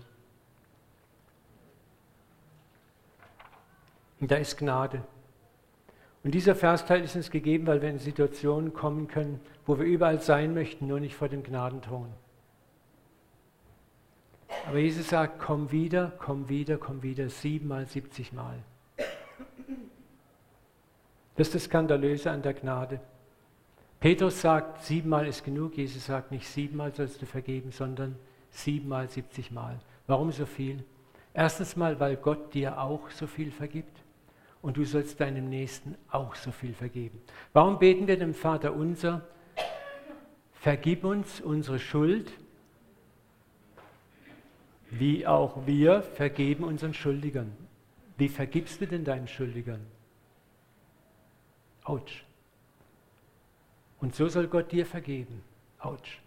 Und 4.20 4.30
da 4.30 4.36
ist 4.36 4.56
Gnade. 4.56 5.02
Und 6.24 6.34
dieser 6.34 6.54
Versteil 6.54 7.04
ist 7.04 7.16
uns 7.16 7.30
gegeben, 7.30 7.66
weil 7.66 7.80
wir 7.80 7.90
in 7.90 7.98
Situationen 7.98 8.72
kommen 8.72 9.08
können, 9.08 9.40
wo 9.66 9.78
wir 9.78 9.86
überall 9.86 10.20
sein 10.20 10.52
möchten, 10.52 10.86
nur 10.86 11.00
nicht 11.00 11.14
vor 11.14 11.28
dem 11.28 11.42
Gnadenthron. 11.42 12.12
Aber 14.66 14.78
Jesus 14.78 15.08
sagt, 15.08 15.38
komm 15.38 15.70
wieder, 15.70 16.12
komm 16.18 16.48
wieder, 16.48 16.76
komm 16.76 17.02
wieder, 17.02 17.28
siebenmal, 17.28 17.86
siebzigmal. 17.86 18.58
Das 21.36 21.48
ist 21.48 21.54
das 21.54 21.64
Skandalöse 21.64 22.30
an 22.30 22.42
der 22.42 22.54
Gnade. 22.54 23.00
Petrus 24.00 24.40
sagt, 24.40 24.82
siebenmal 24.82 25.26
ist 25.26 25.44
genug. 25.44 25.76
Jesus 25.76 26.06
sagt 26.06 26.32
nicht 26.32 26.46
siebenmal 26.46 26.92
sollst 26.92 27.22
du 27.22 27.26
vergeben, 27.26 27.70
sondern 27.70 28.16
siebenmal, 28.50 29.08
siebzigmal. 29.08 29.78
Warum 30.08 30.32
so 30.32 30.46
viel? 30.46 30.84
Erstens 31.32 31.76
mal, 31.76 32.00
weil 32.00 32.16
Gott 32.16 32.54
dir 32.54 32.80
auch 32.80 33.08
so 33.10 33.26
viel 33.26 33.52
vergibt 33.52 34.02
und 34.68 34.76
du 34.76 34.84
sollst 34.84 35.18
deinem 35.18 35.48
Nächsten 35.48 35.94
auch 36.10 36.34
so 36.34 36.52
viel 36.52 36.74
vergeben. 36.74 37.22
Warum 37.54 37.78
beten 37.78 38.06
wir 38.06 38.18
dem 38.18 38.34
Vater 38.34 38.74
unser? 38.74 39.26
Vergib 40.52 41.04
uns 41.04 41.40
unsere 41.40 41.78
Schuld, 41.78 42.30
wie 44.90 45.26
auch 45.26 45.66
wir 45.66 46.02
vergeben 46.02 46.64
unseren 46.64 46.92
Schuldigern. 46.92 47.50
Wie 48.18 48.28
vergibst 48.28 48.82
du 48.82 48.86
denn 48.86 49.06
deinen 49.06 49.26
Schuldigern? 49.26 49.80
Autsch. 51.84 52.26
Und 54.02 54.14
so 54.14 54.28
soll 54.28 54.48
Gott 54.48 54.70
dir 54.70 54.84
vergeben. 54.84 55.40
Autsch. 55.78 56.20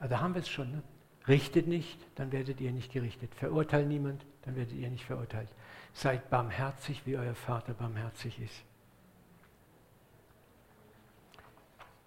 Also 0.00 0.18
haben 0.18 0.34
wir 0.34 0.40
es 0.40 0.48
schon. 0.48 0.72
Ne? 0.72 0.82
Richtet 1.28 1.68
nicht, 1.68 2.00
dann 2.16 2.32
werdet 2.32 2.60
ihr 2.60 2.72
nicht 2.72 2.92
gerichtet. 2.92 3.32
Verurteilt 3.36 3.86
niemand, 3.86 4.26
dann 4.42 4.56
werdet 4.56 4.74
ihr 4.74 4.90
nicht 4.90 5.04
verurteilt. 5.04 5.50
Seid 5.94 6.28
barmherzig, 6.28 7.02
wie 7.06 7.16
euer 7.16 7.34
Vater 7.34 7.72
barmherzig 7.72 8.38
ist. 8.40 8.62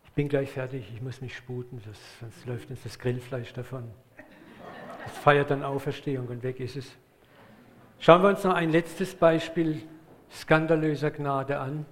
Ich 0.06 0.12
bin 0.12 0.30
gleich 0.30 0.52
fertig, 0.52 0.92
ich 0.94 1.02
muss 1.02 1.22
mich 1.22 1.36
sputen, 1.36 1.82
das, 1.86 1.98
sonst 2.20 2.46
läuft 2.46 2.70
uns 2.70 2.84
das 2.84 3.00
Grillfleisch 3.00 3.54
davon. 3.54 3.90
Das 5.04 5.18
feiert 5.18 5.50
dann 5.50 5.64
Auferstehung 5.64 6.28
und 6.28 6.44
weg 6.44 6.60
ist 6.60 6.76
es. 6.76 6.92
Schauen 8.00 8.22
wir 8.22 8.30
uns 8.30 8.44
noch 8.44 8.54
ein 8.54 8.70
letztes 8.70 9.16
Beispiel 9.16 9.82
skandalöser 10.30 11.12
Gnade 11.12 11.60
an. 11.60 11.86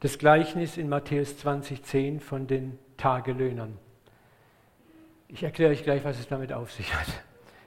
das 0.00 0.18
Gleichnis 0.18 0.76
in 0.76 0.88
Matthäus 0.88 1.36
20,10 1.44 2.20
von 2.20 2.46
den 2.46 2.78
Tagelöhnern. 2.96 3.78
Ich 5.28 5.42
erkläre 5.42 5.72
euch 5.72 5.82
gleich, 5.82 6.04
was 6.04 6.18
es 6.18 6.28
damit 6.28 6.52
auf 6.52 6.72
sich 6.72 6.94
hat. 6.94 7.08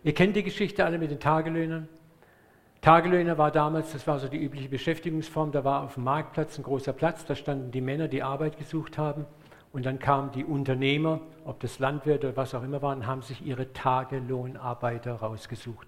Ihr 0.04 0.14
kennt 0.16 0.36
die 0.36 0.44
Geschichte 0.44 0.84
alle 0.84 0.98
mit 0.98 1.12
den 1.12 1.20
Tagelöhnern. 1.20 1.88
Tagelöhner 2.82 3.38
war 3.38 3.52
damals, 3.52 3.92
das 3.92 4.08
war 4.08 4.18
so 4.18 4.28
die 4.28 4.44
übliche 4.44 4.68
Beschäftigungsform, 4.68 5.52
da 5.52 5.64
war 5.64 5.84
auf 5.84 5.94
dem 5.94 6.04
Marktplatz 6.04 6.58
ein 6.58 6.64
großer 6.64 6.94
Platz, 6.94 7.24
da 7.26 7.36
standen 7.36 7.70
die 7.70 7.82
Männer, 7.82 8.08
die 8.08 8.24
Arbeit 8.24 8.58
gesucht 8.58 8.98
haben. 8.98 9.28
Und 9.72 9.86
dann 9.86 10.00
kamen 10.00 10.32
die 10.32 10.44
Unternehmer, 10.44 11.22
ob 11.46 11.60
das 11.60 11.78
Landwirte 11.78 12.30
oder 12.30 12.38
was 12.38 12.56
auch 12.56 12.64
immer 12.64 12.82
waren, 12.82 13.06
haben 13.06 13.22
sich 13.22 13.46
ihre 13.46 13.72
Tagelohnarbeiter 13.74 15.14
rausgesucht. 15.14 15.88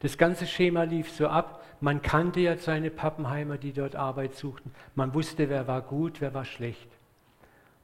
Das 0.00 0.18
ganze 0.18 0.48
Schema 0.48 0.82
lief 0.82 1.12
so 1.12 1.28
ab, 1.28 1.64
man 1.80 2.02
kannte 2.02 2.40
ja 2.40 2.56
seine 2.58 2.90
Pappenheimer, 2.90 3.58
die 3.58 3.72
dort 3.72 3.94
Arbeit 3.94 4.34
suchten. 4.34 4.74
Man 4.96 5.14
wusste, 5.14 5.48
wer 5.48 5.68
war 5.68 5.82
gut, 5.82 6.20
wer 6.20 6.34
war 6.34 6.44
schlecht. 6.44 6.88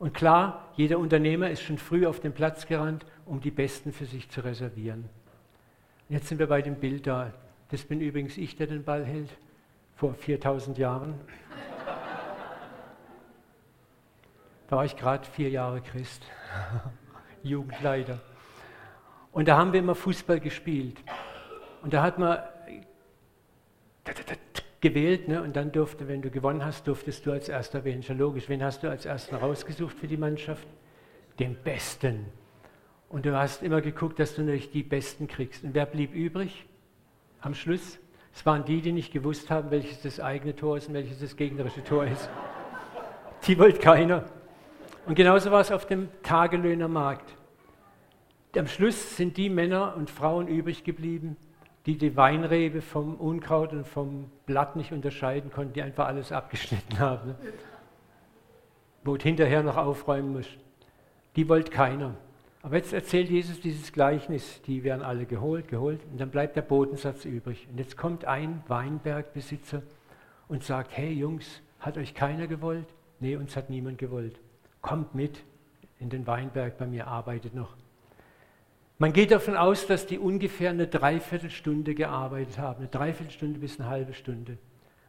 Und 0.01 0.12
klar, 0.14 0.66
jeder 0.74 0.99
Unternehmer 0.99 1.49
ist 1.51 1.62
schon 1.62 1.79
früh 1.79 2.07
auf 2.07 2.18
den 2.18 2.33
Platz 2.33 2.66
gerannt, 2.66 3.07
um 3.24 3.41
die 3.41 3.53
Besten 3.53 3.93
für 3.93 4.07
sich 4.07 4.29
zu 4.29 4.41
reservieren. 4.41 5.09
Jetzt 6.09 6.28
sind 6.28 6.38
wir 6.38 6.46
bei 6.46 6.62
dem 6.62 6.76
Bild 6.76 7.06
da. 7.06 7.32
Das 7.70 7.84
bin 7.84 8.00
übrigens 8.00 8.38
ich, 8.38 8.56
der 8.56 8.66
den 8.66 8.82
Ball 8.82 9.04
hält, 9.04 9.28
vor 9.94 10.14
4000 10.14 10.78
Jahren. 10.78 11.14
Da 14.68 14.76
war 14.76 14.84
ich 14.84 14.96
gerade 14.96 15.26
vier 15.26 15.50
Jahre 15.50 15.82
Christ, 15.82 16.22
Jugendleiter. 17.42 18.20
Und 19.32 19.48
da 19.48 19.59
haben 19.59 19.72
wir 19.72 19.80
immer 19.80 19.94
Fußball 19.94 20.40
gespielt. 20.40 20.96
Und 21.82 21.92
da 21.92 22.02
hat 22.02 22.18
man 22.18 22.38
gewählt 24.80 25.28
ne? 25.28 25.42
und 25.42 25.56
dann 25.56 25.72
durfte, 25.72 26.09
wenn 26.09 26.22
du 26.22 26.30
gewonnen 26.30 26.64
hast, 26.64 26.86
durftest 26.86 27.26
du 27.26 27.32
als 27.32 27.48
Erster 27.48 27.84
wählen. 27.84 28.02
Schon 28.02 28.18
logisch. 28.18 28.48
Wen 28.48 28.62
hast 28.62 28.82
du 28.82 28.88
als 28.88 29.04
Ersten 29.04 29.34
rausgesucht 29.34 29.98
für 29.98 30.06
die 30.06 30.16
Mannschaft? 30.16 30.66
Den 31.38 31.54
Besten. 31.54 32.26
Und 33.09 33.24
du 33.24 33.36
hast 33.36 33.62
immer 33.62 33.80
geguckt, 33.80 34.18
dass 34.18 34.34
du 34.34 34.42
natürlich 34.42 34.70
die 34.70 34.82
Besten 34.82 35.28
kriegst. 35.28 35.64
Und 35.64 35.74
wer 35.74 35.86
blieb 35.86 36.14
übrig 36.14 36.66
am 37.40 37.54
Schluss? 37.54 37.98
Es 38.34 38.44
waren 38.44 38.64
die, 38.64 38.82
die 38.82 38.92
nicht 38.92 39.12
gewusst 39.12 39.50
haben, 39.50 39.70
welches 39.70 40.02
das 40.02 40.20
eigene 40.20 40.54
Tor 40.54 40.76
ist 40.76 40.88
und 40.88 40.94
welches 40.94 41.18
das 41.18 41.36
gegnerische 41.36 41.82
Tor 41.82 42.06
ist. 42.06 42.28
Die 43.46 43.59
wollte 43.59 43.78
keiner. 43.78 44.24
Und 45.06 45.14
genauso 45.14 45.50
war 45.50 45.61
es 45.61 45.72
auf 45.72 45.86
dem 45.86 46.09
Tagelöhnermarkt. 46.22 47.34
Am 48.56 48.66
Schluss 48.66 49.16
sind 49.16 49.36
die 49.36 49.48
Männer 49.48 49.94
und 49.96 50.11
Frauen 50.11 50.48
übrig 50.48 50.84
geblieben, 50.84 51.36
die 51.86 51.96
die 51.96 52.16
Weinrebe 52.16 52.82
vom 52.82 53.14
Unkraut 53.14 53.72
und 53.72 53.86
vom 53.86 54.30
Blatt 54.46 54.76
nicht 54.76 54.92
unterscheiden 54.92 55.50
konnten, 55.50 55.72
die 55.72 55.82
einfach 55.82 56.06
alles 56.06 56.32
abgeschnitten 56.32 56.98
haben. 56.98 57.28
Ne? 57.28 57.36
Wo 59.04 59.16
du 59.16 59.22
hinterher 59.22 59.62
noch 59.62 59.76
aufräumen 59.76 60.32
musst. 60.32 60.59
Die 61.36 61.48
wollte 61.48 61.70
keiner. 61.70 62.14
Aber 62.62 62.76
jetzt 62.76 62.92
erzählt 62.92 63.30
Jesus 63.30 63.61
dieses 63.61 63.92
Gleichnis, 63.92 64.61
die 64.62 64.82
werden 64.82 65.02
alle 65.02 65.26
geholt, 65.26 65.68
geholt, 65.68 66.00
und 66.11 66.20
dann 66.20 66.30
bleibt 66.30 66.56
der 66.56 66.62
Bodensatz 66.62 67.24
übrig. 67.24 67.68
Und 67.70 67.78
jetzt 67.78 67.96
kommt 67.96 68.24
ein 68.24 68.62
Weinbergbesitzer 68.66 69.82
und 70.48 70.64
sagt, 70.64 70.96
hey 70.96 71.12
Jungs, 71.12 71.62
hat 71.78 71.96
euch 71.96 72.14
keiner 72.14 72.46
gewollt? 72.46 72.86
Nee, 73.20 73.36
uns 73.36 73.56
hat 73.56 73.70
niemand 73.70 73.98
gewollt. 73.98 74.40
Kommt 74.82 75.14
mit 75.14 75.44
in 76.00 76.11
den 76.11 76.26
Weinberg, 76.26 76.78
bei 76.78 76.86
mir 76.86 77.06
arbeitet 77.06 77.54
noch. 77.54 77.76
Man 78.98 79.12
geht 79.12 79.30
davon 79.30 79.56
aus, 79.56 79.86
dass 79.86 80.06
die 80.06 80.18
ungefähr 80.18 80.70
eine 80.70 80.88
Dreiviertelstunde 80.88 81.94
gearbeitet 81.94 82.59
haben, 82.59 82.80
eine 82.80 82.88
Dreiviertelstunde 82.88 83.61
bis 83.61 83.78
eine 83.78 83.88
halbe 83.88 84.12
Stunde. 84.12 84.59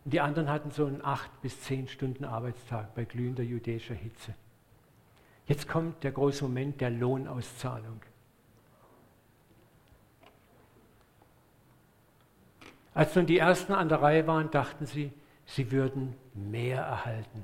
Und 0.05 0.13
die 0.13 0.21
anderen 0.21 0.49
hatten 0.49 0.69
so 0.69 0.85
einen 0.85 1.03
acht 1.03 1.41
bis 1.41 1.59
zehn 1.61 1.87
Stunden 1.87 2.23
Arbeitstag 2.23 2.93
bei 2.93 3.05
glühender 3.05 3.43
jüdischer 3.43 3.95
Hitze. 3.95 4.35
Jetzt 5.49 5.67
kommt 5.67 6.03
der 6.03 6.11
große 6.11 6.43
Moment 6.43 6.79
der 6.79 6.91
Lohnauszahlung. 6.91 8.01
Als 12.93 13.15
nun 13.15 13.25
die 13.25 13.39
Ersten 13.39 13.73
an 13.73 13.89
der 13.89 13.99
Reihe 13.99 14.27
waren, 14.27 14.51
dachten 14.51 14.85
sie, 14.85 15.11
sie 15.47 15.71
würden 15.71 16.15
mehr 16.35 16.81
erhalten. 16.81 17.43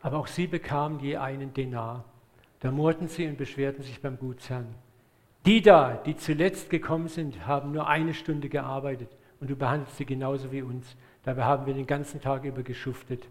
Aber 0.00 0.18
auch 0.18 0.26
sie 0.26 0.46
bekamen 0.46 1.00
je 1.00 1.18
einen 1.18 1.52
Denar. 1.52 2.06
Da 2.60 2.70
murrten 2.70 3.08
sie 3.08 3.26
und 3.28 3.36
beschwerten 3.36 3.82
sich 3.82 4.00
beim 4.00 4.18
Gutsherrn. 4.18 4.74
Die 5.44 5.60
da, 5.60 5.96
die 5.96 6.16
zuletzt 6.16 6.70
gekommen 6.70 7.08
sind, 7.08 7.46
haben 7.46 7.72
nur 7.72 7.88
eine 7.88 8.14
Stunde 8.14 8.48
gearbeitet 8.48 9.10
und 9.38 9.50
du 9.50 9.56
behandelst 9.56 9.98
sie 9.98 10.06
genauso 10.06 10.50
wie 10.50 10.62
uns. 10.62 10.96
Dabei 11.24 11.44
haben 11.44 11.66
wir 11.66 11.74
den 11.74 11.86
ganzen 11.86 12.22
Tag 12.22 12.44
über 12.44 12.62
geschuftet. 12.62 13.28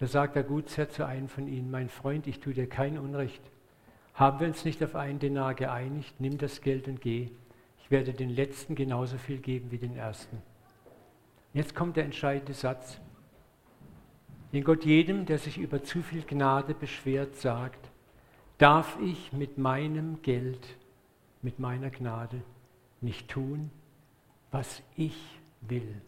Da 0.00 0.06
sagt 0.06 0.34
der 0.34 0.44
Gutsherr 0.44 0.88
zu 0.88 1.06
einem 1.06 1.28
von 1.28 1.46
ihnen, 1.46 1.70
mein 1.70 1.90
Freund, 1.90 2.26
ich 2.26 2.40
tue 2.40 2.54
dir 2.54 2.66
kein 2.66 2.98
Unrecht. 2.98 3.42
Haben 4.14 4.40
wir 4.40 4.46
uns 4.46 4.64
nicht 4.64 4.82
auf 4.82 4.96
einen 4.96 5.18
Denar 5.18 5.54
geeinigt? 5.54 6.14
Nimm 6.18 6.38
das 6.38 6.62
Geld 6.62 6.88
und 6.88 7.02
geh. 7.02 7.28
Ich 7.82 7.90
werde 7.90 8.14
den 8.14 8.30
Letzten 8.30 8.74
genauso 8.74 9.18
viel 9.18 9.38
geben 9.38 9.70
wie 9.70 9.78
den 9.78 9.96
Ersten. 9.96 10.40
Jetzt 11.52 11.74
kommt 11.74 11.98
der 11.98 12.04
entscheidende 12.04 12.54
Satz. 12.54 12.98
Den 14.54 14.64
Gott 14.64 14.86
jedem, 14.86 15.26
der 15.26 15.38
sich 15.38 15.58
über 15.58 15.82
zu 15.82 16.02
viel 16.02 16.22
Gnade 16.22 16.72
beschwert, 16.72 17.36
sagt, 17.36 17.90
darf 18.56 18.98
ich 19.02 19.34
mit 19.34 19.58
meinem 19.58 20.22
Geld, 20.22 20.78
mit 21.42 21.58
meiner 21.58 21.90
Gnade 21.90 22.40
nicht 23.02 23.28
tun, 23.28 23.70
was 24.50 24.82
ich 24.96 25.16
will. 25.60 26.00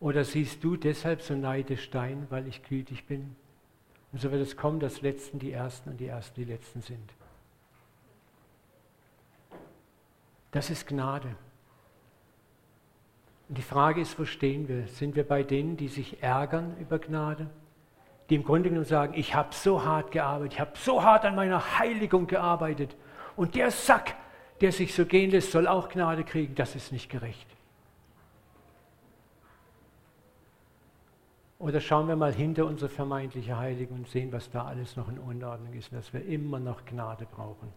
Oder 0.00 0.24
siehst 0.24 0.62
du 0.62 0.76
deshalb 0.76 1.22
so 1.22 1.34
neidisch 1.34 1.90
dein, 1.90 2.26
weil 2.30 2.46
ich 2.46 2.62
gütig 2.62 3.06
bin? 3.06 3.34
Und 4.12 4.20
so 4.20 4.30
wird 4.30 4.42
es 4.42 4.56
kommen, 4.56 4.80
dass 4.80 5.02
Letzten 5.02 5.38
die 5.38 5.52
Ersten 5.52 5.90
und 5.90 5.98
die 5.98 6.06
Ersten 6.06 6.34
die 6.40 6.50
Letzten 6.50 6.80
sind. 6.82 7.12
Das 10.50 10.70
ist 10.70 10.86
Gnade. 10.86 11.36
Und 13.48 13.58
die 13.58 13.62
Frage 13.62 14.00
ist, 14.00 14.18
wo 14.18 14.24
stehen 14.24 14.68
wir? 14.68 14.86
Sind 14.88 15.16
wir 15.16 15.26
bei 15.26 15.42
denen, 15.42 15.76
die 15.76 15.88
sich 15.88 16.22
ärgern 16.22 16.76
über 16.78 16.98
Gnade? 16.98 17.48
Die 18.28 18.34
im 18.34 18.44
Grunde 18.44 18.70
genommen 18.70 18.86
sagen, 18.86 19.14
ich 19.14 19.34
habe 19.34 19.54
so 19.54 19.84
hart 19.84 20.10
gearbeitet, 20.10 20.54
ich 20.54 20.60
habe 20.60 20.72
so 20.74 21.02
hart 21.02 21.24
an 21.24 21.36
meiner 21.36 21.78
Heiligung 21.78 22.26
gearbeitet. 22.26 22.96
Und 23.36 23.54
der 23.54 23.70
Sack, 23.70 24.14
der 24.60 24.72
sich 24.72 24.94
so 24.94 25.06
gehen 25.06 25.30
lässt, 25.30 25.52
soll 25.52 25.68
auch 25.68 25.88
Gnade 25.88 26.24
kriegen. 26.24 26.54
Das 26.54 26.74
ist 26.74 26.90
nicht 26.90 27.08
gerecht. 27.08 27.46
Oder 31.58 31.80
schauen 31.80 32.06
wir 32.08 32.16
mal 32.16 32.34
hinter 32.34 32.66
unsere 32.66 32.90
vermeintliche 32.90 33.56
Heiligung 33.56 34.00
und 34.00 34.08
sehen, 34.08 34.30
was 34.30 34.50
da 34.50 34.64
alles 34.66 34.96
noch 34.96 35.08
in 35.08 35.18
Unordnung 35.18 35.72
ist, 35.72 35.92
dass 35.92 36.12
wir 36.12 36.24
immer 36.24 36.60
noch 36.60 36.84
Gnade 36.84 37.26
brauchen. 37.26 37.72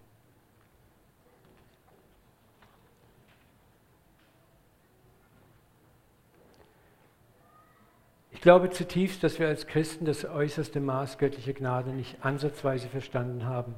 Ich 8.31 8.41
glaube 8.41 8.69
zutiefst, 8.69 9.21
dass 9.21 9.37
wir 9.37 9.47
als 9.47 9.67
Christen 9.67 10.05
das 10.05 10.23
äußerste 10.23 10.79
Maß 10.79 11.17
göttlicher 11.17 11.53
Gnade 11.53 11.91
nicht 11.91 12.23
ansatzweise 12.23 12.87
verstanden 12.87 13.45
haben. 13.45 13.75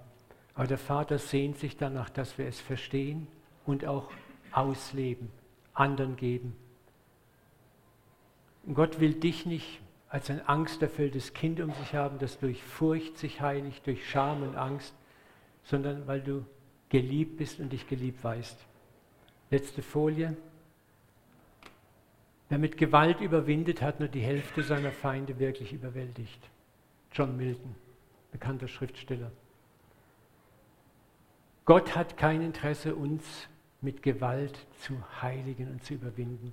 Aber 0.54 0.68
der 0.68 0.78
Vater 0.78 1.18
sehnt 1.18 1.58
sich 1.58 1.78
danach, 1.78 2.10
dass 2.10 2.38
wir 2.38 2.45
es 2.45 2.60
verstehen 2.60 3.28
und 3.66 3.86
auch 3.86 4.10
ausleben, 4.52 5.32
anderen 5.74 6.16
geben. 6.16 6.56
Und 8.64 8.76
Gott 8.76 8.99
will 8.99 9.14
dich 9.14 9.47
nicht 9.47 9.82
als 10.12 10.30
ein 10.30 10.45
angsterfülltes 10.45 11.34
Kind 11.34 11.62
um 11.62 11.72
sich 11.74 11.95
haben, 11.95 12.20
das 12.20 12.38
durch 12.38 12.62
Furcht 12.62 13.18
sich 13.18 13.39
heiligt, 13.39 13.88
durch 13.88 14.09
Scham 14.09 14.43
und 14.43 14.57
Angst, 14.57 14.93
sondern 15.64 16.05
weil 16.05 16.20
du 16.20 16.45
geliebt 16.89 17.38
bist 17.38 17.62
und 17.62 17.72
dich 17.72 17.88
geliebt 17.88 18.22
weißt. 18.22 18.57
Letzte 19.49 19.82
Folie. 19.82 20.36
Wer 22.49 22.57
mit 22.57 22.78
Gewalt 22.78 23.22
überwindet, 23.22 23.82
hat 23.82 24.01
nur 24.01 24.09
die 24.09 24.20
Hälfte 24.20 24.64
seiner 24.64 24.91
Feinde 24.91 25.39
wirklich 25.39 25.72
überwältigt. 25.72 26.49
John 27.14 27.38
Milton, 27.38 27.74
bekannter 28.34 28.68
Schriftsteller. 28.68 29.32
Gott 31.64 31.95
hat 31.95 32.18
kein 32.18 32.41
Interesse, 32.41 32.95
uns 32.95 33.47
mit 33.80 34.03
Gewalt 34.03 34.68
zu 34.82 34.93
heiligen 35.22 35.72
und 35.72 35.86
zu 35.86 35.93
überwinden. 35.93 36.51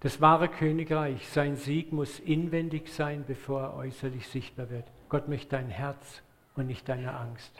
Das 0.00 0.22
wahre 0.22 0.48
Königreich, 0.48 1.28
sein 1.28 1.56
Sieg 1.56 1.92
muss 1.92 2.20
inwendig 2.20 2.88
sein, 2.88 3.24
bevor 3.26 3.62
er 3.62 3.74
äußerlich 3.74 4.26
sichtbar 4.28 4.70
wird. 4.70 4.86
Gott 5.10 5.28
möchte 5.28 5.50
dein 5.50 5.68
Herz 5.68 6.22
und 6.54 6.66
nicht 6.66 6.88
deine 6.88 7.14
Angst. 7.14 7.52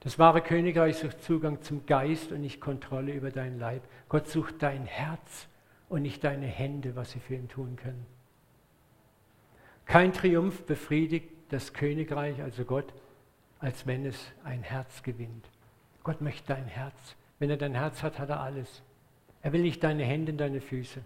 Das 0.00 0.18
wahre 0.18 0.40
Königreich 0.40 0.96
sucht 0.96 1.22
Zugang 1.22 1.60
zum 1.60 1.84
Geist 1.84 2.32
und 2.32 2.40
nicht 2.40 2.60
Kontrolle 2.60 3.12
über 3.12 3.30
deinen 3.30 3.58
Leib. 3.58 3.82
Gott 4.08 4.28
sucht 4.28 4.62
dein 4.62 4.86
Herz 4.86 5.48
und 5.90 6.02
nicht 6.02 6.24
deine 6.24 6.46
Hände, 6.46 6.96
was 6.96 7.10
sie 7.10 7.20
für 7.20 7.34
ihn 7.34 7.48
tun 7.48 7.76
können. 7.76 8.06
Kein 9.84 10.14
Triumph 10.14 10.64
befriedigt 10.64 11.28
das 11.50 11.74
Königreich, 11.74 12.40
also 12.42 12.64
Gott, 12.64 12.94
als 13.58 13.86
wenn 13.86 14.06
es 14.06 14.32
ein 14.42 14.62
Herz 14.62 15.02
gewinnt. 15.02 15.50
Gott 16.02 16.22
möchte 16.22 16.48
dein 16.48 16.66
Herz. 16.66 17.16
Wenn 17.38 17.50
er 17.50 17.56
dein 17.56 17.74
Herz 17.74 18.02
hat, 18.02 18.18
hat 18.18 18.30
er 18.30 18.40
alles. 18.40 18.82
Er 19.42 19.52
will 19.52 19.62
nicht 19.62 19.84
deine 19.84 20.04
Hände 20.04 20.32
und 20.32 20.38
deine 20.38 20.60
Füße. 20.60 21.04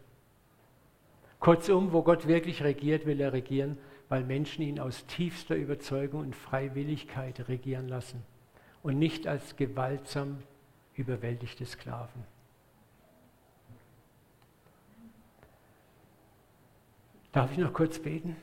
Kurzum, 1.41 1.93
wo 1.93 2.03
Gott 2.03 2.29
wirklich 2.29 2.63
regiert, 2.63 3.07
will 3.07 3.21
er 3.21 3.33
regieren, 3.33 3.79
weil 4.11 4.25
Menschen 4.25 4.63
ihn 4.63 4.79
aus 4.79 5.07
tiefster 5.07 5.57
Überzeugung 5.57 6.21
und 6.21 6.37
Freiwilligkeit 6.37 7.49
regieren 7.49 7.89
lassen 7.89 8.23
und 8.83 8.99
nicht 8.99 9.27
als 9.27 9.57
gewaltsam 9.57 10.43
überwältigte 10.95 11.65
Sklaven. 11.65 12.25
Darf 17.33 17.53
ich 17.53 17.59
noch 17.59 17.73
kurz 17.73 17.99
beten, 17.99 18.37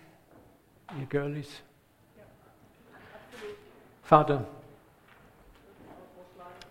ihr 0.99 1.05
Girlies? 1.05 1.61
Vater, 4.01 4.47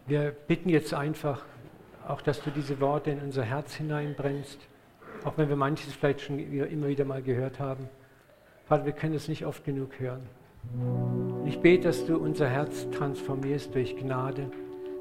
wir 0.07 0.31
bitten 0.31 0.71
jetzt 0.71 0.95
einfach, 0.95 1.45
auch 2.09 2.23
dass 2.23 2.43
du 2.43 2.51
diese 2.51 2.81
Worte 2.81 3.11
in 3.11 3.21
unser 3.21 3.45
Herz 3.45 3.75
hineinbrennst 3.75 4.59
auch 5.27 5.37
wenn 5.37 5.49
wir 5.49 5.57
manches 5.57 5.93
vielleicht 5.93 6.21
schon 6.21 6.39
immer 6.39 6.87
wieder 6.87 7.05
mal 7.05 7.21
gehört 7.21 7.59
haben. 7.59 7.89
Vater, 8.67 8.87
wir 8.87 8.93
können 8.93 9.15
es 9.15 9.27
nicht 9.27 9.45
oft 9.45 9.65
genug 9.65 9.99
hören. 9.99 10.23
Ich 11.45 11.59
bete, 11.61 11.89
dass 11.89 12.07
du 12.07 12.17
unser 12.17 12.49
Herz 12.49 12.89
transformierst 12.91 13.75
durch 13.75 13.97
Gnade, 13.97 14.51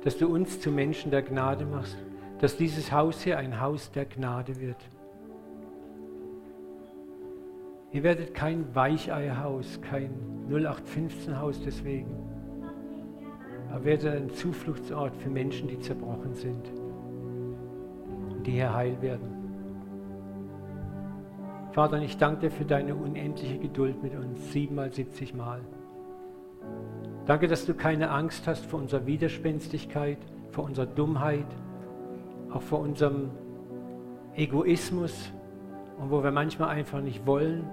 dass 0.04 0.18
du 0.18 0.28
uns 0.28 0.60
zu 0.60 0.72
Menschen 0.72 1.12
der 1.12 1.22
Gnade 1.22 1.66
machst, 1.66 1.98
dass 2.40 2.58
dieses 2.58 2.92
Haus 2.92 3.22
hier 3.22 3.38
ein 3.38 3.62
Haus 3.62 3.92
der 3.92 4.06
Gnade 4.06 4.60
wird. 4.60 4.78
Ihr 7.92 8.02
werdet 8.02 8.34
kein 8.34 8.74
Weicheierhaus, 8.74 9.80
kein 9.82 10.12
0815-Haus 10.50 11.62
deswegen, 11.64 12.10
aber 13.72 13.86
werdet 13.86 14.16
ein 14.16 14.30
Zufluchtsort 14.32 15.16
für 15.18 15.30
Menschen, 15.30 15.68
die 15.68 15.80
zerbrochen 15.80 16.34
sind 16.34 16.68
und 18.32 18.46
die 18.46 18.52
hier 18.54 18.74
heil 18.74 19.00
werden. 19.02 19.35
Vater, 21.76 22.02
ich 22.02 22.16
danke 22.16 22.40
dir 22.48 22.52
für 22.52 22.64
deine 22.64 22.96
unendliche 22.96 23.58
Geduld 23.58 24.02
mit 24.02 24.16
uns, 24.16 24.54
siebenmal, 24.54 24.94
siebzig 24.94 25.34
Mal. 25.34 25.60
Danke, 27.26 27.50
dass 27.50 27.66
du 27.66 27.74
keine 27.74 28.12
Angst 28.12 28.48
hast 28.48 28.66
vor 28.66 28.80
unserer 28.80 29.06
Widerspenstigkeit, 29.06 30.20
vor 30.52 30.64
unserer 30.64 30.86
Dummheit, 30.86 31.46
auch 32.50 32.62
vor 32.62 32.80
unserem 32.80 33.30
Egoismus 34.38 35.34
und 36.00 36.12
wo 36.12 36.24
wir 36.24 36.32
manchmal 36.32 36.70
einfach 36.70 37.02
nicht 37.02 37.28
wollen 37.28 37.70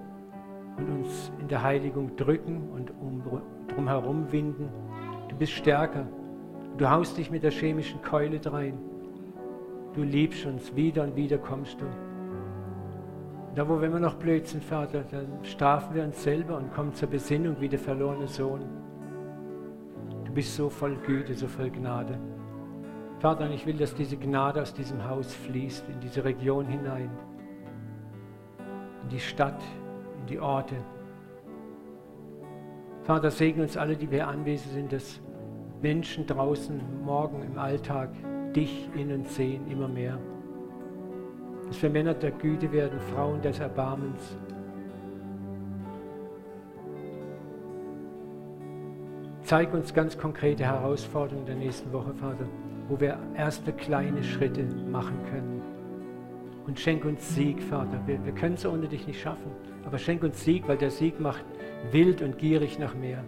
und 0.78 0.88
uns 0.88 1.30
in 1.40 1.46
der 1.46 1.62
Heiligung 1.62 2.16
drücken 2.16 2.70
und 2.74 2.90
um, 3.00 3.22
drumherum 3.68 4.32
winden. 4.32 4.68
Du 5.28 5.36
bist 5.36 5.52
stärker. 5.52 6.08
Du 6.76 6.90
haust 6.90 7.18
dich 7.18 7.30
mit 7.30 7.44
der 7.44 7.52
chemischen 7.52 8.02
Keule 8.02 8.40
drein. 8.40 8.80
Du 9.94 10.02
liebst 10.02 10.44
uns. 10.44 10.74
Wieder 10.74 11.04
und 11.04 11.14
wieder 11.14 11.38
kommst 11.38 11.80
du. 11.80 11.86
Da, 13.54 13.68
wo 13.68 13.78
wir 13.78 13.88
immer 13.88 14.00
noch 14.00 14.14
blöd 14.14 14.46
sind, 14.46 14.64
Vater, 14.64 15.04
dann 15.10 15.44
strafen 15.44 15.94
wir 15.94 16.04
uns 16.04 16.22
selber 16.22 16.56
und 16.56 16.72
kommen 16.72 16.94
zur 16.94 17.10
Besinnung 17.10 17.56
wie 17.60 17.68
der 17.68 17.78
verlorene 17.78 18.26
Sohn. 18.26 18.62
Du 20.24 20.32
bist 20.32 20.56
so 20.56 20.70
voll 20.70 20.96
Güte, 20.96 21.34
so 21.34 21.46
voll 21.46 21.68
Gnade. 21.68 22.18
Vater, 23.18 23.50
ich 23.50 23.66
will, 23.66 23.76
dass 23.76 23.94
diese 23.94 24.16
Gnade 24.16 24.62
aus 24.62 24.72
diesem 24.72 25.06
Haus 25.06 25.34
fließt, 25.34 25.86
in 25.90 26.00
diese 26.00 26.24
Region 26.24 26.66
hinein, 26.66 27.10
in 29.02 29.08
die 29.10 29.20
Stadt, 29.20 29.62
in 30.20 30.26
die 30.26 30.40
Orte. 30.40 30.76
Vater, 33.04 33.30
segne 33.30 33.64
uns 33.64 33.76
alle, 33.76 33.96
die 33.96 34.10
wir 34.10 34.28
anwesend 34.28 34.72
sind, 34.72 34.92
dass 34.92 35.20
Menschen 35.82 36.26
draußen 36.26 36.80
morgen 37.04 37.42
im 37.42 37.58
Alltag 37.58 38.08
dich 38.54 38.88
in 38.96 39.12
uns 39.12 39.36
sehen, 39.36 39.70
immer 39.70 39.88
mehr 39.88 40.18
dass 41.72 41.82
wir 41.82 41.88
Männer 41.88 42.12
der 42.12 42.32
Güte 42.32 42.70
werden, 42.70 43.00
Frauen 43.14 43.40
des 43.40 43.58
Erbarmens. 43.58 44.36
Zeig 49.40 49.72
uns 49.72 49.94
ganz 49.94 50.18
konkrete 50.18 50.64
Herausforderungen 50.64 51.46
der 51.46 51.54
nächsten 51.54 51.90
Woche, 51.90 52.12
Vater, 52.12 52.44
wo 52.88 53.00
wir 53.00 53.18
erste 53.34 53.72
kleine 53.72 54.22
Schritte 54.22 54.64
machen 54.90 55.16
können. 55.30 55.62
Und 56.66 56.78
schenk 56.78 57.06
uns 57.06 57.34
Sieg, 57.34 57.62
Vater. 57.62 57.98
Wir, 58.04 58.22
wir 58.22 58.34
können 58.34 58.56
es 58.56 58.66
ohne 58.66 58.86
dich 58.86 59.06
nicht 59.06 59.22
schaffen, 59.22 59.50
aber 59.86 59.96
schenk 59.96 60.22
uns 60.22 60.44
Sieg, 60.44 60.68
weil 60.68 60.76
der 60.76 60.90
Sieg 60.90 61.20
macht 61.20 61.46
wild 61.90 62.20
und 62.20 62.36
gierig 62.36 62.78
nach 62.78 62.94
mehr. 62.94 63.24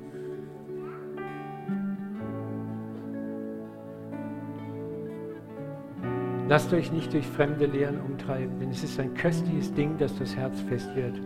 Lasst 6.47 6.73
euch 6.75 6.93
nicht 6.93 7.13
durch 7.13 7.27
fremde 7.27 7.65
Lehren 7.67 8.01
umtreiben, 8.01 8.59
denn 8.61 8.71
es 8.71 8.85
ist 8.85 9.01
ein 9.01 9.15
köstliches 9.15 9.73
Ding, 9.73 9.97
dass 9.97 10.19
das 10.19 10.37
Herz 10.37 10.61
fest 10.63 10.95
wird. 10.95 11.19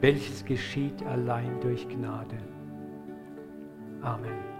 welches 0.00 0.44
geschieht 0.44 1.02
allein 1.06 1.60
durch 1.60 1.88
Gnade. 1.88 2.36
Amen. 4.00 4.57